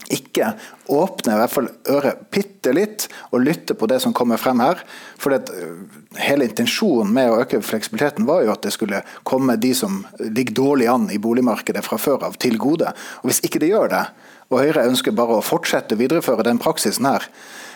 ikke 0.08 0.52
åpner 0.88 1.34
i 1.34 1.40
hvert 1.42 1.52
fall 1.52 1.66
øret 1.92 2.20
bitte 2.32 2.72
litt 2.72 3.06
og 3.28 3.42
lytter 3.44 3.76
på 3.76 3.88
det 3.90 3.98
som 4.00 4.14
kommer 4.16 4.40
frem 4.40 4.62
her. 4.62 4.80
For 5.20 5.34
øh, 5.34 5.82
hele 6.22 6.46
intensjonen 6.48 7.12
med 7.12 7.32
å 7.32 7.40
øke 7.42 7.60
fleksibiliteten 7.64 8.28
var 8.28 8.44
jo 8.44 8.54
at 8.54 8.64
det 8.64 8.72
skulle 8.76 9.02
komme 9.28 9.58
de 9.60 9.74
som 9.76 10.00
ligger 10.22 10.56
dårlig 10.62 10.88
an 10.92 11.08
i 11.12 11.20
boligmarkedet 11.20 11.84
fra 11.84 12.00
før 12.00 12.28
av, 12.30 12.38
til 12.40 12.56
gode. 12.60 12.94
Og 13.20 13.30
Hvis 13.30 13.42
ikke 13.44 13.60
det 13.64 13.72
gjør 13.72 13.92
det, 13.92 14.04
og 14.48 14.62
Høyre 14.62 14.86
ønsker 14.88 15.16
bare 15.16 15.38
å 15.38 15.44
fortsette 15.44 15.96
å 15.96 16.00
videreføre 16.00 16.46
den 16.46 16.60
praksisen 16.62 17.08
her, 17.08 17.26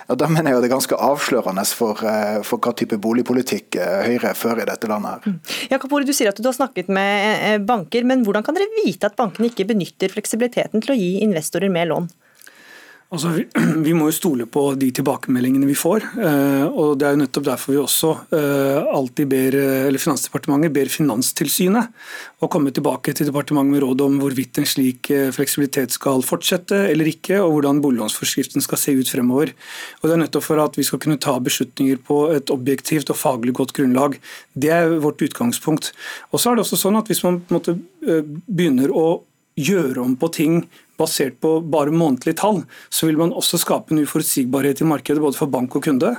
ja, 0.08 0.16
da 0.18 0.26
mener 0.28 0.52
jeg 0.52 0.64
det 0.64 0.68
er 0.70 0.74
ganske 0.74 0.98
avslørende 0.98 1.62
for, 1.78 2.00
eh, 2.08 2.40
for, 2.46 2.60
hva 2.62 2.72
type 2.76 2.98
boligpolitikk 3.00 3.78
eh, 3.78 4.00
Høyre 4.08 4.32
fører 4.38 4.64
i 4.64 4.70
dette 4.72 4.90
landet. 4.90 5.24
her. 5.24 5.36
Jakob 5.76 5.94
Ore, 5.94 6.08
du 6.08 6.12
sier 6.16 6.32
at 6.32 6.40
du 6.40 6.48
har 6.48 6.56
snakket 6.56 6.90
med 6.92 7.44
eh, 7.46 7.58
banker, 7.62 8.04
men 8.08 8.24
hvordan 8.26 8.44
kan 8.46 8.58
dere 8.58 8.72
vite 8.82 9.08
at 9.08 9.16
bankene 9.18 9.52
ikke 9.52 9.68
benytter 9.70 10.12
fleksibiliteten 10.12 10.82
til 10.82 10.94
å 10.94 10.98
gi 10.98 11.12
investorer 11.22 11.72
mer 11.72 11.88
lån? 11.92 12.10
Altså, 13.12 13.28
vi, 13.36 13.42
vi, 13.86 13.92
må 13.92 14.06
jo 14.08 14.14
stole 14.16 14.46
på 14.48 14.62
de 14.80 14.88
tilbakemeldingene 14.96 15.68
vi 15.68 15.76
får. 15.76 16.06
Eh, 16.16 16.64
og 16.64 16.96
Det 16.98 17.06
er 17.06 17.14
jo 17.14 17.20
nettopp 17.20 17.46
derfor 17.50 17.74
vi 17.74 17.80
også 17.82 18.12
eh, 18.32 18.78
alltid 18.88 19.28
ber, 19.28 19.56
eller 19.88 20.00
Finansdepartementet 20.00 20.72
ber 20.72 20.88
Finanstilsynet 20.92 22.40
å 22.42 22.48
komme 22.52 22.72
tilbake 22.72 23.12
til 23.12 23.28
departementet 23.28 23.74
med 23.74 23.84
råd 23.84 24.04
om 24.06 24.16
hvorvidt 24.22 24.62
en 24.62 24.68
slik 24.68 25.10
eh, 25.12 25.28
fleksibilitet 25.34 25.92
skal 25.92 26.24
fortsette 26.24 26.78
eller 26.88 27.10
ikke, 27.10 27.36
og 27.42 27.58
hvordan 27.58 27.82
boliglånsforskriften 27.84 28.64
skal 28.64 28.80
se 28.80 28.94
ut 28.96 29.12
fremover. 29.12 29.52
Og 30.00 30.08
Det 30.08 30.14
er 30.16 30.22
nettopp 30.24 30.46
for 30.46 30.62
at 30.64 30.78
vi 30.80 30.86
skal 30.88 31.02
kunne 31.02 31.20
ta 31.20 31.36
beslutninger 31.36 32.00
på 32.06 32.22
et 32.32 32.52
objektivt 32.54 33.12
og 33.12 33.20
faglig 33.20 33.52
godt 33.60 33.74
grunnlag. 33.76 34.16
Det 34.56 34.72
er 34.72 34.96
vårt 35.04 35.20
utgangspunkt. 35.20 35.92
Og 36.32 36.40
så 36.40 36.50
er 36.50 36.56
det 36.56 36.64
også 36.64 36.80
sånn 36.80 36.96
at 36.96 37.12
Hvis 37.12 37.20
man 37.26 37.42
på 37.44 37.52
en 37.52 37.58
måte 37.58 37.74
begynner 38.48 38.88
å 38.94 39.06
gjøre 39.58 40.00
om 40.00 40.14
på 40.16 40.30
ting 40.32 40.62
basert 41.02 41.38
på 41.42 41.56
bare 41.72 41.92
månedlige 41.94 42.38
tall, 42.40 42.62
så 42.92 43.08
vil 43.08 43.20
man 43.20 43.34
også 43.36 43.60
skape 43.60 43.92
en 43.92 44.02
uforutsigbarhet 44.02 44.82
i 44.82 44.88
markedet 44.88 45.22
både 45.22 45.38
for 45.38 45.50
bank 45.52 45.76
og 45.76 45.84
kunde. 45.84 46.14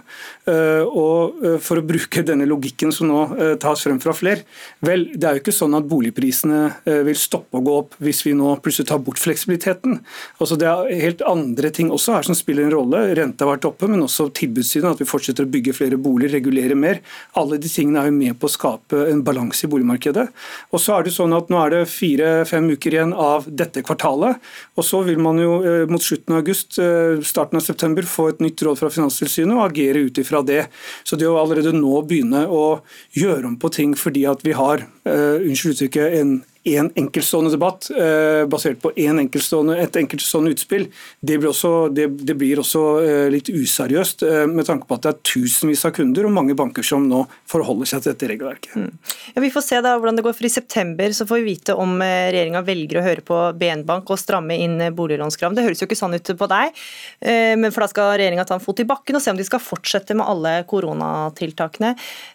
Eh, 0.50 0.84
og 0.84 1.43
eh, 1.43 1.58
For 1.63 1.80
å 1.80 1.86
bruke 1.88 2.24
denne 2.26 2.48
logikken 2.50 2.91
som 2.96 3.10
nå 3.10 3.22
eh, 3.38 3.54
tas 3.62 3.84
frem 3.86 4.00
fra 4.04 4.15
flere, 4.17 4.43
vel, 4.84 5.08
det 5.15 5.28
er 5.28 5.38
jo 5.38 5.43
ikke 5.43 5.56
sånn 5.56 5.78
at 5.78 5.88
boligprisene 5.89 6.62
vil 7.08 7.17
stoppe 7.17 7.58
å 7.58 7.63
gå 7.63 7.74
opp 7.84 7.96
hvis 8.04 8.22
vi 8.26 8.34
nå 8.38 8.54
plutselig 8.63 8.89
tar 8.89 9.02
bort 9.04 9.22
fleksibiliteten. 9.22 10.00
Altså 10.41 10.58
Det 10.60 10.67
er 10.69 11.02
helt 11.04 11.24
andre 11.28 11.72
ting 11.74 11.91
også 11.93 12.17
her 12.17 12.28
som 12.28 12.38
spiller 12.38 12.67
en 12.67 12.74
rolle. 12.74 13.02
Renta 13.17 13.46
har 13.46 13.56
vært 13.56 13.67
oppe, 13.69 13.89
men 13.91 14.04
også 14.06 14.30
tilbudssiden. 14.36 14.93
At 14.93 15.02
vi 15.02 15.08
fortsetter 15.08 15.48
å 15.48 15.52
bygge 15.54 15.76
flere 15.78 16.00
boliger, 16.02 16.36
regulere 16.38 16.78
mer. 16.80 17.02
Alle 17.39 17.60
de 17.62 17.72
tingene 17.72 18.02
er 18.02 18.12
jo 18.12 18.17
med 18.17 18.38
på 18.39 18.50
å 18.50 18.54
skape 18.54 19.06
en 19.10 19.24
balanse 19.26 19.65
i 19.65 19.72
boligmarkedet. 19.72 20.28
Og 20.74 20.84
så 20.84 20.98
er 20.98 21.08
det 21.08 21.15
sånn 21.15 21.36
at 21.38 21.52
Nå 21.54 21.60
er 21.60 21.74
det 21.74 21.82
fire-fem 21.91 22.72
uker 22.74 22.96
igjen 22.96 23.12
av 23.13 23.46
dette 23.48 23.84
kvartalet. 23.86 24.39
Og 24.73 24.86
Så 24.86 25.03
vil 25.05 25.19
man 25.21 25.38
jo 25.38 25.59
mot 25.89 26.01
slutten 26.01 26.33
av 26.33 26.41
august, 26.41 26.79
starten 27.27 27.59
av 27.59 27.62
september, 27.62 28.05
få 28.09 28.29
et 28.31 28.39
nytt 28.41 28.63
råd 28.65 28.79
fra 28.79 28.89
Finanstilsynet 28.89 29.53
og 29.53 29.67
agere 29.67 30.01
ut 30.07 30.17
ifra 30.17 30.41
det. 30.41 30.63
Så 31.05 31.19
det 31.19 31.29
å 31.29 31.38
allerede 31.38 31.75
nå 31.77 31.99
begynne 32.09 32.47
å 32.49 32.81
gjøre 33.13 33.51
om 33.51 33.59
på 33.62 33.69
ting 33.73 33.93
fordi 33.97 34.25
at 34.29 34.41
vi 34.45 34.55
har 34.57 34.81
uh, 34.81 35.38
unnskyld 35.38 35.75
uttrykket, 35.75 36.17
en 36.17 36.33
én 36.63 36.89
enkeltstående 36.95 37.52
debatt 37.52 37.89
eh, 37.91 38.43
basert 38.47 38.80
på 38.84 38.93
en 38.95 39.19
enkeltstående, 39.19 39.76
et 39.84 39.97
enkeltstående 39.99 40.54
utspill, 40.56 40.86
det 41.19 41.38
blir 41.41 41.52
også, 41.52 41.89
det, 41.91 42.08
det 42.23 42.36
blir 42.39 42.62
også 42.62 42.84
eh, 43.04 43.28
litt 43.34 43.52
useriøst 43.52 44.23
eh, 44.28 44.43
med 44.47 44.67
tanke 44.69 44.88
på 44.88 44.95
at 44.97 45.06
det 45.06 45.12
er 45.12 45.19
tusenvis 45.34 45.84
av 45.89 45.95
kunder 45.97 46.28
og 46.28 46.36
mange 46.36 46.56
banker 46.58 46.86
som 46.86 47.04
nå 47.10 47.26
forholder 47.52 47.89
seg 47.89 48.04
til 48.04 48.13
dette 48.13 48.30
regelverket. 48.32 48.78
Mm. 48.80 48.93
Ja, 49.34 49.43
vi 49.43 49.52
får 49.54 49.65
se 49.65 49.82
da 49.84 49.95
hvordan 49.97 50.19
det 50.19 50.26
går, 50.26 50.36
for 50.38 50.47
I 50.47 50.54
september 50.54 51.15
så 51.15 51.28
får 51.28 51.41
vi 51.41 51.49
vite 51.52 51.76
om 51.80 51.97
eh, 52.02 52.30
regjeringa 52.32 52.63
velger 52.65 53.02
å 53.02 53.06
høre 53.10 53.26
på 53.28 53.41
BN-bank 53.60 54.13
og 54.13 54.21
stramme 54.21 54.58
inn 54.63 54.80
eh, 54.82 54.93
boliglånskrav. 54.95 55.58
Det 55.58 55.67
høres 55.67 55.84
jo 55.84 55.89
ikke 55.89 55.99
sånn 55.99 56.15
ut 56.15 56.34
på 56.39 56.49
deg, 56.52 56.80
eh, 57.28 57.54
men 57.60 57.76
for 57.76 57.84
da 57.84 57.91
skal 57.91 58.13
regjeringa 58.15 58.47
ta 58.47 58.58
en 58.58 58.63
fot 58.63 58.80
i 58.80 58.88
bakken 58.88 59.19
og 59.19 59.26
se 59.26 59.34
om 59.34 59.39
de 59.39 59.47
skal 59.47 59.63
fortsette 59.63 60.15
med 60.15 60.28
alle 60.28 60.56
koronatiltakene. 60.69 61.93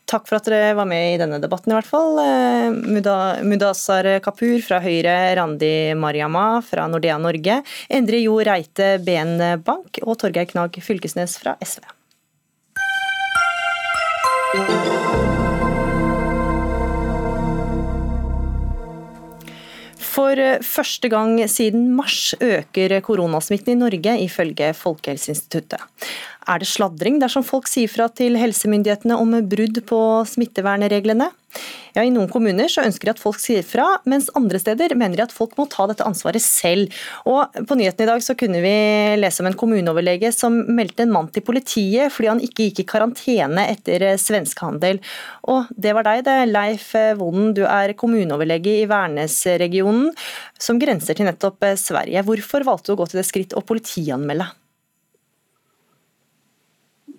Takk 0.08 0.28
for 0.28 0.38
at 0.38 0.48
dere 0.48 0.76
var 0.76 0.88
med 0.88 1.14
i 1.14 1.18
denne 1.20 1.40
debatten, 1.40 1.72
i 1.72 1.78
hvert 1.78 1.88
fall. 1.88 2.20
Mudassar 3.48 4.06
Kapur 4.24 4.58
fra 4.64 4.80
Høyre, 4.84 5.16
Randi 5.38 5.94
Mariama 5.98 6.60
fra 6.64 6.86
Nordea 6.90 7.18
Norge, 7.22 7.60
Endre 7.90 8.22
Jo 8.22 8.38
Reite 8.44 8.96
BN 9.04 9.62
Bank 9.66 10.02
og 10.04 10.18
Torgeir 10.22 10.48
Knag 10.50 10.78
Fylkesnes 10.82 11.38
fra 11.42 11.56
SV. 11.62 11.86
For 20.18 20.40
første 20.64 21.08
gang 21.12 21.36
siden 21.48 21.90
mars 21.96 22.32
øker 22.42 22.98
koronasmitten 23.04 23.76
i 23.76 23.78
Norge, 23.78 24.16
ifølge 24.24 24.72
Folkehelseinstituttet. 24.74 25.84
Er 26.48 26.62
det 26.62 26.68
sladring 26.70 27.18
dersom 27.20 27.44
folk 27.44 27.66
sier 27.68 27.90
fra 27.92 28.06
til 28.08 28.38
helsemyndighetene 28.40 29.18
om 29.20 29.34
brudd 29.50 29.82
på 29.88 29.98
smittevernreglene? 30.30 31.26
Ja, 31.96 32.04
I 32.04 32.12
noen 32.12 32.28
kommuner 32.30 32.68
så 32.70 32.84
ønsker 32.86 33.08
de 33.08 33.12
at 33.14 33.20
folk 33.20 33.40
sier 33.40 33.64
fra, 33.66 33.86
mens 34.08 34.28
andre 34.38 34.60
steder 34.60 34.94
mener 34.96 35.18
de 35.18 35.24
at 35.24 35.34
folk 35.34 35.56
må 35.58 35.66
ta 35.68 35.86
dette 35.90 36.04
ansvaret 36.06 36.44
selv. 36.44 36.94
Og 37.28 37.56
På 37.68 37.76
nyhetene 37.76 38.06
i 38.06 38.10
dag 38.10 38.24
så 38.24 38.36
kunne 38.38 38.62
vi 38.64 38.74
lese 39.20 39.42
om 39.42 39.48
en 39.50 39.56
kommuneoverlege 39.60 40.30
som 40.32 40.56
meldte 40.78 41.04
en 41.04 41.12
mann 41.12 41.28
til 41.34 41.44
politiet 41.44 42.14
fordi 42.14 42.30
han 42.30 42.44
ikke 42.44 42.68
gikk 42.68 42.84
i 42.84 42.86
karantene 42.92 43.66
etter 43.72 44.06
svenskehandel. 44.20 45.02
Og 45.52 45.68
det 45.76 45.96
var 45.96 46.06
deg 46.06 46.22
det, 46.28 46.38
Leif 46.52 46.92
Vonden, 47.18 47.52
du 47.56 47.64
er 47.68 47.96
kommuneoverlege 47.98 48.78
i 48.84 48.88
Værnes-regionen, 48.88 50.14
som 50.60 50.80
grenser 50.80 51.18
til 51.18 51.28
nettopp 51.28 51.74
Sverige. 51.80 52.24
Hvorfor 52.24 52.64
valgte 52.68 52.92
du 52.92 52.96
å 52.96 53.02
gå 53.02 53.10
til 53.10 53.20
det 53.20 53.28
skritt 53.28 53.56
å 53.58 53.64
politianmelde? 53.68 54.48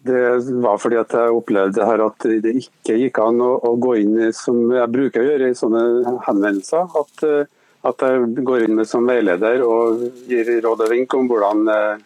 Det 0.09 0.53
var 0.63 0.77
fordi 0.81 0.97
at 0.97 1.13
jeg 1.13 1.35
opplevde 1.35 1.85
her 1.85 2.01
at 2.01 2.25
det 2.43 2.53
ikke 2.63 2.97
gikk 2.97 3.19
an 3.21 3.41
å, 3.45 3.51
å 3.69 3.75
gå 3.81 3.95
inn 4.01 4.15
som 4.35 4.57
jeg 4.73 4.91
bruker 4.93 5.21
å 5.21 5.27
gjøre 5.27 5.49
i 5.51 5.57
sånne 5.57 5.83
henvendelser. 6.25 6.89
At, 6.97 7.23
eh, 7.27 7.49
at, 7.89 8.05
jeg 8.05 8.45
går 8.47 8.65
inn 8.65 8.77
med 8.79 8.89
som 8.89 9.05
veileder 9.09 9.61
og 9.65 10.01
gir 10.29 10.49
råd 10.65 10.85
og 10.85 10.93
vink 10.93 11.13
om 11.17 11.29
hvordan 11.29 11.69
eh, 11.73 12.01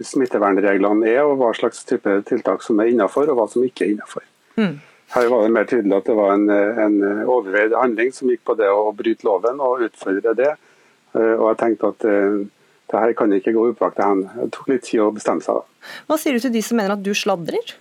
smittevernreglene 0.00 1.10
er, 1.10 1.22
og 1.26 1.36
hva 1.42 1.52
slags 1.58 1.84
type 1.88 2.16
tiltak 2.30 2.64
som 2.64 2.80
er 2.80 2.92
innenfor 2.94 3.28
og 3.28 3.40
hva 3.40 3.48
som 3.52 3.66
ikke 3.66 3.84
er 3.84 3.94
innenfor. 3.94 4.24
Mm. 4.56 4.78
Her 5.14 5.30
var 5.30 5.44
det 5.44 5.54
mer 5.54 5.68
tydelig 5.68 5.98
at 5.98 6.08
det 6.08 6.16
var 6.16 6.32
en, 6.34 6.48
en 6.48 6.96
overveid 7.28 7.74
handling 7.76 8.14
som 8.14 8.30
gikk 8.32 8.46
på 8.48 8.56
det 8.58 8.70
å 8.72 8.88
bryte 8.96 9.26
loven 9.28 9.60
og 9.62 9.84
utfordre 9.90 10.32
det. 10.38 10.54
Eh, 11.12 11.34
og 11.34 11.50
jeg 11.50 11.60
tenkte 11.60 11.92
at 11.92 12.08
det 12.90 13.00
her 13.00 13.14
kan 13.16 13.32
ikke 13.32 13.54
gå 13.54 13.70
upåaktet 13.72 14.04
hen. 14.04 14.26
Det 14.36 14.50
tok 14.54 14.68
litt 14.70 14.84
tid 14.88 15.02
å 15.04 15.14
bestemme 15.14 15.44
seg. 15.44 15.62
da. 15.62 15.88
Hva 16.10 16.20
sier 16.20 16.36
du 16.36 16.44
til 16.44 16.52
de 16.54 16.62
som 16.64 16.78
mener 16.78 16.94
at 16.94 17.02
du 17.04 17.12
sladrer? 17.16 17.74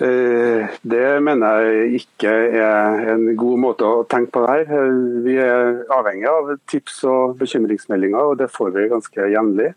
Eh, 0.00 0.78
det 0.80 1.08
mener 1.20 1.66
jeg 1.66 2.00
ikke 2.00 2.30
er 2.56 3.10
en 3.12 3.26
god 3.36 3.60
måte 3.60 3.84
å 3.84 4.06
tenke 4.08 4.32
på 4.32 4.44
det 4.46 4.54
her. 4.70 4.94
Vi 5.26 5.36
er 5.42 5.82
avhengig 5.92 6.30
av 6.30 6.54
tips 6.70 7.02
og 7.10 7.36
bekymringsmeldinger, 7.42 8.30
og 8.32 8.38
det 8.40 8.48
får 8.54 8.72
vi 8.78 8.88
ganske 8.94 9.28
jevnlig. 9.34 9.74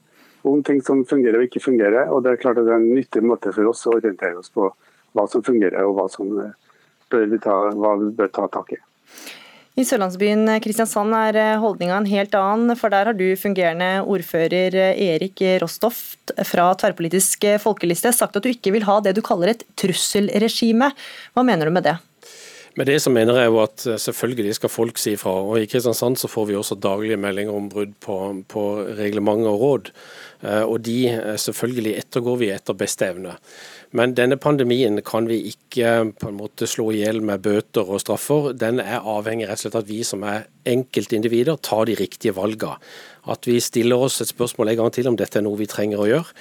Om 0.48 0.64
ting 0.64 0.80
som 0.84 1.04
fungerer 1.08 1.42
og 1.42 1.50
ikke 1.50 1.66
fungerer. 1.66 2.08
og 2.12 2.24
Det 2.24 2.32
er 2.32 2.42
klart 2.42 2.62
at 2.62 2.68
det 2.68 2.72
er 2.72 2.80
en 2.80 2.96
nyttig 2.96 3.24
måte 3.24 3.52
for 3.56 3.68
oss 3.72 3.84
å 3.88 3.98
orientere 3.98 4.40
oss 4.40 4.52
på 4.52 4.72
hva 5.14 5.28
som 5.30 5.44
fungerer 5.44 5.84
og 5.84 5.98
hva, 5.98 6.08
som 6.12 6.32
bør 7.12 7.30
vi, 7.32 7.40
ta, 7.40 7.56
hva 7.76 7.96
vi 8.00 8.12
bør 8.16 8.32
ta 8.32 8.48
tak 8.52 8.74
i. 8.76 8.80
I 9.74 9.82
sørlandsbyen 9.90 10.46
Kristiansand 10.62 11.16
er 11.18 11.38
eh, 11.42 11.56
holdninga 11.58 11.96
en 11.98 12.10
helt 12.12 12.36
annen, 12.38 12.76
for 12.78 12.94
der 12.94 13.10
har 13.10 13.18
du 13.18 13.26
fungerende 13.42 14.04
ordfører 14.06 14.78
eh, 14.78 15.02
Erik 15.16 15.42
Rostoft 15.64 16.34
fra 16.46 16.68
Tverrpolitisk 16.78 17.48
folkeliste 17.64 18.14
sagt 18.14 18.38
at 18.38 18.46
du 18.46 18.52
ikke 18.54 18.76
vil 18.76 18.86
ha 18.86 19.00
det 19.02 19.16
du 19.18 19.24
kaller 19.26 19.56
et 19.56 19.66
trusselregime. 19.82 20.92
Hva 21.34 21.46
mener 21.48 21.66
du 21.66 21.74
med 21.74 21.90
det? 21.90 21.98
Med 22.74 22.90
det 22.90 22.96
så 23.04 23.12
mener 23.14 23.38
jeg 23.38 23.52
jo 23.52 23.60
at 23.62 23.86
eh, 23.86 24.00
selvfølgelig 24.02 24.56
skal 24.58 24.72
folk 24.74 24.98
si 24.98 25.16
fra. 25.20 25.36
og 25.46 25.62
I 25.62 25.68
Kristiansand 25.70 26.18
så 26.18 26.30
får 26.32 26.48
vi 26.50 26.56
også 26.58 26.80
daglige 26.82 27.20
meldinger 27.22 27.54
om 27.54 27.70
brudd 27.70 27.94
på, 28.02 28.18
på 28.50 28.64
reglement 28.98 29.46
og 29.50 29.60
råd. 29.62 29.94
Og 30.44 30.82
de 30.84 30.98
selvfølgelig 31.40 31.94
ettergår 32.02 32.36
vi 32.42 32.50
etter 32.52 32.76
beste 32.76 33.08
evne. 33.08 33.38
Men 33.96 34.16
denne 34.18 34.36
pandemien 34.42 34.98
kan 35.06 35.30
vi 35.30 35.38
ikke 35.52 35.92
på 36.18 36.32
en 36.32 36.40
måte 36.40 36.66
slå 36.68 36.90
i 36.92 37.04
hjel 37.04 37.22
med 37.24 37.44
bøter 37.46 37.86
og 37.86 38.02
straffer. 38.02 38.50
Den 38.58 38.82
er 38.82 39.06
avhengig 39.06 39.48
rett 39.48 39.62
og 39.62 39.64
slett 39.68 39.78
av 39.78 39.86
at 39.86 39.92
vi 39.92 40.02
som 40.08 40.26
er 40.26 40.48
enkeltindivider 40.68 41.62
tar 41.62 41.86
de 41.88 41.96
riktige 42.00 42.34
valgene. 42.36 42.76
At 43.30 43.46
vi 43.48 43.60
stiller 43.64 44.02
oss 44.02 44.20
et 44.20 44.34
spørsmål 44.34 44.74
en 44.74 44.82
gang 44.82 44.92
til 44.98 45.08
om 45.08 45.16
dette 45.20 45.40
er 45.40 45.46
noe 45.46 45.62
vi 45.62 45.70
trenger 45.70 46.02
å 46.02 46.10
gjøre. 46.10 46.34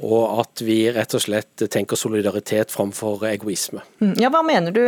Og 0.00 0.40
at 0.40 0.62
vi 0.64 0.78
rett 0.94 1.14
og 1.16 1.22
slett 1.22 1.66
tenker 1.72 1.98
solidaritet 1.98 2.72
framfor 2.72 3.26
egoisme. 3.28 3.82
Mm. 4.00 4.14
Ja, 4.22 4.30
Hva 4.32 4.40
mener 4.46 4.72
du 4.72 4.80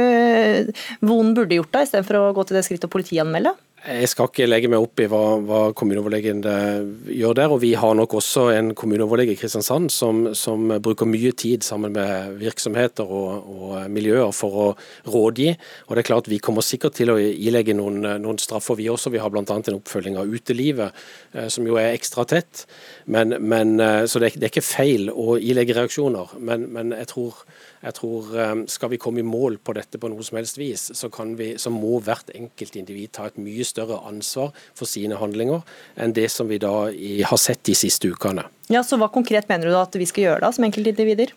Vonen 1.05 1.35
burde 1.37 1.59
gjort 1.59 1.73
da, 1.75 1.83
istedenfor 1.85 2.21
å 2.21 2.33
gå 2.37 2.47
til 2.49 2.59
det 2.59 2.65
skrittet 2.67 2.89
å 2.89 2.93
politianmelde? 2.93 3.53
Jeg 3.83 4.13
skal 4.13 4.29
ikke 4.31 4.47
legge 4.47 4.69
meg 4.71 4.85
opp 4.85 5.01
i 5.03 5.09
hva, 5.11 5.21
hva 5.43 5.61
kommuneoverlegen 5.75 6.45
eh, 6.47 6.85
gjør 7.19 7.35
der. 7.35 7.51
og 7.51 7.59
Vi 7.65 7.73
har 7.75 7.97
nok 7.99 8.13
også 8.15 8.45
en 8.55 8.69
kommuneoverlege 8.79 9.35
i 9.35 9.39
Kristiansand 9.41 9.91
som, 9.91 10.21
som 10.39 10.71
bruker 10.85 11.09
mye 11.11 11.33
tid 11.35 11.67
sammen 11.67 11.97
med 11.97 12.37
virksomheter 12.39 13.11
og, 13.11 13.49
og, 13.51 13.73
miljøer 13.91 14.31
for 14.37 14.59
å 14.63 14.69
rådgi. 15.11 15.49
og 15.89 15.97
det 15.97 16.05
er 16.05 16.09
klart 16.13 16.31
Vi 16.31 16.39
kommer 16.39 16.63
sikkert 16.63 16.95
til 17.01 17.11
å 17.11 17.19
ilegge 17.19 17.75
noen, 17.75 18.07
noen 18.23 18.39
straffer, 18.39 18.79
vi 18.79 18.87
også. 18.93 19.11
Vi 19.11 19.19
har 19.19 19.35
bl.a. 19.35 19.43
en 19.43 19.81
oppfølging 19.81 20.21
av 20.21 20.31
utelivet, 20.31 21.03
eh, 21.35 21.51
som 21.51 21.67
jo 21.67 21.81
er 21.83 21.97
ekstra 21.97 22.23
tett. 22.31 22.69
Men, 23.11 23.35
men, 23.43 23.81
eh, 23.83 24.05
så 24.07 24.23
det 24.23 24.31
er, 24.31 24.39
det 24.39 24.47
er, 24.47 24.55
ikke 24.55 24.69
feil 24.69 25.11
å 25.11 25.41
ilegge 25.43 25.75
reaksjoner. 25.81 26.39
Men, 26.39 26.71
men 26.71 26.95
jeg 27.03 27.11
tror 27.17 27.43
jeg 27.83 27.97
tror 27.99 28.33
eh, 28.39 28.55
Skal 28.71 28.93
vi 28.93 29.01
komme 29.03 29.23
i 29.23 29.27
mål 29.27 29.59
på 29.63 29.75
dette 29.77 30.01
på 30.01 30.11
noe 30.11 30.25
som 30.27 30.39
helst 30.39 30.59
vis, 30.61 30.89
så, 30.97 31.11
vi, 31.39 31.53
så 31.59 31.73
må 31.75 31.99
hvert 32.05 32.31
enkelt 32.35 32.79
individ 32.79 33.13
ta 33.17 33.29
et 33.29 33.39
mye 33.43 33.67
større 33.67 34.01
ansvar 34.09 34.53
for 34.79 34.89
sine 34.89 35.19
handlinger 35.21 35.63
enn 36.01 36.15
det 36.17 36.29
som 36.33 36.51
vi 36.51 36.61
da 36.63 36.73
har 36.89 37.41
sett 37.41 37.65
de 37.69 37.75
siste 37.77 38.11
ukene. 38.13 38.47
Ja, 38.73 38.85
så 38.87 38.99
Hva 39.01 39.11
konkret 39.13 39.49
mener 39.51 39.69
du 39.69 39.75
da 39.75 39.85
at 39.85 39.97
vi 39.99 40.09
skal 40.09 40.29
gjøre 40.29 40.45
da, 40.45 40.53
som 40.55 40.67
enkeltindivider? 40.67 41.35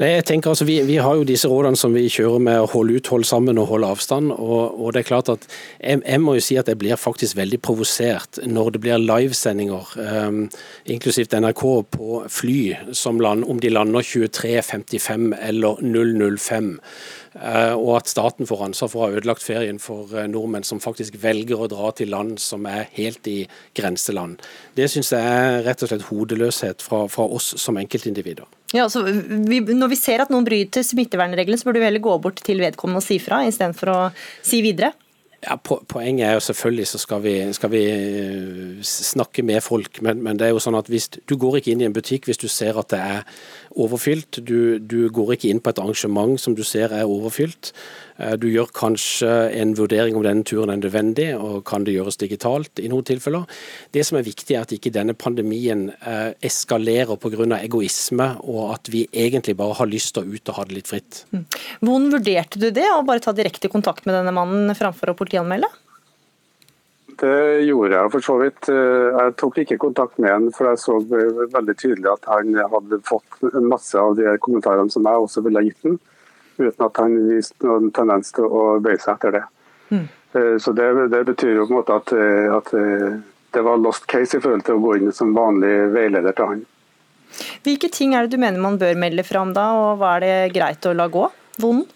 Nei, 0.00 0.12
jeg 0.14 0.26
tenker 0.30 0.52
altså, 0.52 0.66
vi, 0.68 0.78
vi, 0.86 0.98
har 1.02 1.18
jo 1.18 1.26
disse 1.28 1.48
rådene 1.50 1.78
som 1.78 1.94
vi 1.96 2.06
kjører 2.12 2.42
med 2.42 2.60
å 2.62 2.70
holde 2.72 2.96
ut, 2.98 3.10
holde 3.12 3.28
sammen 3.28 3.60
og 3.60 3.70
holde 3.72 3.90
avstand. 3.96 4.32
og, 4.32 4.76
og 4.80 4.94
det 4.94 5.02
er 5.02 5.08
klart 5.10 5.32
at 5.32 5.46
jeg, 5.48 6.02
jeg, 6.02 6.22
må 6.22 6.36
jo 6.36 6.44
si 6.44 6.58
at 6.60 6.70
jeg 6.70 6.80
blir 6.80 7.00
faktisk 7.00 7.38
veldig 7.38 7.60
provosert 7.64 8.40
når 8.46 8.74
det 8.74 8.82
blir 8.84 9.02
livesendinger, 9.02 9.92
um, 9.98 10.42
inklusivt 10.92 11.36
NRK, 11.36 11.64
på 11.96 12.22
fly 12.32 12.58
som 12.96 13.20
land, 13.22 13.46
om 13.46 13.60
de 13.62 13.72
lander 13.72 14.04
23.55 14.04 15.30
eller 15.40 15.80
005. 15.82 16.74
Uh, 17.36 17.74
og 17.76 17.98
at 17.98 18.10
staten 18.10 18.48
får 18.48 18.64
ansvar 18.68 18.90
for 18.92 19.02
å 19.02 19.06
ha 19.06 19.18
ødelagt 19.18 19.44
ferien 19.44 19.78
for 19.82 20.08
uh, 20.16 20.24
nordmenn 20.30 20.64
som 20.64 20.80
faktisk 20.82 21.18
velger 21.20 21.60
å 21.60 21.68
dra 21.70 21.90
til 21.96 22.10
land 22.14 22.40
som 22.40 22.66
er 22.70 22.88
helt 22.96 23.28
i 23.28 23.38
grenseland. 23.76 24.40
Det 24.76 24.88
syns 24.92 25.12
jeg 25.12 25.20
er 25.20 25.60
rett 25.66 25.84
og 25.84 25.92
slett 25.92 26.06
hodeløshet 26.08 26.84
fra, 26.84 27.04
fra 27.12 27.28
oss 27.38 27.52
som 27.60 27.76
enkeltindivider. 27.80 28.48
Ja, 28.74 28.88
så 28.90 29.04
vi, 29.06 29.60
Når 29.60 29.92
vi 29.92 29.98
ser 30.00 30.24
at 30.24 30.32
noen 30.32 30.46
bryter 30.46 30.84
smittevernreglene, 30.86 31.60
så 31.60 31.68
burde 31.68 31.82
vi 31.82 31.90
heller 31.90 32.02
gå 32.02 32.16
bort 32.22 32.40
til 32.44 32.62
vedkommende 32.64 33.04
og 33.04 33.06
si 33.06 33.20
fra, 33.22 33.44
istedenfor 33.46 33.92
å 33.92 33.98
si 34.44 34.64
videre? 34.64 34.94
Ja, 35.46 35.56
Poenget 35.62 36.26
er 36.26 36.32
jo 36.34 36.40
selvfølgelig 36.40 36.86
så 36.90 36.98
skal 36.98 37.22
vi, 37.22 37.52
skal 37.54 37.70
vi 37.70 37.82
snakke 38.82 39.42
med 39.46 39.60
folk, 39.62 40.02
men, 40.02 40.22
men, 40.22 40.38
det 40.38 40.48
er 40.48 40.56
jo 40.56 40.62
sånn 40.62 40.78
at 40.78 40.90
hvis 40.90 41.06
du 41.22 41.36
går 41.38 41.60
ikke 41.60 41.70
inn 41.70 41.84
i 41.84 41.86
en 41.86 41.94
butikk 41.94 42.26
hvis 42.26 42.40
du 42.42 42.48
ser 42.50 42.78
at 42.80 42.90
det 42.90 42.98
er 42.98 43.22
overfylt. 43.76 44.40
Du, 44.42 44.78
du 44.78 45.06
går 45.12 45.36
ikke 45.36 45.52
inn 45.52 45.62
på 45.62 45.70
et 45.70 45.78
arrangement 45.78 46.34
som 46.40 46.56
du 46.56 46.64
ser 46.66 46.90
er 46.90 47.06
overfylt. 47.06 47.70
Eh, 48.16 48.34
du 48.40 48.48
gjør 48.48 48.70
kanskje 48.76 49.30
en 49.60 49.74
vurdering 49.76 50.16
om 50.16 50.24
denne 50.24 50.44
turen 50.46 50.72
er 50.72 50.80
nødvendig, 50.80 51.28
og 51.36 51.64
kan 51.68 51.84
det 51.84 51.96
gjøres 51.96 52.18
digitalt 52.20 52.80
i 52.80 52.88
noen 52.92 53.06
tilfeller. 53.06 53.46
Det 53.92 54.04
som 54.08 54.18
er 54.18 54.26
viktig, 54.26 54.56
er 54.56 54.64
at 54.64 54.74
ikke 54.76 54.94
denne 54.94 55.16
pandemien 55.16 55.88
eh, 56.00 56.32
eskalerer 56.44 57.20
pga. 57.20 57.46
egoisme, 57.60 58.28
og 58.44 58.74
at 58.74 58.88
vi 58.92 59.06
egentlig 59.12 59.56
bare 59.56 59.76
har 59.76 59.90
lyst 59.90 60.14
til 60.14 60.24
å 60.24 60.36
ut 60.36 60.48
og 60.48 60.56
ha 60.56 60.64
det 60.64 60.78
litt 60.78 60.88
fritt. 60.88 61.24
Mm. 61.32 61.44
Hvordan 61.80 62.12
vurderte 62.14 62.60
du 62.62 62.70
det, 62.70 62.86
å 62.92 63.04
bare 63.04 63.20
ta 63.20 63.32
direkte 63.36 63.68
kontakt 63.68 64.06
med 64.06 64.16
denne 64.16 64.32
mannen 64.32 64.72
framfor 64.74 65.12
å 65.12 65.18
politianmelde? 65.18 65.68
Det 67.16 67.64
gjorde 67.64 67.96
jeg 67.96 68.12
for 68.12 68.24
så 68.24 68.34
vidt. 68.40 68.68
Eh, 68.72 69.12
jeg 69.12 69.36
tok 69.40 69.62
ikke 69.62 69.80
kontakt 69.80 70.18
med 70.18 70.32
han, 70.32 70.50
for 70.56 70.70
jeg 70.70 70.80
så 70.80 70.98
veldig 71.04 71.76
tydelig 71.76 72.12
at 72.12 72.28
han 72.32 72.56
hadde 72.56 73.00
fått 73.08 73.40
masse 73.60 73.96
av 74.00 74.16
de 74.16 74.36
kommentarene 74.40 74.92
som 74.92 75.04
jeg 75.04 75.26
også 75.28 75.44
ville 75.44 75.60
ha 75.60 75.68
gitt 75.68 75.88
ham 75.88 76.00
uten 76.60 76.86
at 76.86 77.02
han 77.02 77.16
viste 77.28 77.66
noen 77.66 77.90
tendens 77.94 78.32
til 78.36 78.46
å 78.46 78.76
bøye 78.82 79.00
seg 79.02 79.16
etter 79.16 79.38
det. 79.38 79.44
Mm. 79.90 80.06
Så 80.60 80.72
det, 80.72 81.08
det, 81.08 81.24
betyr 81.24 81.54
jo 81.56 81.66
på 81.66 81.72
en 81.72 81.78
måte 81.80 81.96
at, 81.96 82.12
eh, 82.12 82.52
at, 82.52 82.72
eh, 82.76 83.18
det 83.56 83.62
var 83.64 83.80
lost 83.80 84.06
case 84.10 84.36
i 84.36 84.40
forhold 84.42 84.66
til 84.66 84.76
å 84.76 84.82
gå 84.82 84.96
inn 84.98 85.12
som 85.14 85.34
vanlig 85.36 85.74
veileder 85.94 86.36
til 86.36 86.50
han. 86.50 86.64
Hvilke 87.64 87.88
ting 87.92 88.14
er 88.14 88.26
det 88.26 88.36
du 88.36 88.42
mener 88.42 88.60
man 88.60 88.76
bør 88.80 88.98
melde 89.00 89.24
fram 89.26 89.54
da, 89.56 89.70
og 89.76 90.00
hva 90.00 90.16
er 90.16 90.26
det 90.26 90.56
greit 90.56 90.88
å 90.88 90.94
la 90.96 91.08
gå? 91.12 91.28
Vonden? 91.62 91.86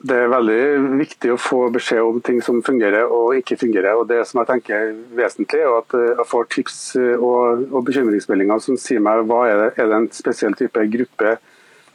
Det 0.00 0.16
er 0.16 0.30
veldig 0.32 0.60
viktig 0.96 1.34
å 1.34 1.38
få 1.38 1.66
beskjed 1.74 2.00
om 2.00 2.20
ting 2.24 2.38
som 2.40 2.62
fungerer 2.64 3.10
og 3.12 3.36
ikke 3.36 3.58
fungerer. 3.60 3.98
og 4.00 4.08
Det 4.08 4.22
som 4.26 4.40
jeg 4.40 4.48
tenker 4.48 4.76
er 4.76 4.94
vesentlig, 5.18 5.60
er 5.60 5.74
at 5.76 5.96
jeg 6.00 6.26
får 6.30 6.46
tips 6.54 6.78
og, 7.18 7.66
og 7.68 7.84
bekymringsmeldinger 7.84 8.62
som 8.64 8.78
sier 8.80 9.02
meg 9.04 9.26
hva 9.28 9.42
er 9.50 9.60
det, 9.60 9.68
er 9.76 9.90
det 9.92 9.98
en 9.98 10.08
spesiell 10.16 10.56
type 10.56 10.86
gruppe 10.96 11.34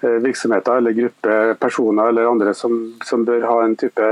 virksomheter 0.02 0.78
eller 0.78 0.91
grupper, 0.91 1.54
personer 1.54 2.10
eller 2.10 2.32
andre 2.32 2.54
som, 2.54 2.96
som 3.06 3.26
bør 3.26 3.46
ha 3.48 3.60
en 3.64 3.76
type 3.80 4.10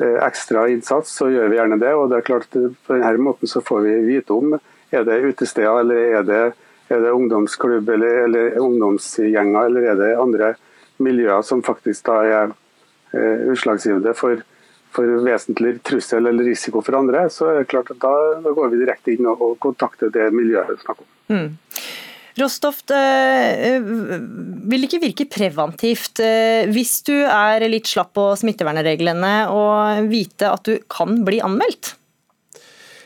eh, 0.00 0.18
ekstra 0.26 0.68
innsats, 0.68 1.14
så 1.16 1.30
gjør 1.30 1.48
vi 1.48 1.56
gjerne 1.60 1.80
det. 1.80 1.94
og 1.94 2.10
det 2.10 2.20
er 2.20 2.26
klart 2.26 2.50
På 2.50 2.94
denne 2.94 3.16
måten 3.18 3.48
så 3.48 3.60
får 3.60 3.80
vi 3.86 3.96
vite 4.10 4.36
om 4.36 4.58
er 4.90 5.04
det 5.06 5.20
utesteder 5.22 5.80
eller 5.80 6.14
er 6.18 6.22
det, 6.26 6.44
er 6.90 7.02
det 7.04 7.12
ungdomsklubb 7.14 7.88
eller, 7.88 8.24
eller, 8.26 8.58
ungdomsgjenger 8.58 9.66
eller 9.66 9.90
er 9.92 9.98
det 10.00 10.10
andre 10.18 10.54
miljøer 10.98 11.42
som 11.46 11.62
faktisk 11.62 12.08
da 12.10 12.16
er 12.26 12.50
uh, 13.14 13.52
utslagsgivende 13.52 14.12
for, 14.18 14.42
for 14.90 15.22
vesentlig 15.24 15.78
trussel 15.86 16.26
eller 16.26 16.44
risiko 16.50 16.82
for 16.84 16.98
andre. 16.98 17.28
Så 17.30 17.48
er 17.48 17.60
det 17.60 17.70
klart 17.70 17.92
at 17.94 18.02
da, 18.02 18.12
går 18.50 18.74
vi 18.74 18.82
direkte 18.82 19.14
inn 19.14 19.30
og, 19.30 19.54
kontakter 19.62 20.10
det 20.12 20.28
miljøet 20.34 20.74
vi 20.74 20.82
snakker 20.82 21.06
om. 21.06 21.12
Mm. 21.30 21.48
Rostoft 22.38 22.92
eh, 22.94 23.80
vil 24.70 24.86
ikke 24.86 25.00
virke 25.02 25.26
preventivt 25.30 26.20
eh, 26.22 26.68
hvis 26.70 27.00
du 27.08 27.16
er 27.24 27.64
litt 27.70 27.90
slapp 27.90 28.12
på 28.14 28.26
smittevernreglene 28.38 29.32
og 29.50 30.10
vite 30.10 30.52
at 30.52 30.68
du 30.68 30.76
kan 30.90 31.24
bli 31.26 31.40
anmeldt? 31.42 31.96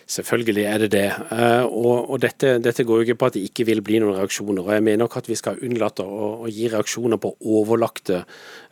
Selvfølgelig 0.04 0.64
er 0.68 0.82
det 0.82 0.90
det. 0.92 1.06
Eh, 1.32 1.64
og, 1.64 2.18
dette, 2.20 2.58
dette, 2.60 2.84
går 2.84 3.00
jo 3.00 3.06
ikke 3.06 3.20
på 3.22 3.30
at 3.30 3.38
det 3.38 3.46
ikke 3.48 3.64
vil 3.70 3.80
bli 3.86 4.02
noen 4.02 4.18
reaksjoner. 4.18 4.60
og 4.60 4.74
Jeg 4.76 4.84
mener 4.84 5.00
nok 5.06 5.16
at 5.22 5.30
vi 5.30 5.38
skal 5.40 5.62
unnlate 5.64 6.04
å, 6.04 6.28
å 6.44 6.52
gi 6.52 6.68
reaksjoner 6.68 7.20
på 7.22 7.32
overlagte 7.40 8.20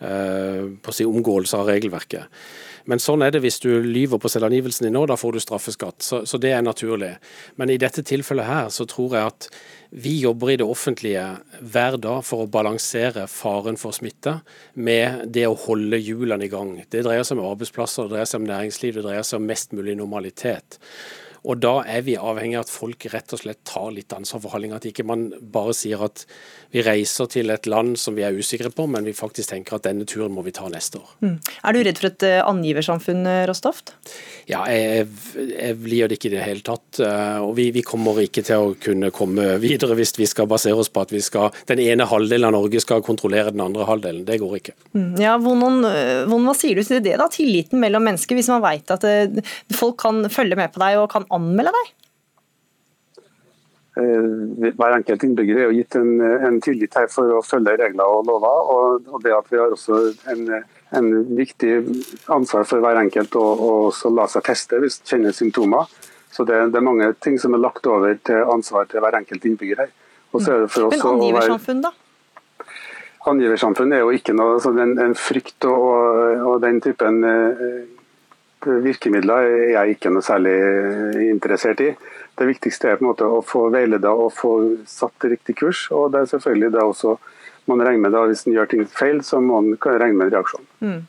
på 0.03 0.93
si, 0.93 1.09
omgåelser 1.09 1.63
av 1.63 1.73
regelverket. 1.73 2.45
Men 2.91 3.03
sånn 3.03 3.23
er 3.25 3.33
det 3.35 3.43
hvis 3.45 3.61
du 3.63 3.71
lyver 3.85 4.21
på 4.23 4.31
selvangivelsen 4.33 4.89
din 4.89 4.97
nå, 4.97 5.05
da 5.11 5.17
får 5.19 5.37
du 5.37 5.43
straffeskatt. 5.43 6.03
Så, 6.03 6.23
så, 6.29 6.41
det 6.43 6.53
er 6.55 6.65
naturlig. 6.65 7.15
Men 7.61 7.71
i 7.71 7.79
dette 7.81 8.05
tilfellet 8.07 8.49
her 8.49 8.71
så 8.75 8.87
tror 8.91 9.17
jeg 9.17 9.33
at 9.33 9.49
vi 10.03 10.15
jobber 10.23 10.55
i 10.55 10.59
det 10.61 10.67
offentlige 10.67 11.25
hver 11.61 11.99
dag 12.01 12.23
for 12.25 12.45
å 12.45 12.51
balansere 12.51 13.27
faren 13.29 13.77
for 13.81 13.95
smitte 13.97 14.39
med 14.75 15.27
det 15.35 15.45
å 15.49 15.59
holde 15.67 16.01
hjulene 16.01 16.49
i 16.49 16.53
gang. 16.53 16.79
Det 16.89 17.05
dreier 17.05 17.27
seg 17.29 17.39
om 17.39 17.51
arbeidsplasser, 17.51 18.09
det 18.09 18.17
dreier 18.17 18.31
seg 18.31 18.41
om 18.41 18.49
næringsliv, 18.49 18.97
det 18.97 19.05
dreier 19.05 19.27
seg 19.29 19.43
om 19.43 19.51
mest 19.53 19.77
mulig 19.77 19.99
normalitet. 20.01 20.81
Og 21.43 21.59
Da 21.63 21.81
er 21.91 22.05
vi 22.07 22.15
avhengig 22.15 22.59
av 22.59 22.67
at 22.67 22.71
folk 22.71 23.07
rett 23.11 23.33
og 23.35 23.41
slett 23.43 23.63
tar 23.67 23.91
litt 23.95 24.13
ansvar 24.15 24.45
for 24.45 24.55
handlinga. 24.55 24.79
At 24.79 24.87
ikke 24.87 25.07
man 25.07 25.31
bare 25.55 25.75
sier 25.75 26.03
at 26.07 26.25
vi 26.73 26.85
reiser 26.87 27.29
til 27.29 27.51
et 27.53 27.67
land 27.69 27.99
som 28.01 28.15
vi 28.17 28.25
er 28.25 28.37
usikre 28.37 28.71
på, 28.73 28.87
men 28.89 29.05
vi 29.05 29.15
faktisk 29.17 29.51
tenker 29.51 29.77
at 29.77 29.89
denne 29.89 30.07
turen 30.09 30.33
må 30.33 30.45
vi 30.47 30.55
ta 30.55 30.69
neste 30.73 31.03
år. 31.03 31.11
Mm. 31.25 31.35
Er 31.43 31.75
du 31.75 31.81
redd 31.83 31.99
for 32.01 32.09
et 32.09 32.27
uh, 32.29 32.39
angiversamfunn, 32.47 33.27
eh, 33.29 33.43
Rostoft? 33.51 33.95
Ja, 34.49 34.63
jeg, 34.71 35.09
jeg 35.35 35.79
blir 35.83 36.09
det 36.09 36.19
ikke 36.19 36.31
i 36.31 36.35
det 36.37 36.47
hele 36.47 36.65
tatt. 36.65 36.87
Uh, 37.03 37.43
og 37.49 37.57
vi, 37.59 37.69
vi, 37.75 37.83
kommer 37.87 38.23
ikke 38.23 38.45
til 38.47 38.69
å 38.71 38.71
kunne 38.79 39.11
komme 39.15 39.57
videre 39.63 39.99
hvis 39.99 40.15
vi 40.17 40.29
skal 40.31 40.49
basere 40.51 40.79
oss 40.79 40.93
på 40.93 41.03
at 41.03 41.13
vi 41.13 41.21
skal, 41.25 41.51
den 41.69 41.83
ene 41.83 42.07
halvdelen 42.09 42.49
av 42.49 42.55
Norge 42.57 42.81
skal 42.85 43.03
kontrollere 43.05 43.53
den 43.53 43.65
andre 43.67 43.89
halvdelen. 43.89 44.23
Det 44.29 44.39
går 44.41 44.57
ikke. 44.61 44.77
Mm. 44.95 45.11
Ja, 45.21 45.35
hvordan, 45.43 45.83
hvordan, 45.83 46.47
Hva 46.47 46.57
sier 46.57 46.79
du 46.79 46.87
til 46.87 47.03
det, 47.03 47.19
da? 47.19 47.29
Tilliten 47.33 47.83
mellom 47.83 48.07
mennesker, 48.07 48.39
hvis 48.39 48.51
man 48.53 48.63
vet 48.65 48.95
at 48.95 49.05
folk 49.75 49.99
kan 50.07 50.23
følge 50.33 50.57
med 50.59 50.73
på 50.73 50.81
deg 50.83 51.03
og 51.03 51.11
kan 51.13 51.27
anmelde 51.35 51.75
deg? 51.77 51.93
Eh, 53.93 54.73
hver 54.73 54.95
enkelt 54.97 55.25
innbygger 55.27 55.59
er 55.59 55.67
jo 55.67 55.77
gitt 55.77 55.99
en, 56.01 56.15
en, 56.21 56.55
tillit 56.65 56.95
her 56.97 57.11
for 57.13 57.29
å 57.37 57.43
følge 57.45 57.75
regler 57.77 58.09
og 58.09 58.25
lover. 58.29 58.71
Og, 58.75 59.11
og 59.13 59.25
det 59.25 59.35
at 59.37 59.51
vi 59.53 59.61
har 59.61 59.75
også 59.75 59.99
en, 60.33 60.47
en 60.97 61.11
viktig 61.37 61.75
ansvar 62.33 62.65
for 62.69 62.85
hver 62.85 63.03
enkelt 63.03 63.37
å, 63.37 63.45
å 63.45 64.15
la 64.17 64.29
seg 64.33 64.47
teste 64.49 64.81
hvis 64.81 65.03
det 65.03 65.13
kjenner 65.13 65.37
symptomer. 65.37 65.91
Så 66.33 66.47
det, 66.49 66.57
det, 66.73 66.81
er 66.81 66.87
mange 66.87 67.11
ting 67.21 67.37
som 67.41 67.53
er 67.53 67.61
lagt 67.61 67.85
over 67.87 68.17
til 68.25 68.49
ansvar 68.49 68.89
til 68.89 69.05
hver 69.05 69.19
enkelt 69.21 69.45
innbygger 69.45 69.85
her. 69.85 69.93
Men 70.33 70.47
angiversamfunn, 70.73 71.83
da? 71.85 71.93
Angiversamfunn 73.29 73.93
er 73.93 74.01
jo 74.01 74.15
ikke 74.17 74.33
noe 74.35 74.57
altså 74.57 74.73
en, 74.81 74.95
en 75.05 75.13
frykt 75.15 75.67
og, 75.69 75.93
og, 76.41 76.55
den 76.65 76.81
typen 76.83 77.21
eh, 77.29 77.83
virkemidler 78.67 79.47
er 79.49 79.71
jeg 79.75 79.97
ikke 79.97 80.13
noe 80.13 80.25
særlig 80.25 80.55
interessert 81.29 81.81
i. 81.85 81.93
Det 82.39 82.49
viktigste 82.49 82.91
er 82.91 82.99
på 82.99 83.05
en 83.05 83.11
måte 83.11 83.29
å 83.29 83.43
få 83.45 83.67
veileda 83.75 84.13
og 84.15 84.33
få 84.37 84.53
satt 84.89 85.29
riktig 85.29 85.59
kurs. 85.61 85.89
og 85.91 86.13
det 86.13 86.23
er 86.23 86.31
selvfølgelig 86.35 86.73
det 86.73 86.83
også 86.83 87.17
man 87.71 87.83
regner 87.83 88.03
med 88.03 88.15
da, 88.15 88.25
Hvis 88.27 88.47
en 88.47 88.57
gjør 88.57 88.71
ting 88.71 88.87
feil, 88.91 89.21
så 89.23 89.41
må 89.41 89.61
man 89.61 89.77
regne 89.79 90.17
med 90.19 90.27
en 90.27 90.35
reaksjon. 90.35 90.65
Mm. 90.81 91.03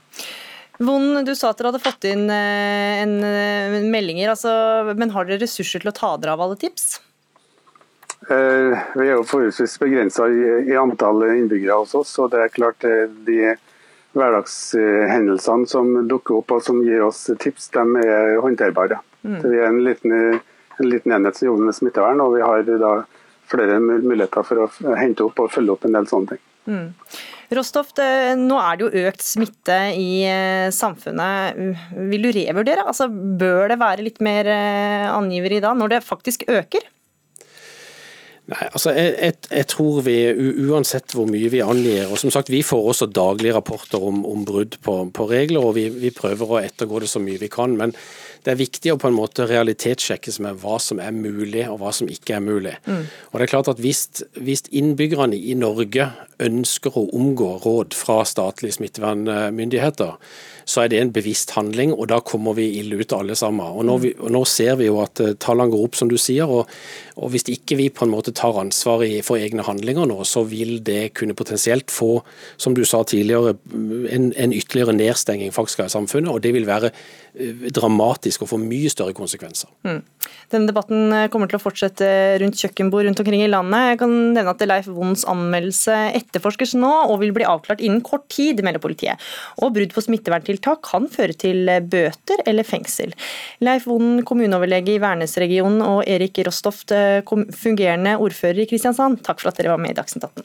Von, 0.83 1.25
du 1.25 1.33
sa 1.37 1.51
at 1.53 1.57
dere 1.57 1.71
hadde 1.71 1.81
fått 1.81 2.05
inn 2.09 2.27
eh, 2.33 3.01
en, 3.03 3.15
en 3.23 3.77
eh, 3.77 3.89
meldinger, 3.89 4.33
altså, 4.33 4.93
men 4.97 5.13
har 5.13 5.25
dere 5.25 5.41
ressurser 5.41 5.83
til 5.83 5.91
å 5.91 5.95
ta 5.95 6.15
dere 6.17 6.33
av 6.33 6.41
alle 6.43 6.57
tips? 6.61 6.97
Eh, 8.31 8.83
vi 8.95 9.05
er 9.05 9.17
jo 9.17 9.25
forholdsvis 9.27 9.75
begrensa 9.81 10.29
i, 10.31 10.43
i, 10.71 10.75
antall 10.79 11.25
innbyggere 11.27 11.81
hos 11.81 11.93
oss. 11.97 12.13
så 12.15 12.29
det 12.31 12.39
er 12.41 12.53
klart 12.53 12.85
eh, 12.87 13.05
de 13.27 13.53
hverdagshendelsene 14.13 15.67
som 15.69 15.91
dukker 16.09 16.39
opp 16.39 16.55
og 16.55 16.63
som 16.65 16.81
gir 16.85 17.03
oss 17.05 17.25
tips, 17.41 17.69
de 17.73 18.05
er 18.05 18.39
håndterbare. 18.43 19.01
Mm. 19.23 19.37
vi 19.43 19.59
er 19.59 19.69
en 19.69 19.83
liten, 19.85 20.15
en 20.79 20.89
liten, 20.89 21.13
enhet 21.15 21.37
som 21.39 21.47
jobber 21.47 21.69
med 21.69 21.77
smittevern, 21.77 22.23
og 22.23 22.35
vi 22.35 22.43
har 22.43 22.65
da 22.67 22.95
flere 23.51 23.77
muligheter 23.83 24.45
for 24.47 24.65
å 24.65 24.95
hente 24.99 25.23
opp 25.25 25.39
og 25.43 25.53
følge 25.53 25.75
opp 25.75 25.87
en 25.87 25.95
del 25.97 26.09
sånne 26.09 26.33
ting. 26.33 26.43
Mm. 26.63 26.89
Rostoft, 27.53 27.99
nå 28.39 28.57
er 28.61 28.77
det 28.79 28.85
jo 28.85 29.07
økt 29.09 29.23
smitte 29.25 29.77
i 29.99 30.23
eh, 30.25 30.69
samfunnet. 30.73 31.59
Vil 32.09 32.25
du 32.25 32.31
revurdere? 32.33 32.85
Altså, 32.87 33.09
bør 33.11 33.73
det 33.73 33.79
være 33.81 34.05
litt 34.07 34.21
mer 34.23 34.47
eh, 34.49 35.09
angiveri 35.11 35.59
da, 35.63 35.73
når 35.77 35.97
det 35.97 36.05
faktisk 36.07 36.47
øker? 36.47 36.87
Nei, 38.51 38.65
altså 38.75 38.91
jeg, 38.91 39.11
jeg, 39.23 39.35
jeg, 39.55 39.65
tror 39.71 40.01
vi, 40.03 40.17
uansett 40.67 41.13
hvor 41.15 41.29
mye 41.31 41.47
vi 41.47 41.61
angir 41.63 42.09
og 42.11 42.17
som 42.19 42.31
sagt 42.33 42.49
Vi 42.51 42.59
får 42.65 42.89
også 42.91 43.07
daglige 43.07 43.53
rapporter 43.55 44.03
om, 44.03 44.25
om 44.27 44.41
brudd 44.43 44.75
på, 44.83 44.97
på, 45.15 45.27
regler, 45.29 45.63
og 45.63 45.77
vi, 45.77 45.85
vi, 45.87 46.11
prøver 46.11 46.51
å 46.51 46.59
ettergå 46.59 46.99
det 46.99 47.07
så 47.07 47.21
mye 47.23 47.39
vi 47.39 47.47
kan. 47.51 47.77
Men 47.79 47.95
det 48.43 48.51
er 48.51 48.59
viktig 48.59 48.91
å 48.91 48.99
på 48.99 49.07
en 49.07 49.15
måte 49.15 49.47
realitetssjekke 49.47 50.33
med 50.43 50.59
hva 50.59 50.75
som 50.83 50.99
er 50.99 51.15
mulig 51.15 51.63
og 51.69 51.79
hva 51.79 51.93
som 51.95 52.11
ikke 52.11 52.35
er 52.35 52.43
mulig. 52.43 52.75
Mm. 52.83 53.05
Og 53.31 53.39
det 53.39 53.47
er 53.47 53.53
klart 53.53 53.71
at 53.71 53.79
hvis, 53.79 54.03
hvis, 54.35 54.65
innbyggerne 54.75 55.39
i 55.39 55.55
Norge 55.55 56.09
ønsker 56.43 56.99
å 56.99 57.07
omgå 57.15 57.53
råd 57.63 57.95
fra 57.95 58.25
statlige 58.27 58.75
smittevernmyndigheter, 58.75 60.17
så 60.65 60.83
er 60.83 60.91
det 60.91 61.01
en 61.01 61.13
bevisst 61.13 61.53
handling, 61.57 61.93
og 61.93 62.07
da 62.11 62.19
kommer 62.23 62.55
vi 62.57 62.69
ille 62.79 62.99
ut 63.01 63.15
alle 63.15 63.35
sammen. 63.39 63.65
Og 63.65 63.87
nå, 63.87 63.97
vi, 64.03 64.13
og 64.19 64.33
nå 64.33 64.43
ser 64.49 64.77
vi 64.79 64.89
jo 64.89 64.99
at 65.03 65.21
eh, 65.23 65.35
tallene 65.41 65.73
går 65.73 65.87
opp, 65.87 65.97
som 65.99 66.11
du 66.11 66.17
sier. 66.21 66.49
og, 66.49 66.69
og 67.17 67.33
Hvis 67.33 67.47
ikke 67.51 67.77
vi 67.79 67.89
på 67.93 68.05
en 68.07 68.13
måte 68.13 68.35
tar 68.35 68.59
ansvar 68.61 69.03
for 69.25 69.41
egne 69.41 69.65
handlinger 69.65 70.07
nå, 70.09 70.19
så 70.27 70.45
vil 70.47 70.79
det 70.85 71.13
kunne 71.19 71.37
potensielt 71.37 71.91
få, 71.91 72.21
som 72.57 72.77
du 72.77 72.83
sa 72.87 73.03
tidligere, 73.07 73.57
en, 73.73 74.31
en 74.31 74.55
ytterligere 74.55 74.95
nedstenging 74.95 75.53
faktisk 75.55 75.85
av 75.85 75.93
samfunnet. 75.93 76.31
og 76.31 76.41
det 76.43 76.53
vil 76.55 76.69
være 76.69 76.93
Eh, 77.33 77.69
dramatisk 77.73 78.43
og 78.45 78.49
få 78.51 78.57
mye 78.61 78.91
større 78.93 79.13
konsekvenser. 79.17 79.65
Mm. 79.87 80.03
Denne 80.53 80.69
debatten 80.69 81.15
eh, 81.17 81.29
kommer 81.33 81.49
til 81.49 81.57
å 81.57 81.63
fortsette 81.63 82.05
rundt 82.43 82.59
kjøkkenbord 82.61 83.07
rundt 83.07 83.21
omkring 83.23 83.41
i 83.41 83.47
landet. 83.49 83.87
Jeg 83.89 83.99
kan 84.03 84.13
nevne 84.35 84.51
at 84.53 84.61
Leif 84.69 84.89
Wonds 84.93 85.23
anmeldelse 85.25 85.95
etterforskes 86.19 86.75
nå 86.77 86.91
og 87.07 87.17
vil 87.23 87.33
bli 87.33 87.47
avklart 87.49 87.81
innen 87.81 88.03
kort 88.05 88.27
tid, 88.29 88.61
melder 88.61 88.83
politiet. 88.83 89.17
Og 89.57 89.73
brudd 89.73 89.95
på 89.95 90.03
smitteverntiltak 90.05 90.52
kan 90.59 91.07
føre 91.11 91.33
til 91.33 91.69
bøter 91.89 92.43
eller 92.45 92.63
fengsel. 92.63 93.13
Leif 93.63 93.87
Vonden, 93.87 94.23
kommuneoverlege 94.25 94.95
i 94.95 95.01
Værnes-regionen 95.01 95.81
og 95.81 96.03
Erik 96.07 96.39
Rostoft, 96.45 96.91
eh, 96.91 97.21
fungerende 97.51 98.17
ordfører 98.17 98.63
i 98.63 98.65
Kristiansand, 98.69 99.23
takk 99.23 99.41
for 99.41 99.49
at 99.49 99.57
dere 99.57 99.73
var 99.73 99.77
med 99.77 99.91
i 99.91 99.93
Dagsnytt 99.93 100.25
18. 100.25 100.43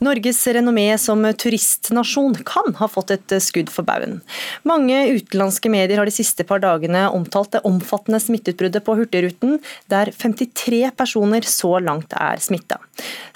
Norges 0.00 0.46
renommé 0.46 0.98
som 0.98 1.20
turistnasjon 1.36 2.38
kan 2.48 2.72
ha 2.78 2.86
fått 2.88 3.10
et 3.12 3.34
skudd 3.44 3.68
for 3.68 3.84
baugen. 3.84 4.22
Mange 4.64 4.96
utenlandske 5.12 5.68
medier 5.68 6.00
har 6.00 6.08
de 6.08 6.14
siste 6.14 6.46
par 6.48 6.62
dagene 6.64 7.02
omtalt 7.12 7.52
det 7.52 7.60
omfattende 7.68 8.20
smitteutbruddet 8.24 8.86
på 8.86 8.96
Hurtigruten, 8.96 9.58
der 9.92 10.08
53 10.16 10.86
personer 10.96 11.44
så 11.44 11.74
langt 11.84 12.16
er 12.16 12.40
smitta. 12.40 12.80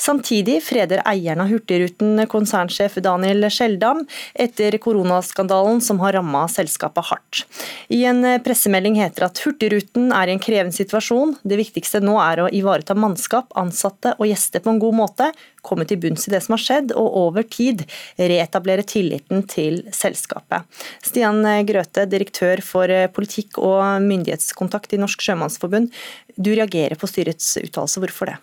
Samtidig 0.01 0.63
freder 0.65 1.03
eieren 1.05 1.45
av 1.45 1.53
Hurtigruten, 1.53 2.25
konsernsjef 2.33 2.97
Daniel 3.05 3.45
Skjeldam, 3.53 4.07
etter 4.33 4.79
koronaskandalen 4.81 5.85
som 5.85 6.01
har 6.01 6.17
ramma 6.17 6.47
selskapet 6.49 7.11
hardt. 7.11 7.45
I 7.93 8.07
en 8.09 8.25
pressemelding 8.45 8.97
heter 9.03 9.27
det 9.27 9.31
at 9.35 9.45
Hurtigruten 9.45 10.13
er 10.17 10.33
i 10.33 10.39
en 10.39 10.43
krevende 10.43 10.77
situasjon. 10.77 11.37
Det 11.45 11.61
viktigste 11.61 12.01
nå 12.01 12.17
er 12.25 12.47
å 12.47 12.49
ivareta 12.49 12.97
mannskap, 12.97 13.53
ansatte 13.53 14.17
og 14.17 14.33
gjester 14.33 14.65
på 14.65 14.73
en 14.73 14.81
god 14.81 15.03
måte, 15.05 15.35
komme 15.65 15.87
til 15.89 16.01
bunns 16.01 16.29
i 16.29 16.35
det 16.35 16.43
som 16.45 16.54
har 16.55 16.63
skjedd, 16.63 16.95
og 16.97 17.19
over 17.25 17.47
tid 17.47 17.85
reetablere 18.19 18.87
tilliten 18.87 19.45
til 19.51 19.83
selskapet. 19.95 20.65
Stian 21.05 21.43
Grøte, 21.69 22.07
direktør 22.11 22.63
for 22.65 22.91
politikk 23.15 23.61
og 23.63 24.03
myndighetskontakt 24.07 24.97
i 24.97 25.03
Norsk 25.03 25.23
Sjømannsforbund. 25.27 25.93
Du 26.37 26.55
reagerer 26.55 26.99
på 26.99 27.11
styrets 27.11 27.57
uttalelse, 27.63 28.03
hvorfor 28.03 28.33
det? 28.33 28.41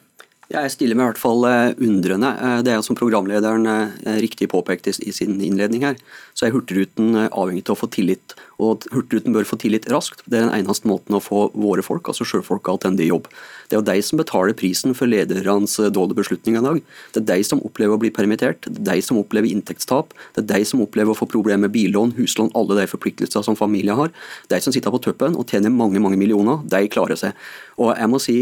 Jeg 0.51 0.71
stiller 0.73 0.97
meg 0.97 1.05
i 1.05 1.09
hvert 1.11 1.21
fall 1.21 1.45
eh, 1.47 1.73
undrende. 1.79 2.29
Eh, 2.35 2.59
det 2.65 2.73
er 2.73 2.81
som 2.83 2.97
programlederen 2.97 3.67
eh, 3.71 4.17
riktig 4.19 4.49
påpekte 4.51 4.91
i 4.91 5.13
sin 5.15 5.37
innledning 5.39 5.85
her, 5.85 5.99
så 6.35 6.47
er 6.47 6.55
Hurtigruten 6.55 7.15
avhengig 7.29 7.63
av 7.69 7.77
å 7.77 7.81
få 7.85 7.87
tillit. 7.93 8.35
Og 8.59 8.83
Hurtigruten 8.91 9.35
bør 9.35 9.47
få 9.47 9.57
tillit 9.61 9.87
raskt. 9.91 10.25
Det 10.25 10.39
er 10.39 10.49
den 10.49 10.55
eneste 10.57 10.89
måten 10.91 11.15
å 11.15 11.21
få 11.23 11.45
våre 11.55 11.85
folk, 11.85 12.11
altså 12.11 12.27
sjøfolk, 12.27 12.67
tilbake 12.67 13.05
i 13.05 13.09
jobb. 13.09 13.29
Det 13.69 13.77
er 13.77 13.79
jo 13.79 13.87
de 13.87 14.03
som 14.03 14.19
betaler 14.19 14.57
prisen 14.57 14.95
for 14.97 15.07
ledernes 15.07 15.77
dårlige 15.95 16.19
beslutninger 16.19 16.59
i 16.59 16.65
dag. 16.65 16.81
Det 17.15 17.21
er 17.21 17.29
de 17.29 17.45
som 17.47 17.61
opplever 17.63 17.95
å 17.95 18.01
bli 18.01 18.11
permittert, 18.11 18.67
det 18.67 18.81
er 18.81 18.99
de 18.99 19.05
som 19.05 19.21
opplever 19.21 19.47
inntektstap, 19.47 20.11
det 20.35 20.43
er 20.43 20.49
de 20.49 20.67
som 20.67 20.83
opplever 20.83 21.15
å 21.15 21.17
få 21.17 21.29
problemer 21.31 21.69
med 21.69 21.75
billån, 21.77 22.17
huslån, 22.19 22.51
alle 22.59 22.81
de 22.81 22.89
forpliktelsene 22.91 23.47
som 23.47 23.55
familien 23.55 23.95
har. 23.99 24.11
De 24.51 24.59
som 24.59 24.75
sitter 24.75 24.91
på 24.91 24.99
toppen 25.07 25.39
og 25.39 25.47
tjener 25.47 25.71
mange, 25.71 26.03
mange 26.03 26.19
millioner, 26.19 26.59
de 26.67 26.83
klarer 26.91 27.19
seg. 27.19 27.39
Og 27.79 27.95
jeg 27.95 28.11
må 28.11 28.19
si 28.21 28.37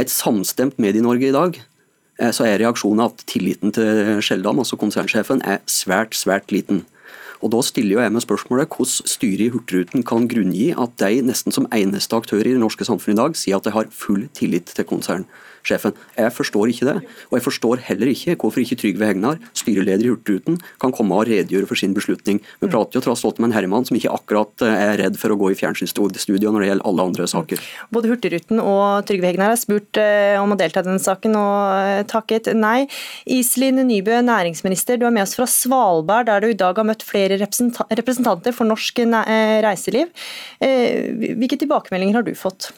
et 0.00 0.12
samstemt 0.12 0.78
Medie-Norge 0.82 1.30
i 1.30 1.34
dag, 1.34 1.60
eh, 2.20 2.32
så 2.32 2.46
er 2.46 2.60
reaksjonen 2.60 3.06
at 3.06 3.24
tilliten 3.28 3.72
til 3.76 4.20
Skjeldam, 4.24 4.60
altså 4.62 4.78
konsernsjefen, 4.80 5.42
er 5.44 5.62
svært, 5.70 6.16
svært 6.16 6.52
liten. 6.52 6.84
Og 7.42 7.52
Da 7.52 7.62
stiller 7.64 8.02
jeg 8.02 8.14
meg 8.14 8.24
spørsmålet 8.24 8.70
hvordan 8.72 9.10
styret 9.10 9.46
i 9.46 9.50
Hurtigruten 9.52 10.06
kan 10.06 10.28
grunngi 10.30 10.70
at 10.76 10.96
de 11.02 11.22
nesten 11.26 11.54
som 11.54 11.68
eneste 11.74 12.16
aktør 12.16 12.44
i 12.44 12.54
det 12.54 12.62
norske 12.62 12.86
samfunnet 12.86 13.16
i 13.16 13.22
dag 13.22 13.36
sier 13.38 13.58
at 13.58 13.66
de 13.66 13.74
har 13.74 13.90
full 13.92 14.26
tillit 14.36 14.72
til 14.76 14.86
konsernsjefen. 14.88 15.94
Jeg 16.16 16.32
forstår 16.34 16.72
ikke 16.72 16.88
det. 16.88 16.96
Og 17.30 17.38
jeg 17.38 17.44
forstår 17.44 17.82
heller 17.88 18.12
ikke 18.12 18.36
hvorfor 18.40 18.62
ikke 18.62 18.78
Trygve 18.80 19.08
Hegnar, 19.08 19.40
styreleder 19.56 20.06
i 20.06 20.12
Hurtigruten, 20.12 20.58
kan 20.82 20.94
komme 20.94 21.16
og 21.16 21.26
redegjøre 21.28 21.68
for 21.68 21.78
sin 21.78 21.94
beslutning. 21.96 22.40
Vi 22.62 22.70
prater 22.70 22.98
jo 22.98 23.04
tross 23.06 23.24
alt 23.26 23.40
med 23.40 23.50
en 23.50 23.56
herremann 23.56 23.86
som 23.88 23.98
ikke 23.98 24.12
akkurat 24.14 24.66
eh, 24.66 24.76
er 24.90 25.00
redd 25.02 25.18
for 25.20 25.32
å 25.32 25.38
gå 25.40 25.52
i 25.52 25.58
fjernsynsstudio 25.58 26.52
når 26.52 26.64
det 26.64 26.70
gjelder 26.70 26.90
alle 26.90 27.08
andre 27.10 27.28
saker. 27.30 27.64
Både 27.94 28.12
Hurtigruten 28.12 28.62
og 28.62 29.06
Trygve 29.08 29.30
Hegnar 29.30 29.52
har 29.54 29.60
spurt 29.60 30.00
eh, 30.00 30.36
om 30.40 30.54
å 30.54 30.58
delta 30.58 30.82
i 30.82 30.88
denne 30.88 31.02
saken 31.02 31.36
og 31.38 31.58
eh, 31.80 32.02
takket 32.08 32.52
nei. 32.56 32.86
Iselin 33.26 33.82
Nybø, 33.86 34.20
næringsminister, 34.26 35.00
du 35.00 35.06
er 35.08 35.14
med 35.14 35.26
oss 35.26 35.36
fra 35.38 35.48
Svalbard, 35.50 36.30
der 36.30 36.42
du 36.42 36.50
i 36.50 36.58
dag 36.58 36.78
har 36.78 36.86
møtt 36.88 37.04
flere 37.06 37.35
representanter 37.40 38.52
for 38.56 38.68
norsk 38.68 38.98
reiseliv. 39.66 40.10
Hvilke 40.60 41.58
tilbakemeldinger 41.60 42.20
har 42.20 42.26
du 42.26 42.34
fått? 42.38 42.72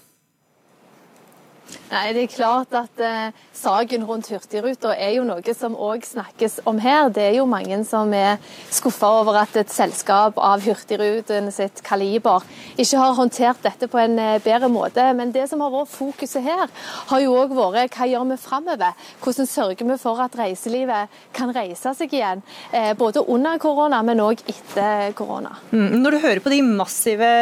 Nei, 1.89 2.13
Det 2.13 2.23
er 2.23 2.33
klart 2.33 2.75
at 2.77 3.01
eh, 3.01 3.37
saken 3.57 4.03
rundt 4.05 4.29
Hurtigruta 4.29 4.91
er 4.93 5.15
jo 5.17 5.23
noe 5.25 5.55
som 5.57 5.73
òg 5.73 6.05
snakkes 6.05 6.59
om 6.69 6.77
her. 6.85 7.09
Det 7.09 7.23
er 7.31 7.37
jo 7.39 7.47
mange 7.49 7.79
som 7.89 8.13
er 8.13 8.37
skuffa 8.69 9.09
over 9.23 9.39
at 9.41 9.57
et 9.57 9.73
selskap 9.73 10.37
av 10.37 10.61
Hurtigruten 10.67 11.49
sitt 11.55 11.81
kaliber 11.87 12.45
ikke 12.77 13.01
har 13.01 13.17
håndtert 13.17 13.63
dette 13.65 13.89
på 13.89 14.01
en 14.03 14.19
eh, 14.21 14.37
bedre 14.45 14.69
måte. 14.69 15.07
Men 15.17 15.33
det 15.33 15.47
som 15.49 15.65
har 15.65 15.73
vært 15.73 15.93
fokuset 15.95 16.45
her, 16.45 16.67
har 17.09 17.23
jo 17.25 17.39
òg 17.41 17.57
vært 17.57 17.97
hva 17.97 18.11
gjør 18.11 18.29
vi 18.35 18.39
framover? 18.43 19.09
Hvordan 19.25 19.49
sørger 19.49 19.89
vi 19.89 19.99
for 20.03 20.21
at 20.21 20.37
reiselivet 20.37 21.17
kan 21.33 21.55
reise 21.57 21.95
seg 21.97 22.13
igjen? 22.13 22.45
Eh, 22.69 22.93
både 23.01 23.25
under 23.25 23.57
korona, 23.63 24.03
men 24.05 24.21
òg 24.27 24.45
etter 24.45 25.17
korona. 25.17 25.57
Mm, 25.73 26.03
når 26.05 26.19
du 26.19 26.21
hører 26.27 26.45
på 26.45 26.53
de 26.53 26.61
massive 26.69 27.33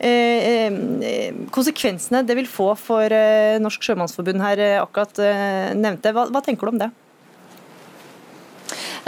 eh, 0.00 0.72
eh, 0.72 1.44
konsekvensene 1.52 2.24
det 2.24 2.40
vil 2.40 2.48
få 2.48 2.72
for 2.80 3.12
eh, 3.12 3.57
Norsk 3.62 3.84
Sjømannsforbund 3.84 4.42
her 4.44 4.62
eh, 4.62 4.78
akkurat 4.82 5.20
eh, 5.22 5.74
nevnte. 5.78 6.14
Hva, 6.16 6.28
hva 6.32 6.42
tenker 6.44 6.68
du 6.68 6.76
om 6.76 6.82
det? 6.82 6.90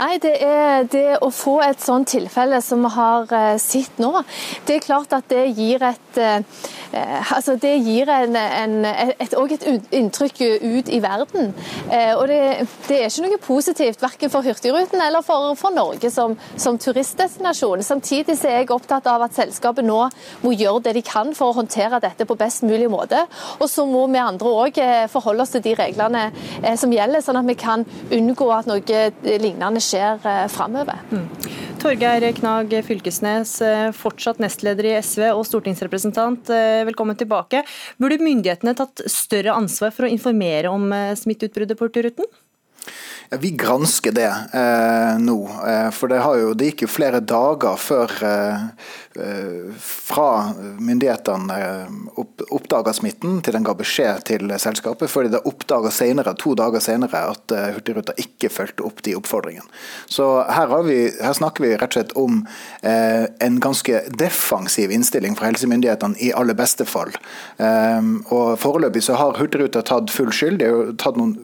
Nei, 0.01 0.15
det 0.17 0.31
er 0.41 0.87
det 0.89 1.19
å 1.21 1.27
få 1.29 1.59
et 1.61 1.81
sånt 1.83 2.09
tilfelle 2.09 2.57
som 2.65 2.81
vi 2.87 2.89
har 2.95 3.33
eh, 3.37 3.57
sett 3.61 3.99
nå. 4.01 4.23
Det 4.65 4.79
er 4.79 4.85
klart 4.85 5.13
at 5.13 5.27
det 5.29 5.43
gir 5.53 5.83
et 5.85 6.10
altså 6.17 7.55
det 7.61 7.73
gir 7.85 8.09
en, 8.11 8.35
en, 8.35 8.73
et, 8.85 9.35
et, 9.35 9.87
inntrykk 9.95 10.41
ut 10.61 10.89
i 10.91 10.99
verden. 11.03 11.53
Og 12.17 12.23
det, 12.27 12.39
det, 12.87 12.97
er 12.97 13.07
ikke 13.07 13.25
noe 13.27 13.39
positivt 13.41 14.03
verken 14.03 14.33
for 14.33 14.45
Hurtigruten 14.45 15.01
eller 15.01 15.23
for, 15.25 15.53
for 15.59 15.75
Norge 15.75 16.11
som, 16.11 16.35
som, 16.55 16.79
turistdestinasjon. 16.81 17.83
Samtidig 17.85 18.37
er 18.45 18.61
jeg 18.61 18.71
opptatt 18.73 19.07
av 19.11 19.25
at 19.27 19.37
selskapet 19.37 19.87
nå 19.87 20.01
må 20.43 20.53
gjøre 20.55 20.85
det 20.87 20.95
de 20.99 21.05
kan 21.05 21.33
for 21.37 21.51
å 21.51 21.59
håndtere 21.61 22.01
dette 22.03 22.27
på 22.27 22.37
best 22.39 22.65
mulig 22.67 22.89
måte. 22.91 23.23
Og 23.59 23.69
så 23.71 23.85
må 23.87 24.07
vi 24.11 24.21
andre 24.21 24.55
òg 24.65 24.81
forholde 25.13 25.45
oss 25.45 25.55
til 25.55 25.65
de 25.65 25.77
reglene 25.79 26.27
som 26.79 26.91
gjelder, 26.91 27.23
sånn 27.23 27.39
at 27.39 27.47
vi 27.47 27.57
kan 27.59 27.85
unngå 28.11 28.51
at 28.55 28.69
noe 28.69 29.01
lignende 29.41 29.81
skjer 29.83 30.21
eh, 30.25 30.47
framover. 30.51 31.03
Mm. 31.11 31.27
Torgeir 31.81 32.21
Knag 32.37 32.73
Fylkesnes, 32.85 33.55
eh, 33.61 33.87
fortsatt 33.91 34.37
nestleder 34.37 34.85
i 34.85 34.91
SV 35.01 35.31
og 35.31 35.41
stortingsrepresentant. 35.49 36.51
Eh, 36.53 36.85
velkommen 36.85 37.17
tilbake. 37.17 37.63
Burde 37.97 38.21
myndighetene 38.21 38.75
tatt 38.77 39.01
større 39.09 39.55
ansvar 39.57 39.89
for 39.89 40.05
å 40.05 40.11
informere 40.11 40.69
om 40.69 40.93
smitteutbruddet 41.17 41.79
på 41.79 41.89
Hurtigruten? 41.89 42.29
Vi 43.39 43.51
gransker 43.51 44.11
det 44.11 44.33
eh, 44.53 45.19
nå. 45.19 45.49
Eh, 45.67 45.89
for 45.95 46.11
det, 46.11 46.17
jo, 46.19 46.49
det, 46.53 46.65
gikk 46.71 46.81
jo 46.83 46.87
flere 46.91 47.21
dager 47.23 47.77
før 47.79 48.11
eh, 48.27 48.65
eh 49.15 49.69
fra 49.71 50.51
myndighetene 50.79 51.55
eh, 51.63 51.93
opp, 52.19 52.43
oppdaga 52.51 52.91
smitten 52.95 53.37
til 53.43 53.55
den 53.55 53.63
ga 53.63 53.75
beskjed 53.79 54.25
til 54.27 54.51
selskapet, 54.59 55.07
før 55.11 55.29
de 55.31 55.39
oppdaga 55.47 55.91
senere, 55.95 56.33
to 56.35 56.57
dager 56.59 56.83
senere 56.83 57.21
at 57.31 57.55
eh, 57.55 57.69
Hurtigruta 57.77 58.17
ikke 58.19 58.51
fulgte 58.51 58.83
opp 58.89 58.99
de 59.07 59.15
oppfordringene. 59.15 59.67
Så 60.11 60.27
her, 60.51 60.75
vi, 60.83 60.99
her, 61.23 61.35
snakker 61.39 61.63
vi 61.63 61.71
rett 61.77 61.87
og 61.87 61.99
slett 62.01 62.15
om 62.19 62.43
en 62.83 63.59
ganske 63.63 64.01
defensiv 64.19 64.91
innstilling 64.91 65.37
fra 65.39 65.47
helsemyndighetene 65.47 66.19
i 66.19 66.31
aller 66.35 66.57
beste 66.57 66.85
fall. 66.89 67.13
og 67.61 68.59
Foreløpig 68.59 69.03
så 69.05 69.15
har 69.19 69.39
Hurtigruta 69.39 69.83
tatt 69.87 70.11
full 70.11 70.31
skyld. 70.35 70.59
De 70.59 70.71
har 70.71 70.93
tatt 70.99 71.19
noen 71.19 71.37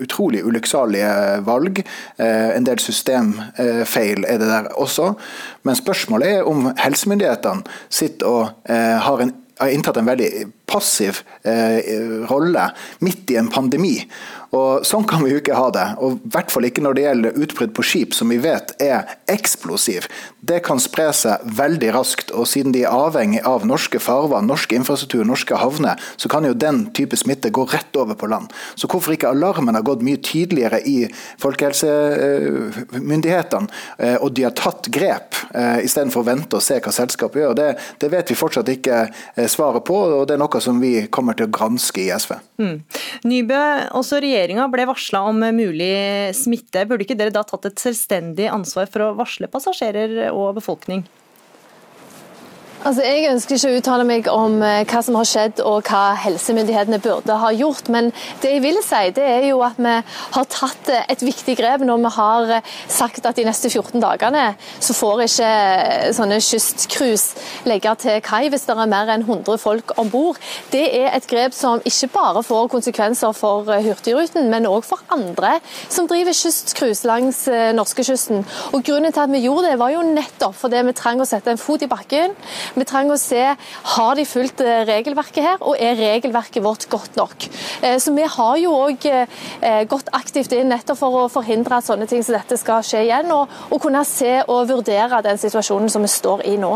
utrolig 0.00 0.44
ulykksalige 0.44 1.10
valg. 1.46 1.82
Eh, 2.16 2.56
en 2.56 2.66
del 2.66 2.80
systemfeil 2.82 4.24
er 4.28 4.40
det 4.40 4.48
der 4.48 4.70
også. 4.80 5.12
Men 5.62 5.78
spørsmålet 5.78 6.38
er 6.38 6.48
om 6.48 6.70
helsemyndighetene 6.78 7.66
sitter 7.90 8.26
og 8.26 8.70
eh, 8.70 8.96
har 9.04 9.26
en 9.26 9.36
har 9.58 9.74
inntatt 9.74 9.98
en 9.98 10.06
veldig 10.06 10.30
passiv 10.68 11.22
eh, 11.42 11.80
rolle 12.30 12.70
midt 13.04 13.32
i 13.32 13.38
en 13.40 13.50
pandemi. 13.52 13.96
Og 14.56 14.80
Sånn 14.88 15.04
kan 15.08 15.20
vi 15.24 15.30
jo 15.34 15.38
ikke 15.42 15.56
ha 15.58 15.68
det. 15.74 15.86
og 16.00 16.12
I 16.16 16.30
hvert 16.32 16.50
fall 16.52 16.64
ikke 16.68 16.82
når 16.84 16.92
det 16.96 17.02
gjelder 17.04 17.38
utbrudd 17.44 17.72
på 17.76 17.82
skip, 17.84 18.10
som 18.16 18.28
vi 18.32 18.38
vet 18.40 18.72
er 18.80 19.04
eksplosiv. 19.28 20.08
Det 20.40 20.64
kan 20.64 20.80
spre 20.80 21.12
seg 21.12 21.36
veldig 21.58 21.92
raskt. 21.92 22.30
og 22.32 22.48
Siden 22.48 22.72
de 22.72 22.82
er 22.84 22.92
avhengig 22.94 23.42
av 23.44 23.66
norske 23.68 23.98
farvann, 24.00 24.46
norsk 24.48 24.72
infrastruktur, 24.72 25.24
norske 25.28 25.54
havner, 25.58 25.96
så 26.16 26.28
kan 26.32 26.44
jo 26.48 26.54
den 26.56 26.88
type 26.96 27.16
smitte 27.20 27.50
gå 27.52 27.68
rett 27.68 27.96
over 28.00 28.14
på 28.16 28.26
land. 28.30 28.48
Så 28.74 28.88
hvorfor 28.88 29.12
ikke 29.12 29.28
alarmen 29.28 29.74
har 29.76 29.82
gått 29.84 30.02
mye 30.06 30.16
tydeligere 30.24 30.80
i 30.80 31.12
folkehelsemyndighetene, 31.42 33.68
eh, 33.98 34.16
og 34.16 34.32
de 34.32 34.42
har 34.48 34.54
tatt 34.56 34.88
grep 34.94 35.34
eh, 35.52 35.84
istedenfor 35.84 36.20
å 36.24 36.28
vente 36.30 36.56
og 36.56 36.62
se 36.64 36.80
hva 36.80 36.92
selskapet 36.94 37.42
gjør, 37.42 37.54
det, 37.58 37.76
det 38.00 38.08
vet 38.12 38.30
vi 38.32 38.36
fortsatt 38.38 38.68
ikke 38.72 39.08
eh, 39.08 39.48
svaret 39.50 39.84
på, 39.84 39.96
og 40.22 40.26
det 40.28 40.34
er 40.38 40.40
noe 40.40 40.57
som 40.64 40.80
vi 40.82 41.06
kommer 41.14 41.36
til 41.38 41.48
å 41.48 41.52
granske 41.52 42.04
i 42.04 42.10
SV. 42.14 42.34
Mm. 42.62 42.76
Nybø, 43.28 43.60
også 43.98 44.20
regjeringa 44.24 44.68
ble 44.72 44.88
varsla 44.88 45.24
om 45.30 45.42
mulig 45.56 45.92
smitte. 46.36 46.86
Burde 46.88 47.06
ikke 47.06 47.18
dere 47.18 47.34
da 47.34 47.44
tatt 47.46 47.70
et 47.70 47.82
selvstendig 47.82 48.50
ansvar 48.52 48.90
for 48.92 49.06
å 49.06 49.14
varsle 49.18 49.50
passasjerer 49.52 50.28
og 50.30 50.58
befolkning? 50.60 51.06
Altså, 52.86 53.02
jeg 53.02 53.26
ønsker 53.26 53.56
ikke 53.56 53.70
å 53.72 53.78
uttale 53.80 54.04
meg 54.06 54.28
om 54.30 54.60
eh, 54.62 54.84
hva 54.86 55.00
som 55.02 55.16
har 55.18 55.26
skjedd 55.26 55.58
og 55.66 55.88
hva 55.90 56.12
helsemyndighetene 56.22 57.00
burde 57.02 57.34
ha 57.42 57.48
gjort. 57.50 57.88
Men 57.90 58.12
det 58.38 58.52
jeg 58.52 58.62
vil 58.62 58.78
si, 58.86 59.00
det 59.16 59.24
er 59.26 59.46
jo 59.48 59.64
at 59.66 59.80
vi 59.82 59.94
har 60.36 60.46
tatt 60.46 60.90
eh, 60.94 61.08
et 61.10 61.24
viktig 61.26 61.56
grep 61.58 61.82
når 61.82 62.04
vi 62.04 62.12
har 62.14 62.52
eh, 62.54 62.76
sagt 62.86 63.26
at 63.26 63.34
de 63.34 63.46
neste 63.48 63.66
14 63.72 63.98
dagene 63.98 64.44
så 64.78 64.94
får 64.94 65.24
ikke 65.24 65.48
sånne 66.14 66.38
kystcruise 66.44 67.66
legge 67.66 67.96
til 67.98 68.20
kai 68.22 68.44
hvis 68.52 68.68
det 68.68 68.76
er 68.76 68.92
mer 68.94 69.10
enn 69.10 69.26
100 69.26 69.58
folk 69.58 69.96
om 69.98 70.12
bord. 70.14 70.38
Det 70.70 70.84
er 71.00 71.10
et 71.16 71.26
grep 71.26 71.58
som 71.58 71.82
ikke 71.82 72.12
bare 72.14 72.44
får 72.46 72.70
konsekvenser 72.76 73.34
for 73.34 73.66
Hurtigruten, 73.66 74.46
men 74.54 74.70
òg 74.70 74.86
for 74.86 75.02
andre 75.14 75.56
som 75.90 76.06
driver 76.06 76.36
kystcruise 76.36 77.10
langs 77.10 77.42
norskekysten. 77.74 78.46
Grunnen 78.78 79.10
til 79.10 79.26
at 79.26 79.34
vi 79.34 79.42
gjorde 79.48 79.72
det, 79.72 79.82
var 79.82 79.96
jo 79.96 80.06
nettopp 80.06 80.54
fordi 80.62 80.86
vi 80.86 80.96
trenger 81.02 81.26
å 81.26 81.30
sette 81.34 81.50
en 81.50 81.60
fot 81.60 81.82
i 81.82 81.90
bakken. 81.90 82.38
Vi 82.76 82.86
trenger 82.88 83.16
å 83.16 83.20
se 83.20 83.42
har 83.94 84.18
de 84.18 84.24
fulgt 84.28 84.62
eh, 84.64 84.82
regelverket 84.88 85.44
her, 85.44 85.58
og 85.60 85.78
er 85.80 85.98
regelverket 85.98 86.64
vårt 86.64 86.88
godt 86.90 87.18
nok. 87.18 87.48
Eh, 87.82 87.96
så 88.02 88.14
Vi 88.16 88.26
har 88.34 88.58
jo 88.60 88.74
òg 88.74 89.06
eh, 89.08 89.82
gått 89.88 90.10
aktivt 90.16 90.54
inn 90.56 90.70
nettopp 90.72 91.00
for 91.00 91.22
å 91.22 91.26
forhindre 91.32 91.78
at 91.78 91.86
sånne 91.86 92.08
ting 92.10 92.24
som 92.26 92.36
dette 92.36 92.58
skal 92.60 92.84
skje 92.86 93.04
igjen, 93.06 93.32
og, 93.34 93.48
og 93.70 93.82
kunne 93.82 94.04
se 94.08 94.38
og 94.46 94.68
vurdere 94.70 95.22
den 95.24 95.40
situasjonen 95.40 95.92
som 95.92 96.04
vi 96.04 96.12
står 96.12 96.46
i 96.50 96.56
nå. 96.60 96.72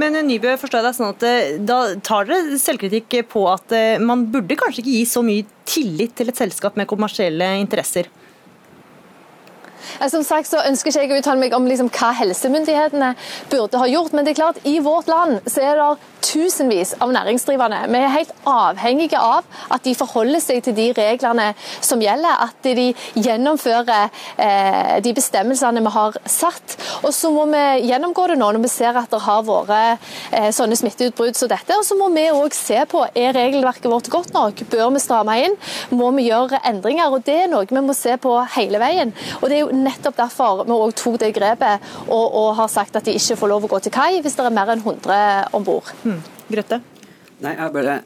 Men 0.00 0.18
Nybø, 0.26 0.56
forstår 0.60 0.82
jeg 0.82 0.88
deg 0.88 0.98
sånn 0.98 1.12
at 1.12 1.28
da 1.66 1.78
tar 2.04 2.28
dere 2.28 2.58
selvkritikk 2.60 3.22
på 3.32 3.44
at 3.50 3.74
man 4.00 4.28
burde 4.32 4.56
kanskje 4.58 4.84
ikke 4.84 4.94
gi 4.94 5.04
så 5.08 5.24
mye 5.26 5.46
tillit 5.68 6.14
til 6.18 6.30
et 6.30 6.38
selskap 6.38 6.78
med 6.78 6.90
kommersielle 6.90 7.54
interesser? 7.60 8.08
Som 10.12 10.24
sagt 10.26 10.50
så 10.50 10.62
ønsker 10.68 10.92
ikke 10.92 11.04
jeg 11.06 11.12
å 11.12 11.20
uttale 11.22 11.42
meg 11.42 11.56
om 11.56 11.68
liksom 11.68 11.90
hva 11.92 12.12
helsemyndighetene 12.22 13.14
burde 13.52 13.80
ha 13.82 13.90
gjort, 13.90 14.12
men 14.12 14.26
det 14.26 14.34
er 14.34 14.42
klart 14.42 14.64
i 14.68 14.78
vårt 14.82 15.10
land 15.10 15.40
så 15.50 15.64
er 15.64 15.78
det 15.80 15.90
tusenvis 16.22 16.94
av 17.02 17.12
næringsdrivende. 17.12 17.82
Vi 17.90 18.00
er 18.00 18.12
helt 18.14 18.32
avhengige 18.48 19.20
av 19.20 19.46
at 19.72 19.84
de 19.84 19.94
forholder 19.98 20.42
seg 20.42 20.62
til 20.64 20.76
de 20.76 20.88
reglene 20.96 21.50
som 21.82 22.00
gjelder, 22.02 22.44
at 22.46 22.68
de 22.78 22.88
gjennomfører 23.18 24.08
eh, 24.38 24.98
de 25.04 25.14
bestemmelsene 25.16 25.82
vi 25.82 25.94
har 25.96 26.18
satt. 26.26 26.76
Og 27.02 27.10
Så 27.14 27.30
må 27.34 27.46
vi 27.50 27.88
gjennomgå 27.88 28.26
det 28.30 28.38
nå 28.40 28.52
når 28.54 28.64
vi 28.64 28.70
ser 28.72 28.98
at 28.98 29.10
det 29.12 29.22
har 29.24 29.42
vært 29.46 30.10
eh, 30.30 30.50
sånne 30.54 30.78
smitteutbrudd 30.78 31.38
som 31.38 31.50
dette. 31.50 31.76
Og 31.76 31.84
Så 31.86 31.98
må 31.98 32.08
vi 32.14 32.28
òg 32.32 32.54
se 32.56 32.80
på 32.88 33.04
er 33.14 33.34
regelverket 33.36 33.90
vårt 33.90 34.10
godt 34.12 34.32
nok. 34.36 34.64
Bør 34.72 34.92
vi 34.94 35.02
stramme 35.02 35.38
inn? 35.42 35.58
Må 35.90 36.12
vi 36.16 36.28
gjøre 36.30 36.62
endringer? 36.68 37.12
Og 37.12 37.26
Det 37.26 37.42
er 37.44 37.52
noe 37.52 37.68
vi 37.68 37.84
må 37.84 37.96
se 37.96 38.16
på 38.20 38.36
hele 38.56 38.80
veien. 38.82 39.14
Og 39.40 39.48
Det 39.48 39.58
er 39.58 39.64
jo 39.64 39.71
nettopp 39.72 40.18
derfor 40.20 40.62
vi 40.66 40.76
òg 40.76 40.94
tok 40.98 41.18
det 41.22 41.32
grepet 41.36 41.92
og, 42.06 42.24
og, 42.26 42.48
har 42.58 42.70
sagt 42.72 42.96
at 42.98 43.08
de 43.08 43.16
ikke 43.18 43.38
får 43.40 43.52
lov 43.52 43.66
å 43.66 43.72
gå 43.74 43.82
til 43.84 43.94
kai 43.94 44.20
hvis 44.22 44.38
det 44.38 44.46
er 44.46 44.54
mer 44.54 44.72
enn 44.74 44.84
100 44.84 45.52
om 45.56 45.66
bord. 45.66 45.92
Hmm. 46.04 46.20
Grøtte? 46.52 46.82
Nei, 47.42 47.54
jeg, 47.56 47.72
bare, 47.74 48.00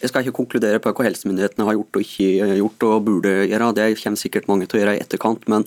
jeg 0.00 0.10
skal 0.10 0.24
ikke 0.24 0.38
konkludere 0.40 0.80
på 0.82 0.92
hva 0.94 1.06
helsemyndighetene 1.06 1.68
har 1.68 1.78
gjort 1.78 2.00
og 2.00 2.06
ikke 2.06 2.54
gjort 2.60 2.88
og 2.88 2.96
burde 3.06 3.34
gjøre. 3.50 3.74
Det 3.76 3.90
kommer 4.02 4.22
sikkert 4.22 4.48
mange 4.50 4.66
til 4.66 4.80
å 4.80 4.82
gjøre 4.82 4.96
i 4.98 5.04
etterkant. 5.04 5.46
Men 5.52 5.66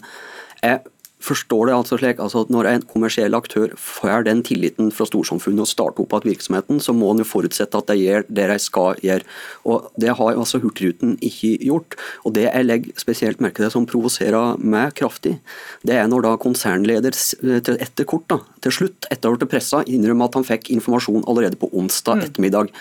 jeg 0.64 0.82
forstår 1.24 1.70
det 1.70 1.76
altså 1.76 1.98
slik 2.00 2.20
altså 2.22 2.44
Når 2.52 2.70
en 2.70 2.86
kommersiell 2.90 3.36
aktør 3.38 3.74
får 3.80 4.26
den 4.28 4.44
tilliten 4.46 4.92
fra 4.94 5.08
storsamfunnet 5.08 5.64
og 5.64 5.70
starter 5.70 6.04
opp 6.04 6.16
igjen 6.18 6.34
virksomheten, 6.34 6.82
så 6.84 6.96
må 6.96 7.12
en 7.14 7.24
jo 7.24 7.28
forutsette 7.28 7.80
at 7.80 7.90
de 7.92 7.98
gjør 8.02 8.26
det 8.28 8.48
de 8.52 8.58
skal 8.62 9.00
gjøre. 9.04 9.28
Og 9.66 9.90
Det 10.00 10.12
har 10.18 10.34
altså 10.34 10.60
Hurtigruten 10.64 11.18
ikke 11.22 11.58
gjort. 11.64 11.98
Og 12.26 12.34
Det 12.36 12.48
jeg 12.48 12.68
legger 12.68 13.00
spesielt 13.00 13.42
merke 13.42 13.64
til 13.64 13.72
som 13.72 13.88
provoserer 13.90 14.60
meg 14.60 14.94
kraftig, 15.00 15.40
det 15.84 15.96
er 15.96 16.08
når 16.08 16.28
da 16.28 16.36
konsernleder 16.38 17.14
etter 17.14 18.06
kort, 18.06 18.28
da, 18.30 18.40
til 18.64 18.72
slutt, 18.72 19.08
etter 19.12 19.30
å 19.30 19.34
ha 19.34 19.40
blitt 19.40 19.52
pressa, 19.52 19.84
innrømmer 19.88 20.30
at 20.30 20.38
han 20.40 20.48
fikk 20.48 20.70
informasjon 20.76 21.26
allerede 21.28 21.60
på 21.60 21.72
onsdag 21.72 22.20
mm. 22.20 22.26
ettermiddag. 22.28 22.74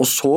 Og 0.00 0.08
så 0.08 0.32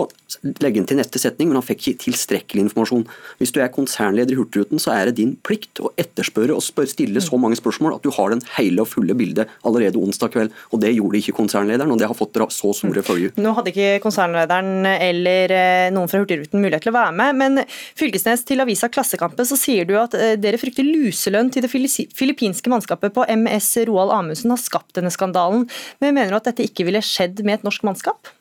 legger 0.61 0.81
inn 0.81 0.88
til 0.89 0.99
neste 0.99 1.21
setning, 1.21 1.49
men 1.49 1.59
han 1.59 1.65
fikk 1.65 1.84
ikke 1.84 2.05
tilstrekkelig 2.07 2.67
informasjon. 2.67 3.05
Hvis 3.39 3.53
du 3.55 3.59
er 3.63 3.71
konsernleder 3.73 4.34
i 4.34 4.39
Hurtigruten, 4.39 4.81
så 4.81 4.93
er 4.95 5.09
det 5.09 5.17
din 5.19 5.36
plikt 5.45 5.81
å 5.84 5.91
etterspørre 5.99 6.55
og 6.55 6.63
stille 6.63 7.23
så 7.23 7.39
mange 7.41 7.57
spørsmål 7.59 7.97
at 7.97 8.05
du 8.05 8.11
har 8.15 8.34
den 8.34 8.43
hele 8.57 8.84
og 8.84 8.91
fulle 8.91 9.15
bildet 9.17 9.51
allerede 9.67 10.01
onsdag 10.01 10.34
kveld. 10.34 10.53
Og 10.71 10.84
Det 10.84 10.91
gjorde 10.93 11.19
ikke 11.21 11.38
konsernlederen, 11.38 11.91
og 11.93 12.01
det 12.01 12.09
har 12.09 12.17
fått 12.17 12.36
så 12.51 12.73
store 12.75 13.01
mm. 13.01 13.07
følger. 13.07 13.34
Nå 13.39 13.53
hadde 13.55 13.71
ikke 13.71 14.01
konsernlederen 14.03 14.88
eller 14.91 15.53
eh, 15.55 15.89
noen 15.95 16.09
fra 16.11 16.21
Hurtigruten 16.21 16.61
mulighet 16.63 16.88
til 16.88 16.93
å 16.93 16.97
være 16.97 17.15
med, 17.15 17.39
men 17.39 17.63
Fylkesnes 17.99 18.43
til 18.47 18.63
avisa 18.63 18.89
Klassekampen 18.91 19.47
så 19.47 19.57
sier 19.59 19.88
du 19.88 19.95
at 19.99 20.17
eh, 20.17 20.36
dere 20.39 20.59
frykter 20.61 20.88
luselønn 20.88 21.51
til 21.53 21.65
det 21.65 21.71
filippinske 21.71 22.73
mannskapet 22.73 23.15
på 23.15 23.27
MS 23.38 23.71
Roald 23.89 24.13
Amundsen 24.15 24.53
har 24.53 24.61
skapt 24.61 24.97
denne 24.97 25.13
skandalen, 25.13 25.67
men 26.03 26.17
mener 26.17 26.34
du 26.34 26.41
at 26.41 26.51
dette 26.51 26.67
ikke 26.67 26.88
ville 26.89 27.03
skjedd 27.05 27.43
med 27.45 27.61
et 27.61 27.67
norsk 27.67 27.86
mannskap? 27.88 28.34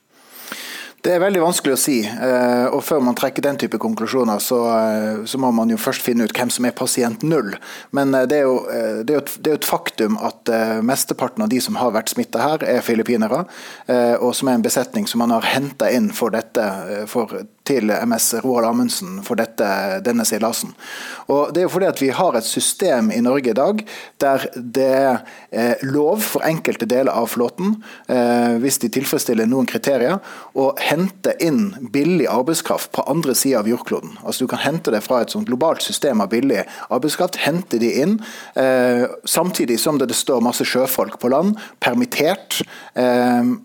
Det 1.02 1.10
er 1.10 1.18
veldig 1.18 1.40
vanskelig 1.42 1.72
å 1.74 1.78
si. 1.82 1.96
Eh, 2.06 2.64
og 2.70 2.78
Før 2.86 3.00
man 3.02 3.16
trekker 3.18 3.42
den 3.42 3.56
type 3.58 3.78
konklusjoner, 3.82 4.38
så, 4.38 4.58
eh, 4.70 5.24
så, 5.26 5.38
må 5.42 5.50
man 5.50 5.72
jo 5.72 5.78
først 5.80 6.04
finne 6.06 6.28
ut 6.28 6.34
hvem 6.36 6.50
som 6.54 6.68
er 6.68 6.76
pasient 6.78 7.24
null. 7.26 7.56
Men 7.90 8.14
eh, 8.14 8.28
det 8.30 8.38
er 8.38 8.46
jo, 8.46 8.60
det 9.02 9.10
er 9.10 9.18
jo, 9.18 9.24
et, 9.24 9.32
det 9.42 9.50
er 9.50 9.56
jo 9.56 9.60
et, 9.64 9.66
faktum 9.72 10.18
at 10.22 10.52
mesteparten 10.86 11.42
av 11.42 11.50
de 11.50 11.58
som 11.64 11.74
har 11.80 11.90
vært 11.96 12.12
smitta 12.12 12.42
her, 12.44 12.62
er 12.68 12.84
filippinere. 12.86 13.42
Og 14.22 14.34
som 14.36 14.50
er 14.50 14.58
en 14.58 14.64
besetning 14.64 15.06
som 15.08 15.22
man 15.22 15.32
har 15.34 15.46
henta 15.48 15.88
inn 15.90 16.10
for 16.14 16.34
dette 16.34 16.66
for 17.10 17.32
til 17.66 17.90
MS 17.90 18.42
Roald 18.42 18.66
Amundsen 18.66 19.20
for 19.26 19.38
dette, 19.38 19.66
denne 20.04 20.24
seilasen. 20.26 20.72
Og 21.30 21.52
Det 21.54 21.62
er 21.62 21.66
jo 21.68 21.72
fordi 21.72 21.88
at 21.88 22.02
vi 22.02 22.10
har 22.14 22.36
et 22.36 22.46
system 22.46 23.10
i 23.14 23.20
Norge 23.22 23.52
i 23.52 23.56
dag 23.56 23.84
der 24.22 24.46
det 24.56 24.88
er 24.88 25.20
eh, 25.50 25.82
lov 25.82 26.22
for 26.26 26.44
enkelte 26.46 26.86
deler 26.88 27.12
av 27.12 27.28
flåten, 27.30 27.76
eh, 28.08 28.58
hvis 28.62 28.80
de 28.82 28.90
tilfredsstiller 28.92 29.48
noen 29.50 29.68
kriterier, 29.70 30.18
å 30.54 30.72
hente 30.80 31.34
inn 31.42 31.88
billig 31.94 32.28
arbeidskraft 32.30 32.92
på 32.96 33.04
andre 33.10 33.34
sida 33.38 33.60
av 33.62 33.70
jordkloden. 33.70 34.16
Altså 34.22 34.44
Du 34.44 34.50
kan 34.50 34.62
hente 34.64 34.90
det 34.90 35.02
fra 35.04 35.22
et 35.22 35.30
sånt 35.30 35.48
globalt 35.48 35.82
system 35.82 36.20
av 36.20 36.32
billig 36.32 36.64
arbeidskraft, 36.90 37.40
hente 37.46 37.78
de 37.78 37.92
inn, 38.02 38.18
eh, 38.56 39.06
samtidig 39.24 39.78
som 39.80 39.98
det, 39.98 40.10
står 40.12 40.42
masse 40.44 40.64
sjøfolk 40.68 41.18
på 41.22 41.30
land, 41.32 41.56
permittert, 41.80 42.58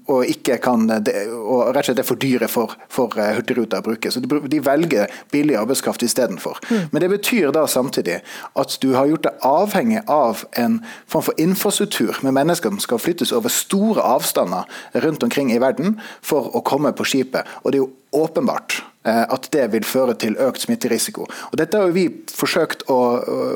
og 0.07 0.29
ikke 0.31 0.55
kan 0.63 0.85
og 0.87 1.73
rett 1.75 1.81
og 1.81 1.89
slett 1.89 1.99
er 1.99 2.07
for 2.07 2.19
dyre 2.21 2.47
for, 2.47 2.71
for 2.87 3.11
Hurtigruta 3.11 3.81
bruke. 3.87 4.11
Så 4.11 4.21
de 4.21 4.61
velger 4.65 5.11
billig 5.33 5.57
arbeidskraft 5.59 6.03
istedenfor. 6.05 6.59
Mm. 6.69 6.87
Men 6.91 7.03
det 7.03 7.11
betyr 7.15 7.51
da 7.55 7.65
samtidig 7.67 8.19
at 8.57 8.77
du 8.81 8.91
har 8.95 9.09
gjort 9.09 9.27
deg 9.27 9.47
avhengig 9.47 10.03
av 10.11 10.43
en 10.59 10.79
form 11.07 11.27
for 11.29 11.41
infrastruktur 11.41 12.19
med 12.25 12.35
mennesker 12.37 12.73
som 12.73 12.83
skal 12.83 13.01
flyttes 13.01 13.33
over 13.35 13.53
store 13.53 14.03
avstander 14.03 14.67
rundt 15.03 15.23
omkring 15.23 15.51
i 15.53 15.61
verden 15.61 15.99
for 16.21 16.51
å 16.55 16.63
komme 16.65 16.93
på 16.93 17.07
skipet. 17.07 17.47
Og 17.63 17.71
det 17.71 17.79
er 17.79 17.85
jo 17.85 17.93
åpenbart 18.17 18.81
Eh, 19.07 19.23
at 19.23 19.47
det 19.53 19.67
vil 19.71 19.85
føre 19.87 20.15
til 20.19 20.35
økt 20.43 20.65
smitterisiko. 20.65 21.27
Og 21.27 21.55
Dette 21.59 21.79
har 21.79 21.93
vi 21.95 22.07
forsøkt 22.33 22.83
å, 22.91 22.97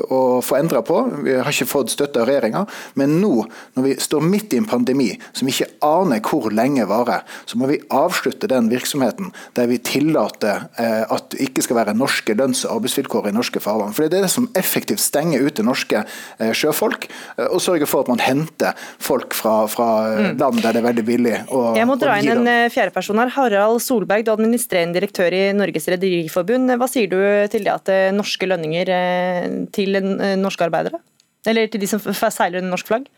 å 0.08 0.20
få 0.44 0.58
endra 0.58 0.80
på, 0.86 0.98
vi 1.26 1.36
har 1.36 1.50
ikke 1.50 1.68
fått 1.68 1.92
støtte 1.92 2.22
av 2.22 2.28
regjeringa. 2.30 2.64
Men 3.00 3.18
nå, 3.20 3.32
når 3.76 3.86
vi 3.86 3.94
står 4.00 4.24
midt 4.24 4.54
i 4.56 4.60
en 4.62 4.68
pandemi 4.68 5.10
som 5.36 5.50
ikke 5.50 5.68
aner 5.84 6.22
hvor 6.24 6.48
lenge 6.54 6.86
varer, 6.88 7.26
så 7.48 7.60
må 7.60 7.68
vi 7.68 7.80
avslutte 7.92 8.48
den 8.50 8.70
virksomheten 8.72 9.32
der 9.58 9.68
vi 9.68 9.80
tillater 9.82 10.68
eh, 10.80 11.02
at 11.04 11.32
det 11.34 11.50
ikke 11.50 11.66
skal 11.66 11.82
være 11.82 11.96
norske 11.98 12.36
lønns- 12.38 12.64
og 12.64 12.78
arbeidsvilkår 12.78 13.28
i 13.28 13.34
norske 13.36 13.60
farvann. 13.62 13.92
For 13.92 14.06
Det 14.06 14.22
er 14.22 14.26
det 14.28 14.32
som 14.32 14.48
effektivt 14.58 15.02
stenger 15.04 15.44
ute 15.44 15.66
norske 15.66 16.04
eh, 16.04 16.54
sjøfolk, 16.56 17.08
og 17.50 17.60
sørger 17.60 17.88
for 17.90 18.04
at 18.06 18.12
man 18.12 18.22
henter 18.22 18.78
folk 19.02 19.34
fra, 19.36 19.66
fra 19.70 19.88
mm. 20.14 20.40
land 20.40 20.62
der 20.62 20.76
det 20.76 20.80
er 20.80 20.88
veldig 20.88 21.06
billig. 21.06 21.36
Å, 21.52 21.62
Jeg 21.76 21.88
må 21.90 21.98
dra 22.00 22.16
inn 22.22 22.46
en 22.46 22.72
fjerde 22.72 22.94
person 22.94 23.20
her. 23.20 23.32
Harald 23.36 23.82
Solberg, 23.84 24.24
du 24.24 24.32
administrerende 24.52 24.98
direktør 24.98 25.32
i 25.32 25.44
Norges 25.56 25.88
Rederiforbund. 25.88 26.72
Hva 26.76 26.88
sier 26.90 27.08
du 27.08 27.18
til 27.52 27.64
det 27.64 27.72
at 27.72 27.88
eh, 27.92 28.12
norske 28.12 28.48
lønninger 28.48 28.90
eh, 28.92 29.46
til 29.72 29.96
eh, 29.96 30.34
norske 30.36 30.66
arbeidere? 30.66 31.00
Eller 31.48 31.70
til 31.70 31.80
de 31.82 31.88
som 31.88 32.02
seiler 32.02 32.60
under 32.60 32.74
norsk 32.74 32.90
flagg? 32.90 33.08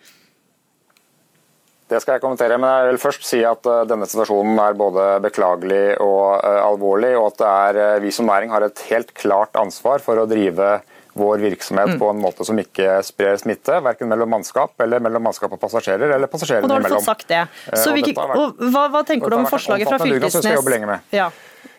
Det 1.90 1.98
skal 2.00 2.16
jeg 2.16 2.22
kommentere, 2.22 2.56
men 2.56 2.70
jeg 2.70 2.92
vil 2.94 3.02
først 3.02 3.26
si 3.28 3.42
at 3.44 3.66
denne 3.90 4.06
situasjonen 4.08 4.56
er 4.62 4.78
både 4.78 5.02
beklagelig 5.22 5.98
og 6.00 6.40
alvorlig, 6.40 7.10
og 7.20 7.34
at 7.34 7.42
er, 7.44 7.78
vi 8.00 8.08
som 8.14 8.24
næring 8.30 8.48
har 8.54 8.64
et 8.64 8.80
helt 8.88 9.12
klart 9.12 9.52
ansvar 9.60 10.00
for 10.02 10.16
å 10.16 10.24
drive 10.26 10.78
vår 11.14 11.42
virksomhet 11.44 11.94
mm. 11.94 11.98
på 12.00 12.10
en 12.10 12.20
måte 12.22 12.46
som 12.46 12.58
ikke 12.58 12.98
sprer 13.06 13.38
smitte, 13.40 13.78
verken 13.84 14.10
mellom 14.10 14.30
mannskap 14.34 14.80
eller 14.82 15.02
mellom 15.02 15.22
mannskap 15.28 15.52
og 15.54 15.60
passasjerer, 15.62 16.16
eller 16.16 16.30
passasjerer 16.30 16.64
imellom. 16.64 16.76
Og 16.76 16.88
da 16.88 16.90
har 16.90 16.94
du 16.94 17.00
fått 17.00 17.10
sagt 17.10 17.28
det. 17.30 17.42
Så 17.72 17.92
og 17.92 17.98
hvilke, 17.98 18.14
vært, 18.18 18.40
og 18.40 18.64
hva, 18.74 18.86
hva, 18.90 19.04
tenker 19.06 19.30
du 19.30 19.38
om 19.38 19.46
forslaget 19.50 19.90
fra 19.90 20.00
Fylkesnes? 20.02 21.12
Ja. 21.14 21.30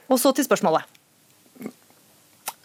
Og 0.08 0.22
så 0.22 0.32
til 0.38 0.48
spørsmålet. 0.48 0.95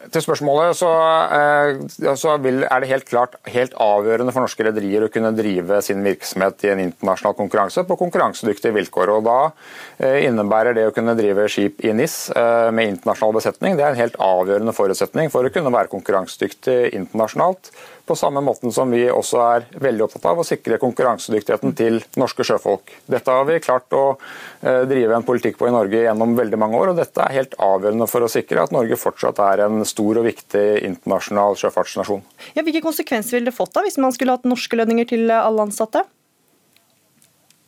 Til 0.09 0.23
spørsmålet 0.25 0.79
så, 0.79 0.89
eh, 1.37 2.15
så 2.17 2.33
er 2.41 2.81
det 2.81 2.89
helt 2.89 3.05
klart 3.05 3.35
helt 3.53 3.75
avgjørende 3.77 4.33
for 4.33 4.41
norske 4.41 4.65
rederier 4.65 5.05
å 5.05 5.11
kunne 5.13 5.35
drive 5.37 5.83
sin 5.85 6.01
virksomhet 6.01 6.65
i 6.65 6.71
en 6.73 6.81
internasjonal 6.87 7.37
konkurranse 7.37 7.85
på 7.85 7.99
konkurransedyktige 8.01 8.73
vilkår. 8.79 9.13
og 9.13 9.25
Da 9.29 9.53
eh, 9.99 10.25
innebærer 10.25 10.75
det 10.75 10.87
å 10.89 10.95
kunne 10.97 11.17
drive 11.19 11.45
skip 11.53 11.85
i 11.85 11.93
NIS 11.93 12.31
eh, 12.33 12.71
med 12.73 12.95
internasjonal 12.95 13.37
besetning 13.37 13.77
det 13.77 13.85
er 13.85 13.93
en 13.93 14.01
helt 14.01 14.17
avgjørende 14.17 14.73
forutsetning 14.73 15.29
for 15.29 15.45
å 15.45 15.53
kunne 15.53 15.75
være 15.75 15.93
konkurransedyktig 15.93 16.95
internasjonalt 16.97 17.69
på 18.11 18.17
samme 18.19 18.43
måten 18.43 18.73
som 18.75 18.91
vi 18.91 19.05
også 19.11 19.41
er 19.45 19.67
veldig 19.79 20.07
opptatt 20.09 20.27
av 20.33 20.43
å 20.43 20.47
sikre 20.47 20.81
konkurransedyktigheten 20.83 21.75
til 21.79 22.01
norske 22.19 22.47
sjøfolk. 22.47 22.91
Dette 23.11 23.37
har 23.37 23.47
vi 23.47 23.61
klart 23.63 23.95
å 23.95 24.05
eh, 24.11 24.83
drive 24.91 25.15
en 25.15 25.27
politikk 25.27 25.61
på 25.61 25.69
i 25.71 25.75
Norge 25.75 26.03
gjennom 26.03 26.35
veldig 26.39 26.59
mange 26.59 26.81
år, 26.81 26.93
og 26.93 26.99
dette 26.99 27.23
er 27.23 27.37
helt 27.39 27.55
avgjørende 27.63 28.11
for 28.11 28.27
å 28.27 28.31
sikre 28.33 28.65
at 28.67 28.75
Norge 28.75 28.99
fortsatt 28.99 29.39
er 29.47 29.67
en 29.69 29.85
stor 29.87 30.19
og 30.19 30.27
viktig 30.27 30.67
internasjonal 30.91 31.59
sjøfartsnasjon. 31.61 32.25
Ja, 32.57 32.67
hvilke 32.67 32.83
konsekvenser 32.85 33.39
ville 33.39 33.53
det 33.53 33.59
fått 33.59 33.77
da, 33.77 33.87
hvis 33.87 34.01
man 34.03 34.17
skulle 34.17 34.35
hatt 34.35 34.49
norske 34.49 34.81
lønninger 34.81 35.13
til 35.15 35.31
alle 35.31 35.71
ansatte? 35.71 36.03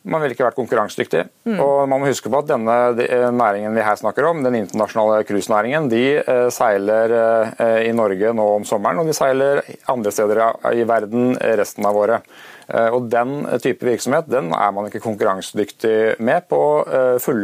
Man 0.03 0.19
ville 0.19 0.35
ikke 0.35 0.43
vært 0.43 0.57
konkurransedyktig. 0.59 1.21
Mm. 1.47 1.59
Og 1.63 1.85
man 1.87 2.01
må 2.01 2.09
huske 2.09 2.31
på 2.31 2.39
at 2.41 2.49
denne 2.49 2.73
eh, 3.05 3.29
næringen 3.31 3.75
vi 3.75 3.85
her 3.85 3.99
snakker 3.99 4.27
om, 4.27 4.41
den 4.43 4.57
internasjonale 4.59 5.23
cruisenæringen, 5.27 5.87
de 5.91 6.01
eh, 6.19 6.47
seiler 6.51 7.13
eh, 7.15 7.77
i 7.87 7.93
Norge 7.95 8.33
nå 8.35 8.47
om 8.57 8.65
sommeren, 8.67 8.99
og 8.99 9.07
de 9.07 9.15
seiler 9.15 9.63
andre 9.91 10.11
steder 10.11 10.43
i 10.75 10.83
verden 10.87 11.37
resten 11.59 11.87
av 11.87 11.99
året. 11.99 12.33
Og 12.95 13.09
Den 13.11 13.41
type 13.59 13.83
virksomhet 13.83 14.29
den 14.31 14.53
er 14.55 14.69
man 14.71 14.87
ikke 14.87 15.01
konkurransedyktig 15.03 16.21
med 16.23 16.45
på 16.47 16.59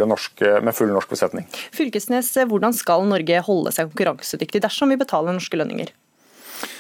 norske, 0.07 0.53
med 0.64 0.74
full 0.74 0.93
norsk 0.95 1.12
besetning. 1.12 1.43
Fylkesnes, 1.76 2.32
Hvordan 2.47 2.74
skal 2.74 3.03
Norge 3.05 3.41
holde 3.43 3.74
seg 3.76 3.91
konkurransedyktig 3.91 4.64
dersom 4.64 4.95
vi 4.95 4.97
betaler 5.01 5.36
norske 5.36 5.60
lønninger? 5.60 5.91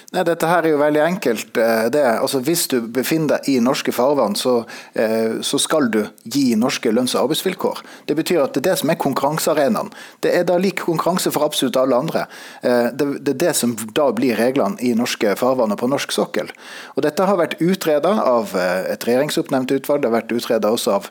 Nei, 0.09 0.23
Dette 0.25 0.47
her 0.49 0.65
er 0.65 0.73
jo 0.73 0.79
veldig 0.81 1.01
enkelt. 1.05 1.57
Eh, 1.61 1.87
det, 1.93 2.01
altså, 2.01 2.39
hvis 2.41 2.63
du 2.71 2.79
befinner 2.89 3.35
deg 3.35 3.49
i 3.51 3.59
norske 3.61 3.93
farvann, 3.93 4.33
så, 4.33 4.63
eh, 4.97 5.37
så, 5.45 5.59
skal 5.61 5.91
du 5.93 5.99
gi 6.25 6.55
norske 6.57 6.89
lønns- 6.89 7.13
og 7.13 7.27
arbeidsvilkår. 7.27 7.83
Det 8.09 8.15
betyr 8.17 8.41
at 8.41 8.55
det 8.55 8.63
er 8.63 8.71
det 8.71 8.79
som 8.79 8.89
er 8.89 8.97
konkurransearenaen. 8.97 9.91
Det 10.25 10.33
er 10.33 10.47
da 10.49 10.55
lik 10.57 10.81
konkurranse 10.81 11.29
for 11.29 11.45
absolutt 11.45 11.77
alle 11.77 11.93
andre. 11.93 12.23
Eh, 12.63 12.89
det, 12.89 13.29
er 13.35 13.37
det 13.43 13.53
som 13.55 13.75
da 13.93 14.07
blir 14.09 14.33
reglene 14.39 14.81
i 14.81 14.95
norske 14.97 15.35
farvann 15.37 15.75
og 15.75 15.77
på 15.77 15.91
norsk 15.91 16.15
sokkel. 16.15 16.49
Og 16.97 17.05
Dette 17.05 17.29
har 17.29 17.37
vært 17.37 17.61
utreda 17.61 18.15
av 18.23 18.55
et 18.57 19.05
regjeringsoppnevnt 19.05 19.75
utvalg, 19.77 20.01
det 20.01 20.09
har 20.09 20.17
vært 20.17 20.33
utreda 20.33 20.73
også 20.73 20.95
av 20.97 21.09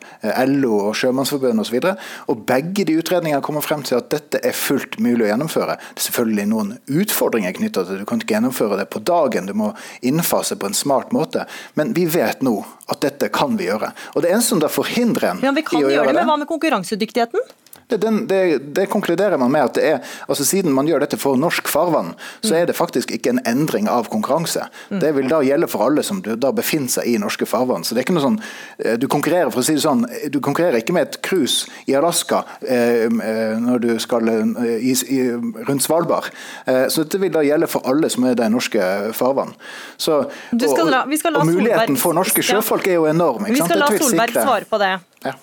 LO 0.49 0.89
og 0.89 0.99
Sjømannsforbundet 0.99 1.63
osv. 1.63 1.79
Og, 1.79 2.03
og 2.35 2.43
begge 2.51 2.83
de 2.83 2.99
utredningene 2.99 3.41
kommer 3.45 3.63
frem 3.63 3.81
til 3.87 3.95
at 4.01 4.11
dette 4.11 4.43
er 4.43 4.51
fullt 4.51 4.99
mulig 4.99 5.29
å 5.29 5.31
gjennomføre. 5.31 5.79
Det 5.95 6.03
er 6.03 6.07
selvfølgelig 6.09 6.47
noen 6.51 6.75
utfordringer 6.91 7.55
knytta 7.55 7.85
til 7.85 7.95
det, 7.95 8.03
du 8.03 8.09
kan 8.09 8.19
ikke 8.19 8.35
gjennomføre 8.35 8.81
det 8.81 8.88
på 8.89 9.01
dagen, 9.05 9.49
du 9.49 9.55
må 9.57 9.71
innfase 10.01 10.57
på 10.59 10.69
en 10.69 10.77
smart 10.77 11.13
måte. 11.15 11.45
Men 11.79 11.93
vi 11.97 12.05
vet 12.09 12.43
nå 12.45 12.57
at 12.89 13.01
dette 13.05 13.29
kan 13.33 13.57
vi 13.59 13.69
gjøre. 13.69 13.91
Og 14.15 14.25
det 14.25 14.33
eneste 14.33 14.55
som 14.55 14.63
da 14.63 14.69
forhindrer 14.71 15.31
en 15.33 15.43
ja, 15.45 15.53
vi 15.55 15.65
kan 15.65 15.81
gjøre 15.83 16.09
det, 16.09 16.13
men 16.13 16.29
Hva 16.29 16.37
med 16.41 16.49
konkurransedyktigheten? 16.49 17.49
Det, 17.89 17.97
det, 18.29 18.57
det, 18.75 18.85
konkluderer 18.85 19.37
man 19.37 19.51
med 19.51 19.63
at 19.65 19.73
det 19.73 19.85
er, 19.89 20.09
altså 20.29 20.45
siden 20.45 20.73
man 20.77 20.85
gjør 20.85 21.01
dette 21.01 21.17
for 21.17 21.39
norsk 21.41 21.67
farvann, 21.71 22.11
så 22.45 22.59
er 22.59 22.67
det 22.69 22.75
faktisk 22.77 23.09
ikke 23.15 23.33
en 23.33 23.41
endring 23.49 23.89
av 23.89 24.11
konkurranse. 24.13 24.67
Mm. 24.91 24.99
Det 25.01 25.11
vil 25.17 25.31
da 25.31 25.39
gjelde 25.41 25.69
for 25.71 25.87
alle 25.87 26.03
som 26.05 26.21
da 26.21 26.51
befinner 26.53 26.91
seg 26.93 27.09
i 27.09 27.17
norske 27.21 27.47
farvann. 27.49 27.85
Så 27.87 27.95
det 27.95 28.03
er 28.03 28.07
ikke 28.07 28.17
noe 28.19 28.27
sånn, 28.27 28.37
eh, 28.77 28.97
Du 28.99 29.07
konkurrerer 29.07 29.49
for 29.49 29.63
å 29.63 29.65
si 29.65 29.73
det 29.73 29.81
sånn, 29.81 30.05
du 30.29 30.39
konkurrerer 30.39 30.83
ikke 30.83 30.93
med 30.93 31.07
et 31.07 31.19
cruise 31.25 31.65
i 31.89 31.95
Alaska 31.97 32.43
eh, 32.61 33.07
eh 33.09 33.57
når 33.59 33.81
du 33.81 33.89
skal 33.99 34.29
eh, 34.29 34.77
i, 34.77 34.93
i, 35.09 35.19
rundt 35.67 35.83
Svalbard. 35.83 36.29
Eh, 36.65 36.85
så 36.93 37.03
dette 37.03 37.17
vil 37.17 37.33
da 37.33 37.41
gjelde 37.41 37.67
for 37.71 37.89
alle 37.89 38.09
som 38.13 38.27
er 38.29 38.37
i 38.37 38.49
norske 38.53 38.85
farvann. 39.17 39.55
Så, 39.97 40.21
og, 40.53 40.85
la, 40.85 41.05
og, 41.05 41.45
muligheten 41.49 41.97
for 41.97 42.13
norske 42.13 42.45
sjøfolk 42.45 42.87
er 42.87 42.99
jo 42.99 43.09
enorm. 43.09 43.49
Vi 43.49 43.57
skal 43.63 43.81
la 43.81 43.89
Solberg 43.97 44.37
svare 44.37 44.69
på 44.69 44.77
det. 44.81 44.97
Ja. 45.25 45.33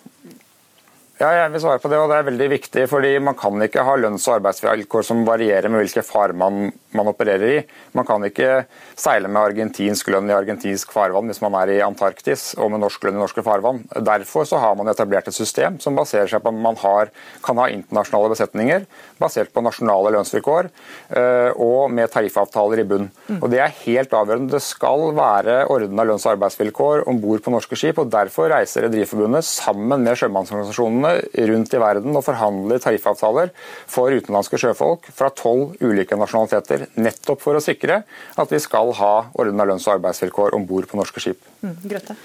Ja, 1.16 1.30
jeg 1.32 1.48
vil 1.54 1.62
svare 1.64 1.80
på 1.80 1.88
det, 1.88 1.96
og 1.96 2.10
det 2.12 2.16
er 2.18 2.26
veldig 2.26 2.46
viktig. 2.52 2.82
fordi 2.90 3.18
Man 3.18 3.34
kan 3.34 3.56
ikke 3.64 3.82
ha 3.82 3.94
lønns- 3.96 4.28
og 4.28 4.34
arbeidsvilkår 4.36 5.02
som 5.02 5.24
varierer 5.24 5.70
med 5.72 5.80
hvilke 5.80 6.04
farmann 6.04 6.72
man 6.92 7.08
opererer 7.08 7.52
i. 7.54 7.62
Man 7.94 8.04
kan 8.04 8.20
ikke 8.20 8.66
seile 8.94 9.28
med 9.28 9.40
argentinsk 9.40 10.10
lønn 10.12 10.28
i 10.28 10.34
argentinsk 10.36 10.92
farvann 10.92 11.24
hvis 11.30 11.40
man 11.40 11.54
er 11.54 11.72
i 11.72 11.80
Antarktis, 11.80 12.54
og 12.60 12.70
med 12.70 12.82
norsk 12.84 13.02
lønn 13.04 13.16
i 13.16 13.22
norske 13.22 13.42
farvann. 13.42 13.80
Derfor 13.96 14.44
så 14.44 14.60
har 14.60 14.76
man 14.76 14.88
etablert 14.92 15.28
et 15.28 15.34
system 15.34 15.80
som 15.80 15.96
baserer 15.96 16.28
seg 16.28 16.42
på 16.44 16.52
at 16.52 16.60
man 16.68 16.76
har, 16.76 17.08
kan 17.42 17.56
ha 17.56 17.70
internasjonale 17.72 18.34
besetninger 18.34 18.84
basert 19.18 19.54
på 19.54 19.64
nasjonale 19.64 20.12
lønnsvilkår 20.18 20.68
eh, 21.16 21.50
og 21.56 21.88
med 21.96 22.12
tariffavtaler 22.12 22.84
i 22.84 22.88
bunn. 22.92 23.08
Mm. 23.30 23.40
Og 23.40 23.48
Det 23.54 23.62
er 23.64 23.76
helt 23.86 24.12
avgjørende. 24.12 24.52
Det 24.52 24.62
skal 24.62 25.16
være 25.16 25.62
ordna 25.72 26.04
lønns- 26.04 26.28
og 26.28 26.36
arbeidsvilkår 26.36 27.08
om 27.08 27.24
bord 27.24 27.40
på 27.40 27.56
norske 27.56 27.80
skip. 27.80 28.04
og 28.04 28.12
Derfor 28.12 28.52
reiser 28.52 28.84
Rederiforbundet 28.84 29.48
sammen 29.48 30.04
med 30.04 30.20
sjømannsorganisasjonene 30.20 31.05
organisasjonene 31.07 31.57
rundt 31.57 31.74
i 31.74 31.80
verden 31.80 32.16
og 32.16 32.24
forhandler 32.24 32.80
tariffavtaler 32.82 33.52
for 33.90 34.14
utenlandske 34.14 34.59
sjøfolk 34.61 35.09
fra 35.14 35.30
tolv 35.34 35.76
ulike 35.80 36.18
nasjonaliteter, 36.18 36.88
nettopp 36.96 37.42
for 37.42 37.59
å 37.59 37.62
sikre 37.62 38.02
at 38.36 38.52
vi 38.52 38.61
skal 38.62 38.92
ha 39.00 39.14
ordna 39.34 39.66
lønns- 39.68 39.86
og 39.88 39.98
arbeidsvilkår 39.98 40.57
om 40.57 40.66
bord 40.66 40.88
på 40.90 40.98
norske 40.98 41.22
skip. 41.22 41.40
Mm, 41.62 41.76
Grøtte. 41.86 42.16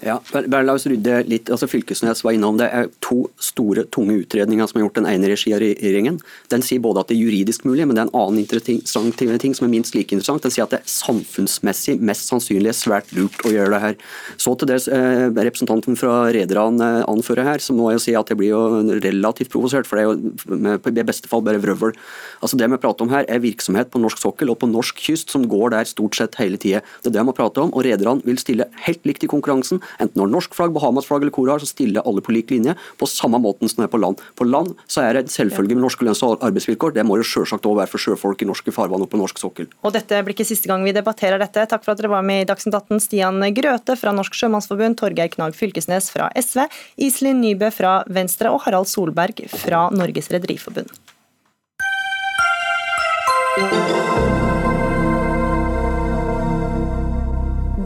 Ja, 0.00 0.16
bare 0.32 0.64
la 0.64 0.72
oss 0.78 0.86
rydde 0.88 1.18
litt. 1.28 1.50
altså 1.52 1.68
Fylkesnes 1.68 2.22
var 2.24 2.32
innom 2.32 2.56
det. 2.56 2.70
er 2.72 2.88
to 3.04 3.26
store, 3.36 3.84
tunge 3.92 4.14
utredninger 4.22 4.68
som 4.68 4.78
er 4.78 4.86
gjort 4.86 4.96
den 4.96 5.08
ene 5.10 5.28
regi 5.28 5.52
av 5.52 5.60
regjeringen. 5.60 6.16
Den 6.48 6.64
sier 6.64 6.80
både 6.80 7.02
at 7.02 7.10
det 7.10 7.18
er 7.18 7.24
juridisk 7.26 7.66
mulig, 7.68 7.84
men 7.84 7.96
det 7.98 8.04
er 8.04 8.08
en 8.08 8.16
annen 8.16 8.40
interessant 8.40 9.20
ting 9.20 9.54
som 9.56 9.66
er 9.66 9.72
minst 9.74 9.94
like 9.94 10.14
interessant. 10.16 10.46
Den 10.46 10.54
sier 10.54 10.64
at 10.64 10.72
det 10.72 10.80
er 10.80 10.88
samfunnsmessig 10.88 11.98
mest 12.00 12.32
sannsynlig 12.32 12.72
svært 12.78 13.12
lurt 13.16 13.44
å 13.44 13.52
gjøre 13.52 13.74
det 13.74 13.82
her. 13.84 13.98
Så 14.40 14.54
til 14.56 14.70
det 14.70 14.78
eh, 14.88 15.26
representanten 15.36 16.00
fra 16.00 16.30
rederne 16.32 16.88
eh, 17.02 17.10
anfører 17.10 17.50
her, 17.50 17.60
så 17.60 17.76
må 17.76 17.90
jeg 17.90 18.00
jo 18.00 18.04
si 18.06 18.16
at 18.16 18.32
jeg 18.32 18.40
blir 18.40 18.54
jo 18.54 18.96
relativt 19.04 19.52
provosert, 19.52 19.90
for 19.90 20.00
det 20.00 20.06
er 20.06 20.80
jo 20.80 20.94
i 20.94 21.06
beste 21.12 21.28
fall 21.28 21.44
bare 21.44 21.60
vrøvl. 21.60 21.92
Altså 22.40 22.56
Det 22.56 22.70
vi 22.72 22.80
prater 22.80 23.04
om 23.04 23.12
her 23.12 23.28
er 23.28 23.44
virksomhet 23.44 23.92
på 23.92 24.00
norsk 24.00 24.24
sokkel 24.24 24.48
og 24.48 24.62
på 24.64 24.70
norsk 24.70 24.96
kyst 25.10 25.32
som 25.34 25.44
går 25.50 25.76
der 25.76 25.92
stort 25.92 26.16
sett 26.16 26.40
hele 26.40 26.56
tida. 26.56 26.80
Det 27.04 27.12
er 27.12 27.18
det 27.18 27.28
vi 27.28 27.36
prater 27.36 27.68
om, 27.68 27.74
og 27.76 27.84
rederne 27.84 28.24
vil 28.24 28.40
stille 28.40 28.70
helt 28.86 29.04
likt 29.04 29.28
i 29.28 29.30
konkurransen. 29.30 29.84
Enten 29.98 30.20
når 30.20 30.30
norsk 30.34 30.54
flagg, 30.56 30.74
Bahamas 30.76 31.08
flagg 31.08 31.24
eller 31.24 31.34
Korar, 31.34 31.62
så 31.62 31.68
stiller 31.68 32.06
alle 32.06 32.22
på 32.24 32.34
lik 32.34 32.52
linje, 32.54 32.76
på 33.00 33.08
samme 33.10 33.40
måten 33.42 33.70
som 33.70 33.82
det 33.82 33.88
er 33.88 33.94
på 33.94 34.00
land. 34.00 34.20
På 34.38 34.46
land 34.46 34.74
så 34.90 35.04
er 35.04 35.16
det 35.16 35.24
en 35.24 35.34
selvfølge 35.34 35.76
med 35.76 35.84
norske 35.86 36.06
lønns- 36.06 36.22
og 36.26 36.42
arbeidsvilkår. 36.46 36.94
Det 36.96 37.06
må 37.06 37.18
jo 37.20 37.26
selvsagt 37.26 37.66
òg 37.68 37.78
være 37.80 37.92
for 37.92 38.02
sjøfolk 38.02 38.44
i 38.44 38.48
norske 38.50 38.74
farvann 38.74 39.04
og 39.04 39.10
på 39.12 39.20
norsk 39.20 39.40
sokkel. 39.42 39.70
Og 39.84 39.94
dette 39.96 40.22
blir 40.24 40.36
ikke 40.36 40.48
siste 40.48 40.70
gang 40.70 40.84
vi 40.86 40.94
debatterer 40.96 41.40
dette. 41.42 41.66
Takk 41.70 41.84
for 41.86 41.94
at 41.94 42.02
dere 42.02 42.12
var 42.12 42.26
med 42.26 42.44
i 42.44 42.48
Dagsnytt 42.48 42.76
18. 42.76 43.02
Stian 43.04 43.40
Grøte 43.56 43.96
fra 43.98 44.14
Norsk 44.16 44.36
Sjømannsforbund, 44.36 44.98
Torgeir 45.00 45.32
Knag 45.32 45.56
Fylkesnes 45.58 46.10
fra 46.12 46.30
SV, 46.38 46.66
Iselin 47.00 47.40
Nybø 47.42 47.72
fra 47.74 48.00
Venstre 48.10 48.52
og 48.52 48.64
Harald 48.66 48.90
Solberg 48.90 49.44
fra 49.50 49.88
Norges 49.94 50.30
Rederiforbund. 50.32 50.90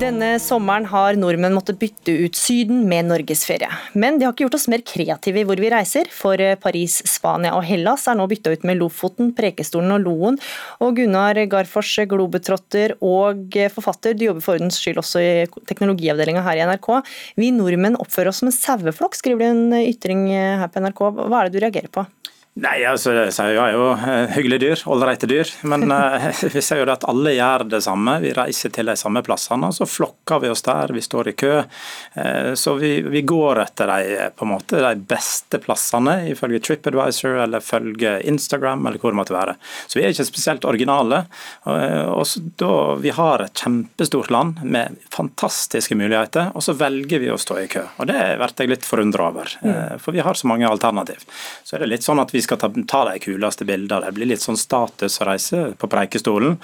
Denne 0.05 0.35
sommeren 0.37 0.85
har 0.91 1.17
nordmenn 1.17 1.55
måttet 1.57 1.79
bytte 1.81 2.13
ut 2.27 2.37
Syden 2.37 2.83
med 2.91 3.07
norgesferie. 3.09 3.71
Men 3.97 4.19
det 4.19 4.27
har 4.27 4.35
ikke 4.35 4.45
gjort 4.45 4.57
oss 4.59 4.67
mer 4.69 4.83
kreative 4.85 5.41
i 5.41 5.45
hvor 5.49 5.57
vi 5.63 5.71
reiser, 5.73 6.11
for 6.13 6.37
Paris, 6.61 6.99
Spania 7.09 7.55
og 7.57 7.65
Hellas 7.65 8.05
er 8.11 8.19
nå 8.19 8.27
bytta 8.29 8.53
ut 8.53 8.67
med 8.69 8.83
Lofoten, 8.83 9.31
Prekestolen 9.39 9.95
og 9.97 10.05
Loen. 10.05 10.37
Og 10.85 10.99
Gunnar 10.99 11.41
Garfors, 11.49 11.95
globetrotter 12.11 12.99
og 13.01 13.57
forfatter, 13.73 14.13
du 14.13 14.27
jobber 14.27 14.45
for 14.45 14.59
ordens 14.59 14.83
skyld 14.83 15.01
også 15.01 15.25
i 15.25 15.33
teknologiavdelinga 15.71 16.45
her 16.45 16.61
i 16.61 16.69
NRK. 16.69 16.91
Vi 17.41 17.49
nordmenn 17.57 17.97
oppfører 17.97 18.35
oss 18.35 18.43
som 18.43 18.53
en 18.53 18.59
saueflokk, 18.59 19.17
skriver 19.17 19.41
du 19.41 19.49
en 19.49 19.79
ytring 19.87 20.27
her 20.35 20.69
på 20.69 20.85
NRK. 20.85 21.05
Hva 21.23 21.41
er 21.41 21.49
det 21.49 21.57
du 21.57 21.65
reagerer 21.65 21.89
på? 21.97 22.05
Nei, 22.55 22.85
altså 22.87 23.11
Sauer 23.35 23.57
er 23.59 23.73
jo 23.75 23.87
uh, 23.99 24.29
hyggelige 24.31 24.63
dyr, 24.63 24.83
ålreite 24.95 25.27
dyr. 25.27 25.49
Men 25.67 25.91
uh, 25.91 26.29
vi 26.55 26.61
ser 26.63 26.79
jo 26.79 26.87
at 26.93 27.03
alle 27.11 27.33
gjør 27.35 27.65
det 27.67 27.81
samme. 27.83 28.13
Vi 28.23 28.31
reiser 28.37 28.71
til 28.75 28.87
de 28.87 28.95
samme 28.99 29.25
plassene, 29.27 29.73
så 29.75 29.89
flokker 29.91 30.45
vi 30.45 30.53
oss 30.53 30.63
der. 30.63 30.93
Vi 30.95 31.03
står 31.03 31.33
i 31.33 31.35
kø. 31.35 31.57
Uh, 32.15 32.53
så 32.55 32.77
vi, 32.79 32.93
vi, 33.11 33.25
går 33.27 33.59
etter 33.65 33.91
de, 33.91 34.29
på 34.39 34.47
en 34.47 34.53
måte, 34.53 34.79
de 34.85 34.93
beste 35.11 35.59
plassene, 35.65 36.15
ifølge 36.31 36.61
TripAdvisor 36.63 37.41
eller 37.43 37.65
følge 37.65 38.21
Instagram 38.31 38.87
eller 38.87 39.03
hvor 39.03 39.11
det 39.11 39.19
måtte 39.19 39.35
være. 39.35 39.57
Så 39.89 39.99
vi 39.99 40.07
er 40.07 40.15
ikke 40.15 40.29
spesielt 40.31 40.69
originale. 40.71 41.25
og 41.67 42.55
da, 42.63 42.71
Vi 43.03 43.17
har 43.19 43.43
et 43.43 43.65
kjempestort 43.65 44.31
land 44.31 44.63
med 44.63 45.03
fantastiske 45.11 45.99
muligheter, 45.99 46.55
og 46.55 46.63
så 46.63 46.77
velger 46.79 47.19
vi 47.19 47.35
å 47.35 47.41
stå 47.41 47.59
i 47.65 47.67
kø. 47.73 47.83
Og 47.99 48.07
Det 48.07 48.23
blir 48.39 48.57
jeg 48.63 48.71
litt 48.77 48.87
forundra 48.87 49.29
over, 49.33 49.51
mm. 49.65 49.99
for 49.99 50.15
vi 50.15 50.23
har 50.23 50.39
så 50.39 50.47
mange 50.47 50.71
alternativ. 50.71 51.27
Så 51.67 51.75
er 51.75 51.83
det 51.83 51.91
litt 51.97 52.07
sånn 52.07 52.23
at 52.23 52.31
vi 52.31 52.44
skal 52.45 52.61
ta, 52.61 52.71
ta 52.91 53.05
de 53.11 53.21
kuleste 53.23 53.67
bildene. 53.69 54.07
Det 54.07 54.17
blir 54.17 54.31
litt 54.31 54.45
sånn 54.45 54.61
status 54.61 55.21
å 55.21 55.29
reise 55.29 55.65
på 55.81 55.91
Preikestolen. 55.91 56.59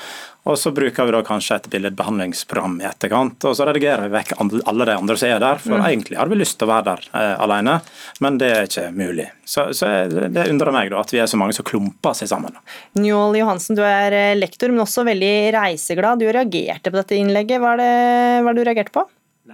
Og 0.49 0.57
så 0.59 0.73
bruker 0.73 1.05
vi 1.05 1.13
da 1.13 1.21
kanskje 1.25 1.59
et 1.59 1.69
billedbehandlingsprogram 1.73 2.79
i 2.81 2.87
etterkant. 2.89 3.45
Og 3.45 3.57
så 3.57 3.67
redigerer 3.69 4.09
vi 4.09 4.15
vekk 4.15 4.33
alle 4.41 4.87
de 4.89 4.97
andre 4.97 5.17
som 5.21 5.29
er 5.29 5.43
der, 5.43 5.61
for 5.61 5.77
mm. 5.77 5.85
egentlig 5.91 6.21
har 6.21 6.33
vi 6.33 6.41
lyst 6.41 6.57
til 6.61 6.69
å 6.69 6.73
være 6.73 6.87
der 6.89 7.05
eh, 7.21 7.35
alene, 7.45 7.77
men 8.25 8.41
det 8.41 8.51
er 8.55 8.71
ikke 8.71 8.87
mulig. 8.97 9.29
Så, 9.45 9.69
så 9.77 9.91
det 10.09 10.49
undrer 10.49 10.73
meg 10.75 10.93
da 10.93 11.03
at 11.05 11.13
vi 11.13 11.21
er 11.21 11.29
så 11.31 11.41
mange 11.41 11.57
som 11.57 11.67
klumper 11.69 12.17
seg 12.17 12.33
sammen. 12.33 12.57
Njål 12.97 13.41
Johansen, 13.43 13.77
du 13.77 13.85
er 13.85 14.17
eh, 14.17 14.37
lektor, 14.39 14.73
men 14.73 14.87
også 14.87 15.05
veldig 15.09 15.35
reiseglad. 15.59 16.25
Du 16.25 16.31
reagerte 16.31 16.89
på 16.89 17.03
dette 17.03 17.21
innlegget. 17.21 17.61
Hva 17.61 17.77
er 17.77 17.85
det, 17.85 17.95
hva 18.41 18.49
er 18.49 18.57
det 18.57 18.65
du 18.65 18.71
reagerte 18.71 18.97
på? 18.97 19.09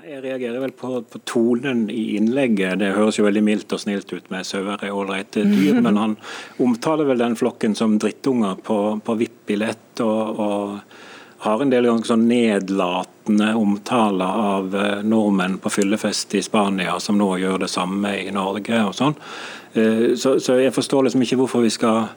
Jeg 0.05 0.21
reagerer 0.21 0.61
vel 0.61 0.73
på, 0.77 0.99
på, 1.09 1.19
tonen 1.25 1.87
i 1.91 2.17
innlegget. 2.19 2.81
Det 2.83 2.93
høres 2.93 3.17
jo 3.17 3.25
veldig 3.25 3.43
mildt 3.47 3.73
og 3.73 3.81
snilt 3.81 4.11
ut 4.13 4.27
med 4.33 4.45
sauer 4.45 4.83
er 4.85 4.93
ålreite 4.93 5.45
dyr, 5.47 5.79
men 5.87 5.97
han 5.97 6.17
omtaler 6.63 7.09
vel 7.09 7.23
den 7.23 7.37
flokken 7.39 7.77
som 7.79 7.97
drittunger 8.03 8.59
på, 8.67 8.79
på 9.05 9.17
VIP-billett, 9.23 10.03
og, 10.05 10.41
og, 10.43 10.97
har 11.47 11.63
en 11.63 11.71
del 11.71 11.87
ganger 11.87 12.09
sånn 12.09 12.25
nedlatende 12.29 13.51
omtaler 13.61 14.39
av 14.51 14.73
eh, 14.75 15.03
nordmenn 15.05 15.59
på 15.63 15.71
fyllefest 15.71 16.33
i 16.35 16.41
Spania, 16.43 16.97
som 17.01 17.19
nå 17.21 17.29
gjør 17.39 17.61
det 17.63 17.69
samme 17.71 18.15
i 18.25 18.33
Norge 18.35 18.81
og 18.89 18.97
sånn. 18.97 19.15
Eh, 19.77 20.07
så, 20.19 20.39
så 20.43 20.57
jeg 20.59 20.75
forstår 20.75 21.07
liksom 21.07 21.25
ikke 21.27 21.39
hvorfor 21.43 21.65
vi 21.65 21.73
skal 21.77 22.09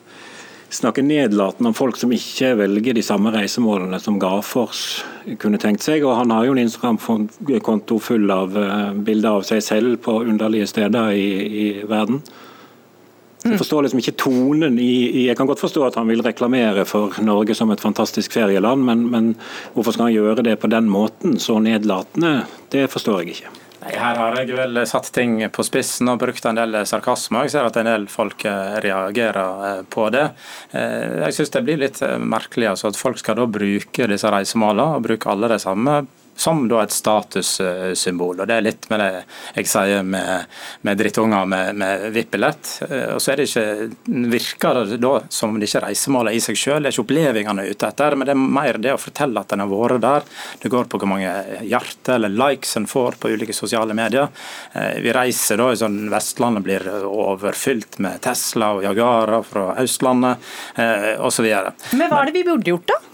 snakke 0.69 1.03
nedlatende 1.05 1.71
om 1.71 1.77
folk 1.77 1.97
som 1.97 2.11
ikke 2.13 2.53
velger 2.59 2.97
de 2.97 3.03
samme 3.05 3.31
reisemålene 3.33 3.99
som 4.01 4.19
Gafors 4.21 5.01
kunne 5.41 5.59
tenkt 5.61 5.85
seg. 5.85 6.05
og 6.05 6.17
Han 6.19 6.33
har 6.33 6.45
jo 6.45 6.53
en 6.55 6.61
Instagram-konto 6.63 7.99
full 8.03 8.29
av 8.33 8.57
uh, 8.57 8.91
bilder 8.93 9.39
av 9.39 9.47
seg 9.47 9.63
selv 9.65 9.97
på 10.05 10.19
underlige 10.21 10.69
steder 10.69 11.15
i, 11.17 11.29
i 11.63 11.67
verden. 11.89 12.21
Jeg 13.39 13.55
forstår 13.55 13.85
liksom 13.85 14.01
ikke 14.01 14.17
tonen 14.19 14.75
i, 14.83 14.91
i, 15.07 15.21
Jeg 15.29 15.37
kan 15.39 15.47
godt 15.47 15.61
forstå 15.61 15.85
at 15.87 15.95
han 15.95 16.09
vil 16.11 16.23
reklamere 16.25 16.83
for 16.85 17.15
Norge 17.23 17.55
som 17.55 17.71
et 17.71 17.81
fantastisk 17.81 18.35
ferieland, 18.35 18.83
men, 18.83 19.05
men 19.13 19.31
hvorfor 19.73 19.95
skal 19.95 20.09
han 20.09 20.17
gjøre 20.17 20.43
det 20.43 20.57
på 20.59 20.67
den 20.71 20.91
måten, 20.91 21.39
så 21.39 21.55
nedlatende? 21.63 22.43
Det 22.71 22.89
forstår 22.91 23.21
jeg 23.21 23.37
ikke. 23.37 23.58
Her 23.79 24.17
har 24.19 24.35
jeg 24.41 24.55
vel 24.57 24.81
satt 24.89 25.07
ting 25.15 25.37
på 25.55 25.63
spissen 25.63 26.11
og 26.11 26.19
brukt 26.19 26.45
en 26.49 26.57
del 26.59 26.75
sarkasme. 26.89 27.45
Jeg 27.47 27.53
ser 27.53 27.67
at 27.69 27.79
en 27.79 27.87
del 27.87 28.07
folk 28.11 28.43
eh, 28.47 28.75
reagerer 28.83 29.65
eh, 29.69 29.81
på 29.87 30.09
det. 30.11 30.25
Eh, 30.75 31.23
jeg 31.23 31.37
syns 31.37 31.53
det 31.55 31.63
blir 31.67 31.79
litt 31.79 32.01
merkelig 32.19 32.73
altså, 32.73 32.91
at 32.91 32.99
folk 32.99 33.21
skal 33.21 33.39
da 33.39 33.47
bruke 33.47 34.09
disse 34.11 34.33
reisemålene 34.35 34.99
og 34.99 35.05
bruke 35.07 35.31
alle 35.31 35.51
de 35.53 35.59
samme 35.63 36.01
som 36.39 36.61
da 36.71 36.83
et 36.83 36.93
statussymbol. 36.95 38.39
og 38.39 38.47
Det 38.47 38.55
er 38.55 38.63
litt 38.63 38.85
med 38.91 39.01
det 39.03 39.09
jeg 39.59 39.67
sier 39.67 40.05
med, 40.07 40.45
med 40.87 40.99
drittunger 41.01 41.47
med, 41.49 41.75
med 41.81 42.05
VIP-billett. 42.15 42.69
Eh, 42.87 43.09
og 43.15 43.19
så 43.19 43.33
er 43.33 43.41
det 43.41 43.49
ikke, 43.49 43.89
virker 44.31 44.79
det 44.93 45.01
da 45.03 45.13
som 45.33 45.57
det 45.59 45.67
ikke 45.67 45.81
er 45.81 45.87
reisemålet 45.89 46.37
i 46.37 46.43
seg 46.43 46.59
selv, 46.61 46.83
det 46.85 46.91
er 46.91 46.95
ikke 46.95 47.05
opplevelsene 47.07 47.67
ute 47.67 47.89
etter, 47.89 48.15
men 48.15 48.29
det 48.29 48.35
er 48.35 48.55
mer 48.59 48.79
det 48.79 48.95
å 48.95 49.01
fortelle 49.01 49.43
at 49.43 49.55
en 49.55 49.65
har 49.65 49.71
vært 49.73 50.05
der. 50.05 50.29
Det 50.63 50.71
går 50.71 50.87
på 50.87 51.01
hvor 51.01 51.11
mange 51.11 51.33
hjerter 51.67 52.15
eller 52.15 52.31
likes 52.39 52.75
en 52.79 52.87
får 52.87 53.19
på 53.19 53.33
ulike 53.35 53.55
sosiale 53.57 53.97
medier. 53.97 54.31
Eh, 54.71 55.01
vi 55.03 55.13
reiser 55.15 55.59
da, 55.59 55.69
i 55.73 55.81
sånn 55.83 56.01
Vestlandet 56.13 56.63
blir 56.63 56.87
overfylt 57.03 57.99
med 57.99 58.21
Tesla 58.23 58.71
og 58.77 58.87
Jagara 58.87 59.43
fra 59.43 59.73
Østlandet 59.83 60.49
eh, 60.79 61.13
osv. 61.19 61.51
Men 61.99 62.07
hva 62.07 62.23
er 62.23 62.31
det 62.31 62.39
vi 62.39 62.47
burde 62.47 62.77
gjort, 62.77 62.87
da? 62.95 63.08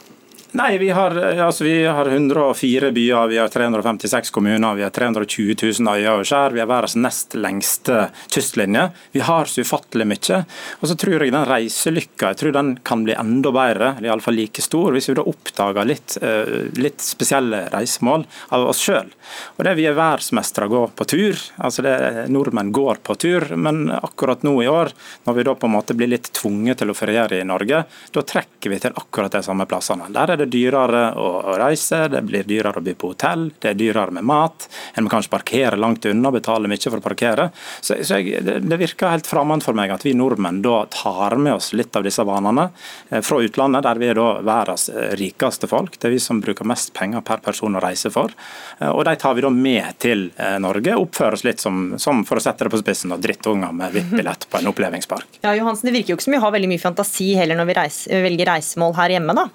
Nei, 0.55 0.77
vi 0.77 0.89
har, 0.89 1.11
altså, 1.11 1.63
vi 1.63 1.83
har, 1.83 2.07
104 2.07 2.91
byer, 2.91 3.27
vi 3.27 3.37
har 3.37 3.47
356 3.47 4.29
kommuner, 4.31 4.75
vi 4.75 4.83
har 4.85 4.89
320 4.89 5.55
000 5.81 5.89
øyer 5.91 6.21
og 6.21 6.27
skjær. 6.29 6.53
Vi 6.55 6.61
har 6.61 6.69
verdens 6.69 6.95
nest 6.95 7.35
lengste 7.35 8.05
kystlinje. 8.31 8.85
Vi 9.11 9.19
har 9.27 9.51
så 9.51 9.65
ufattelig 9.67 10.07
mye. 10.07 10.37
Og 10.79 10.87
så 10.87 10.95
tror 10.95 11.25
jeg 11.25 11.33
den 11.35 11.47
reiselykka 11.49 12.29
jeg 12.31 12.39
tror 12.39 12.55
den 12.55 12.69
kan 12.87 13.03
bli 13.03 13.17
enda 13.19 13.51
bedre, 13.51 13.89
eller 13.97 14.13
iallfall 14.13 14.39
like 14.39 14.63
stor, 14.63 14.95
hvis 14.95 15.09
vi 15.11 15.17
da 15.19 15.25
oppdager 15.27 15.89
litt, 15.89 16.15
eh, 16.23 16.71
litt 16.79 17.03
spesielle 17.03 17.65
reisemål 17.75 18.23
av 18.55 18.69
oss 18.69 18.85
sjøl. 18.85 19.11
Og 19.57 19.67
det 19.67 19.75
Vi 19.75 19.89
er 19.89 19.99
verdensmestere 19.99 20.71
gå 20.71 20.85
på 20.95 21.05
tur. 21.05 21.35
altså 21.59 21.83
det, 21.83 22.29
Nordmenn 22.29 22.71
går 22.71 23.03
på 23.03 23.17
tur, 23.19 23.57
men 23.57 23.91
akkurat 23.91 24.41
nå 24.43 24.63
i 24.63 24.71
år, 24.71 24.93
når 25.27 25.35
vi 25.35 25.43
da 25.43 25.53
på 25.53 25.67
en 25.67 25.75
måte 25.75 25.93
blir 25.93 26.07
litt 26.07 26.31
tvunget 26.31 26.77
til 26.77 26.87
å 26.87 26.95
feriere 26.95 27.41
i 27.41 27.43
Norge, 27.43 27.83
da 28.13 28.21
trekker 28.21 28.69
vi 28.69 28.79
til 28.79 28.95
akkurat 28.95 29.31
de 29.31 29.43
samme 29.43 29.67
plassene. 29.67 30.07
Der 30.13 30.31
er 30.31 30.37
det 30.37 30.44
det 30.45 30.53
dyrere 30.53 31.03
å, 31.19 31.27
reise, 31.59 32.05
det 32.11 32.21
blir 32.25 32.45
dyrere 32.47 32.79
å 32.79 32.85
bo 32.85 32.93
på 32.95 33.11
hotell, 33.13 33.49
det 33.61 33.73
er 33.73 33.79
dyrere 33.79 34.13
med 34.15 34.25
mat. 34.27 34.67
En 34.95 35.05
må 35.05 35.11
kanskje 35.11 35.33
parkere 35.33 35.79
langt 35.79 36.05
unna, 36.05 36.31
betale 36.33 36.69
mye 36.71 36.81
for 36.85 37.01
å 37.01 37.03
parkere. 37.03 37.49
Så, 37.81 37.97
så 38.05 38.19
jeg, 38.19 38.43
det, 38.45 38.59
det, 38.65 38.79
virker 38.79 39.11
helt 39.11 39.27
fremmed 39.29 39.63
for 39.65 39.77
meg 39.77 39.93
at 39.93 40.05
vi 40.05 40.15
nordmenn 40.17 40.61
da 40.65 40.83
tar 40.93 41.37
med 41.41 41.57
oss 41.57 41.71
litt 41.73 41.95
av 41.95 42.05
disse 42.05 42.23
vanene 42.27 42.69
eh, 43.09 43.21
fra 43.25 43.41
utlandet, 43.43 43.85
der 43.85 44.01
vi 44.01 44.11
er 44.11 44.19
da 44.19 44.27
verdens 44.45 44.87
eh, 44.93 45.15
rikeste 45.19 45.69
folk. 45.71 45.97
Det 45.99 46.09
er 46.09 46.15
vi 46.15 46.21
som 46.23 46.41
bruker 46.43 46.67
mest 46.67 46.93
penger 46.95 47.25
per 47.25 47.43
person 47.45 47.75
å 47.75 47.83
reise 47.83 48.11
for. 48.13 48.33
Eh, 48.79 48.89
og 48.91 49.03
de 49.07 49.15
tar 49.21 49.37
vi 49.37 49.45
da 49.45 49.51
med 49.51 49.99
til 50.01 50.27
Norge. 50.61 50.95
Oppfører 50.99 51.37
oss 51.37 51.45
litt 51.45 51.61
som, 51.63 51.95
som 52.01 52.23
for 52.27 52.39
å 52.39 52.43
sette 52.43 52.65
det 52.65 52.73
på 52.73 52.79
spissen, 52.81 53.13
og 53.15 53.21
drittunger 53.23 53.73
med 53.75 53.93
VIP-billett 53.95 54.47
på 54.51 54.59
en 54.59 54.71
opplevingspark. 54.71 55.39
Ja, 55.45 55.55
Johansen, 55.57 55.89
Det 55.89 55.95
virker 55.95 56.13
jo 56.13 56.19
ikke 56.19 56.27
som 56.27 56.35
vi 56.35 56.41
har 56.43 56.55
veldig 56.55 56.71
mye 56.71 56.81
fantasi 56.81 57.33
heller 57.37 57.59
når 57.59 57.69
vi 57.69 57.77
reiser, 57.79 58.25
velger 58.25 58.51
reisemål 58.55 58.97
her 58.99 59.15
hjemme, 59.17 59.37
da? 59.37 59.47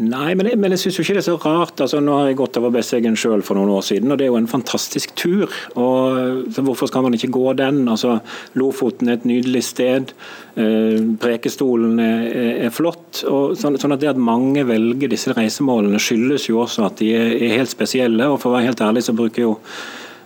Nei, 0.00 0.32
men 0.38 0.48
jeg, 0.48 0.56
men 0.60 0.72
jeg 0.72 0.80
syns 0.80 0.98
ikke 1.02 1.14
det 1.16 1.20
er 1.20 1.26
så 1.26 1.36
rart. 1.42 1.80
Altså, 1.84 2.00
nå 2.00 2.14
har 2.16 2.30
jeg 2.30 2.38
gått 2.38 2.56
over 2.60 2.72
Besseggen 2.72 3.18
sjøl 3.18 3.42
for 3.44 3.58
noen 3.58 3.72
år 3.74 3.84
siden, 3.84 4.12
og 4.12 4.20
det 4.20 4.26
er 4.26 4.32
jo 4.32 4.38
en 4.40 4.48
fantastisk 4.50 5.12
tur. 5.18 5.52
Og, 5.76 6.48
Hvorfor 6.70 6.88
skal 6.88 7.04
man 7.04 7.16
ikke 7.16 7.32
gå 7.34 7.52
den? 7.58 7.82
Altså, 7.90 8.18
Lofoten 8.58 9.10
er 9.10 9.18
et 9.18 9.28
nydelig 9.28 9.62
sted. 9.68 10.14
Eh, 10.56 10.98
Prekestolen 11.20 12.00
er, 12.00 12.26
er, 12.66 12.74
flott. 12.74 13.22
og 13.28 13.56
sånn, 13.60 13.76
sånn, 13.80 13.96
at 13.96 14.00
Det 14.00 14.12
at 14.14 14.20
mange 14.20 14.64
velger 14.68 15.12
disse 15.12 15.34
reisemålene, 15.36 16.00
skyldes 16.00 16.48
jo 16.48 16.62
også 16.64 16.86
at 16.88 17.00
de 17.02 17.12
er, 17.16 17.34
er 17.36 17.58
helt 17.60 17.72
spesielle. 17.72 18.30
og 18.30 18.40
For 18.40 18.50
å 18.50 18.58
være 18.58 18.70
helt 18.70 18.84
ærlig 18.86 19.04
så 19.04 19.16
bruker 19.16 19.44
jo 19.44 19.56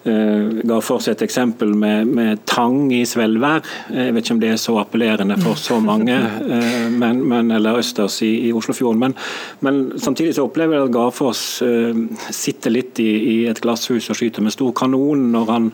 ga 0.05 0.78
for 0.84 1.00
seg 1.00 1.14
et 1.14 1.24
eksempel 1.24 1.70
med, 1.78 2.11
med, 2.12 2.42
tang 2.48 2.90
i 2.92 3.02
svelvær. 3.09 3.64
Jeg 3.88 4.12
vet 4.12 4.26
ikke 4.26 4.34
om 4.36 4.42
det 4.42 4.50
er 4.52 4.61
så 4.61 4.76
appellerende 4.82 5.38
for 5.40 5.57
så 5.61 5.78
mange, 5.80 6.14
uh, 6.14 6.88
men, 7.02 7.22
men, 7.24 7.52
eller 7.57 7.80
østers 7.80 8.18
i, 8.26 8.32
i 8.48 8.52
Oslofjorden. 8.52 9.00
Men, 9.00 9.16
men, 9.64 9.82
samtidig 10.00 10.36
så 10.36 10.44
opplever 10.44 10.76
jeg 10.76 10.90
at 10.90 10.94
Garfoss 10.96 11.44
uh, 11.64 12.05
sitter 12.28 12.74
litt 12.74 13.00
i, 13.00 13.11
i, 13.32 13.38
et 13.48 13.62
glasshus 13.64 14.11
og 14.12 14.20
skyter 14.20 14.44
med 14.44 14.55
stor 14.55 14.74
kanon 14.76 15.30
når 15.32 15.55
han 15.55 15.72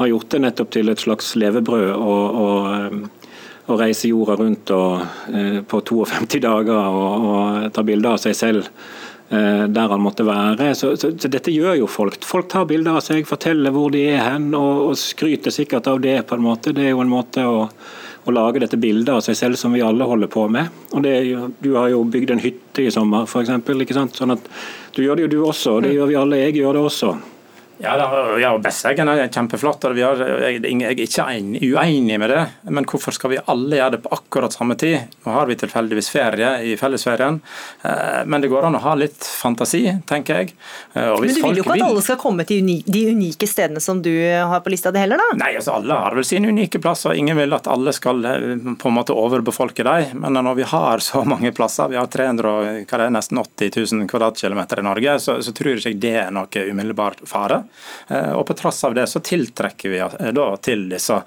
har 0.00 0.12
gjort 0.12 0.30
det 0.34 0.44
nettopp 0.44 0.76
til 0.76 0.92
et 0.92 1.08
slags 1.08 1.34
levebrød. 1.40 1.90
og, 1.96 2.44
og 2.44 3.08
å 3.70 3.76
reise 3.78 4.08
jorda 4.08 4.34
rundt 4.34 4.70
og, 4.74 5.02
på 5.70 5.78
52 5.86 6.40
dager 6.42 6.74
og, 6.74 7.26
og 7.30 7.68
ta 7.76 7.84
bilder 7.86 8.16
av 8.16 8.18
seg 8.18 8.34
selv 8.34 8.66
Eh, 8.66 9.09
der 9.30 9.92
han 9.92 10.02
måtte 10.02 10.24
være. 10.26 10.72
Så, 10.74 10.96
så, 10.98 11.12
så, 11.14 11.28
dette 11.30 11.52
gjør 11.54 11.76
jo 11.78 11.86
folk. 11.86 12.16
Folk 12.26 12.48
tar 12.50 12.64
bilder 12.66 12.98
av 12.98 13.04
seg, 13.06 13.28
forteller 13.28 13.70
hvor 13.70 13.92
de 13.94 14.02
er 14.10 14.24
hen, 14.24 14.48
og, 14.58 14.88
og 14.88 14.98
skryter 14.98 15.54
sikkert 15.54 15.86
av 15.86 16.00
det. 16.02 16.16
på 16.26 16.34
en 16.34 16.42
måte. 16.42 16.74
Det 16.74 16.88
er 16.88 16.94
jo 16.96 17.04
en 17.04 17.12
måte 17.12 17.44
å, 17.46 17.68
å 18.26 18.34
lage 18.34 18.64
dette 18.64 18.80
bildet 18.80 19.12
av 19.14 19.22
seg 19.24 19.38
selv 19.38 19.60
som 19.60 19.76
vi 19.76 19.84
alle 19.86 20.08
holder 20.08 20.30
på 20.32 20.48
med. 20.50 20.70
Og 20.98 21.06
jo, 21.06 21.50
Du 21.62 21.74
har 21.76 21.92
jo 21.92 22.02
bygd 22.04 22.34
en 22.34 22.42
hytte 22.42 22.82
i 22.82 22.90
sommer, 22.90 23.28
f.eks. 23.30 24.16
Sånn 24.18 24.34
at 24.34 24.50
du 24.96 25.04
gjør 25.04 25.20
det 25.20 25.28
jo 25.28 25.34
du 25.36 25.42
også, 25.46 25.78
det 25.84 25.94
gjør 25.94 26.10
vi 26.10 26.18
alle. 26.24 26.42
Jeg 26.48 26.58
gjør 26.58 26.80
det 26.80 26.88
også. 26.90 27.14
Ja, 27.82 28.38
ja 28.40 28.50
Besseggen 28.60 29.08
er 29.08 29.22
kjempeflott. 29.32 29.84
og 29.88 29.96
har, 29.96 30.20
Jeg 30.50 30.60
er 30.60 30.98
ikke 31.00 31.24
uenig 31.80 32.18
med 32.20 32.30
det, 32.30 32.42
men 32.68 32.84
hvorfor 32.84 33.14
skal 33.16 33.32
vi 33.32 33.38
alle 33.48 33.78
gjøre 33.78 33.94
det 33.96 34.00
på 34.04 34.12
akkurat 34.12 34.52
samme 34.52 34.76
tid? 34.76 35.08
Nå 35.24 35.32
har 35.32 35.48
vi 35.48 35.56
tilfeldigvis 35.56 36.10
ferie 36.12 36.50
i 36.68 36.74
fellesferien, 36.76 37.40
eh, 37.82 38.20
men 38.26 38.44
det 38.44 38.50
går 38.52 38.68
an 38.68 38.76
å 38.76 38.82
ha 38.84 38.94
litt 39.00 39.24
fantasi, 39.24 39.82
tenker 40.06 40.42
jeg. 40.42 40.52
Eh, 40.92 41.08
men 41.08 41.32
du 41.32 41.40
vil 41.40 41.60
jo 41.60 41.64
ikke 41.64 41.78
at 41.78 41.86
alle 41.86 42.04
skal 42.04 42.20
komme 42.20 42.44
til 42.48 42.68
de 42.84 43.04
unike 43.14 43.48
stedene 43.48 43.80
som 43.80 44.02
du 44.04 44.12
har 44.12 44.60
på 44.60 44.74
lista 44.74 44.92
di 44.92 45.00
heller, 45.00 45.16
da? 45.16 45.40
Nei, 45.40 45.54
altså 45.56 45.78
alle 45.78 45.96
har 46.04 46.18
vel 46.18 46.28
sine 46.28 46.52
unike 46.52 46.82
plasser. 46.84 47.16
Ingen 47.16 47.40
vil 47.40 47.56
at 47.56 47.70
alle 47.70 47.96
skal 47.96 48.20
eh, 48.28 48.46
på 48.76 48.92
en 48.92 48.98
måte 48.98 49.16
overbefolke 49.16 49.86
dem. 49.88 50.20
Men 50.20 50.36
når 50.36 50.60
vi 50.60 50.68
har 50.68 51.04
så 51.04 51.24
mange 51.24 51.54
plasser, 51.56 51.88
vi 51.88 52.00
har 52.00 52.12
300, 52.12 52.84
hva 52.84 53.00
det 53.00 53.08
er, 53.08 53.16
nesten 53.16 53.40
80 53.40 53.72
000 53.96 54.12
kvadratkilometer 54.12 54.84
i 54.84 54.88
Norge, 54.90 55.16
så, 55.24 55.40
så 55.40 55.56
tror 55.56 55.72
jeg 55.72 55.94
ikke 55.94 56.04
det 56.04 56.16
er 56.26 56.34
noe 56.34 56.68
umiddelbar 56.68 57.16
fare. 57.24 57.62
Og 58.10 58.42
på 58.46 58.56
tross 58.58 58.82
av 58.84 58.94
det 58.96 59.06
så 59.10 59.22
tiltrekker 59.24 59.92
vi 59.92 60.00
da 60.34 60.46
til 60.62 60.86
disse 60.90 61.20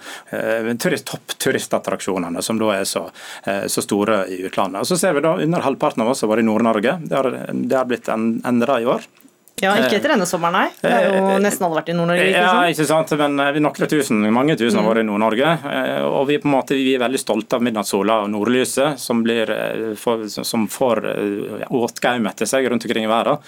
toppturistattraksjonene 1.09 2.43
som 2.43 2.59
da 2.59 2.73
er 2.75 2.87
så, 2.89 3.05
så, 3.43 3.83
store 3.83 4.23
i 4.31 4.41
utlandet. 4.47 4.83
Og 4.83 4.89
så 4.89 4.99
ser 4.99 5.15
vi 5.17 5.23
da 5.25 5.35
under 5.39 5.63
halvparten 5.65 6.03
av 6.03 6.13
oss 6.13 6.23
har 6.25 6.31
vært 6.33 6.43
i 6.43 6.47
Nord-Norge. 6.49 6.97
Det 7.07 7.77
har 7.77 7.89
blitt 7.89 8.11
endra 8.11 8.79
i 8.81 8.89
år. 8.89 9.07
Ja, 9.61 9.75
Ikke 9.77 9.99
etter 9.99 10.11
denne 10.15 10.25
sommeren, 10.27 10.55
nei. 10.57 10.69
Det 10.81 10.89
har 10.91 11.05
jo 11.05 11.35
nesten 11.43 11.63
alle 11.67 11.77
vært 11.77 11.91
i 11.93 11.95
Nord-Norge. 11.95 12.23
Ja, 12.33 12.53
ikke 12.67 12.85
sant, 12.89 13.11
men 13.19 13.37
vi 13.53 13.61
noen 13.63 13.89
tusen, 13.91 14.23
mange 14.33 14.55
tusen 14.59 14.79
har 14.81 14.87
vært 14.87 15.03
i 15.03 15.07
Nord-Norge. 15.07 15.51
Og 16.09 16.25
vi, 16.27 16.39
på 16.41 16.49
en 16.49 16.55
måte, 16.55 16.75
vi 16.75 16.95
er 16.97 17.03
veldig 17.03 17.21
stolte 17.21 17.59
av 17.59 17.63
midnattssola 17.63 18.17
og 18.25 18.31
nordlyset, 18.33 18.99
som, 18.99 19.21
blir, 19.23 19.51
som 20.33 20.65
får 20.71 20.99
åtgaum 21.69 22.27
etter 22.31 22.49
seg 22.49 22.67
rundt 22.71 22.87
omkring 22.89 23.05
i 23.05 23.11
verden. 23.11 23.39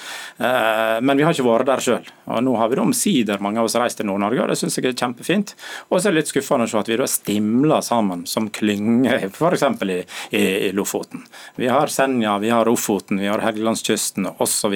Men 1.01 1.17
vi 1.19 1.25
har 1.25 1.35
ikke 1.35 1.47
vært 1.49 1.71
der 1.71 1.83
sjøl. 1.83 2.13
Og 2.29 2.45
nå 2.45 2.55
har 2.61 2.71
vi 2.71 2.79
omsider 2.85 3.41
mange 3.43 3.59
av 3.59 3.67
oss 3.67 3.75
reist 3.81 3.99
til 3.99 4.07
Nord-Norge, 4.09 4.45
og 4.45 4.53
det 4.53 4.59
syns 4.61 4.77
jeg 4.79 4.91
er 4.91 4.95
kjempefint. 4.95 5.55
Og 5.89 5.99
så 5.99 6.09
er 6.09 6.15
det 6.15 6.21
litt 6.21 6.31
skuffende 6.31 6.69
å 6.69 6.71
se 6.71 6.79
at 6.79 6.93
vi 6.93 6.99
da 7.01 7.09
stimler 7.09 7.83
sammen 7.85 8.23
som 8.29 8.47
klynge, 8.53 9.19
f.eks. 9.33 9.67
I, 9.85 9.99
i, 10.37 10.45
i 10.69 10.71
Lofoten. 10.75 11.25
Vi 11.59 11.67
har 11.71 11.91
Senja, 11.91 12.37
vi 12.41 12.53
har 12.53 12.69
Ofoten, 12.71 13.19
vi 13.21 13.29
har 13.29 13.43
Helgelandskysten 13.43 14.29
osv. 14.37 14.73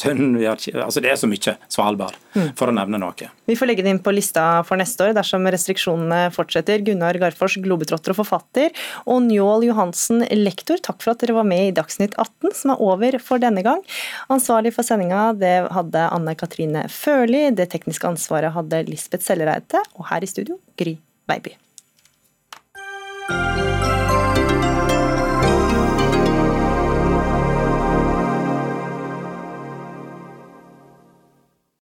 osv. 0.00 0.22
Vi 0.40 0.46
har 0.48 0.60
altså 0.84 1.02
Det 1.02 1.10
er 1.12 1.18
så 1.20 1.28
mye 1.30 1.54
Svalbard, 1.70 2.16
mm. 2.34 2.50
for 2.58 2.70
å 2.70 2.74
nevne 2.74 3.00
noe. 3.00 3.28
Vi 3.48 3.56
får 3.58 3.70
legge 3.70 3.84
det 3.84 3.94
inn 3.94 4.02
på 4.02 4.14
lista 4.14 4.62
for 4.66 4.80
neste 4.80 5.08
år 5.08 5.14
dersom 5.16 5.46
restriksjonene 5.50 6.30
fortsetter. 6.34 6.82
Gunnar 6.86 7.18
Garfors, 7.20 7.58
globetrotter 7.62 8.14
og 8.14 8.20
forfatter, 8.22 8.74
og 9.06 9.22
Njål 9.26 9.68
Johansen, 9.70 10.24
lektor, 10.38 10.80
takk 10.82 11.00
for 11.04 11.14
at 11.14 11.24
dere 11.24 11.38
var 11.38 11.48
med 11.48 11.68
i 11.68 11.74
Dagsnytt 11.76 12.16
18, 12.16 12.56
som 12.62 12.74
er 12.74 12.84
over 12.90 13.18
for 13.22 13.42
denne 13.42 13.64
gang. 13.66 13.82
Ansvarlig 14.32 14.74
for 14.76 14.86
sendinga 14.86 15.30
det 15.38 15.56
hadde 15.74 16.06
Anne 16.10 16.36
Katrine 16.38 16.86
Førli, 16.92 17.48
det 17.56 17.70
tekniske 17.74 18.08
ansvaret 18.08 18.54
hadde 18.56 18.84
Lisbeth 18.90 19.26
Sellereite, 19.26 19.82
og 19.98 20.08
her 20.12 20.24
i 20.24 20.30
studio 20.30 20.60
Gry 20.80 20.96
Veiby. 21.30 21.56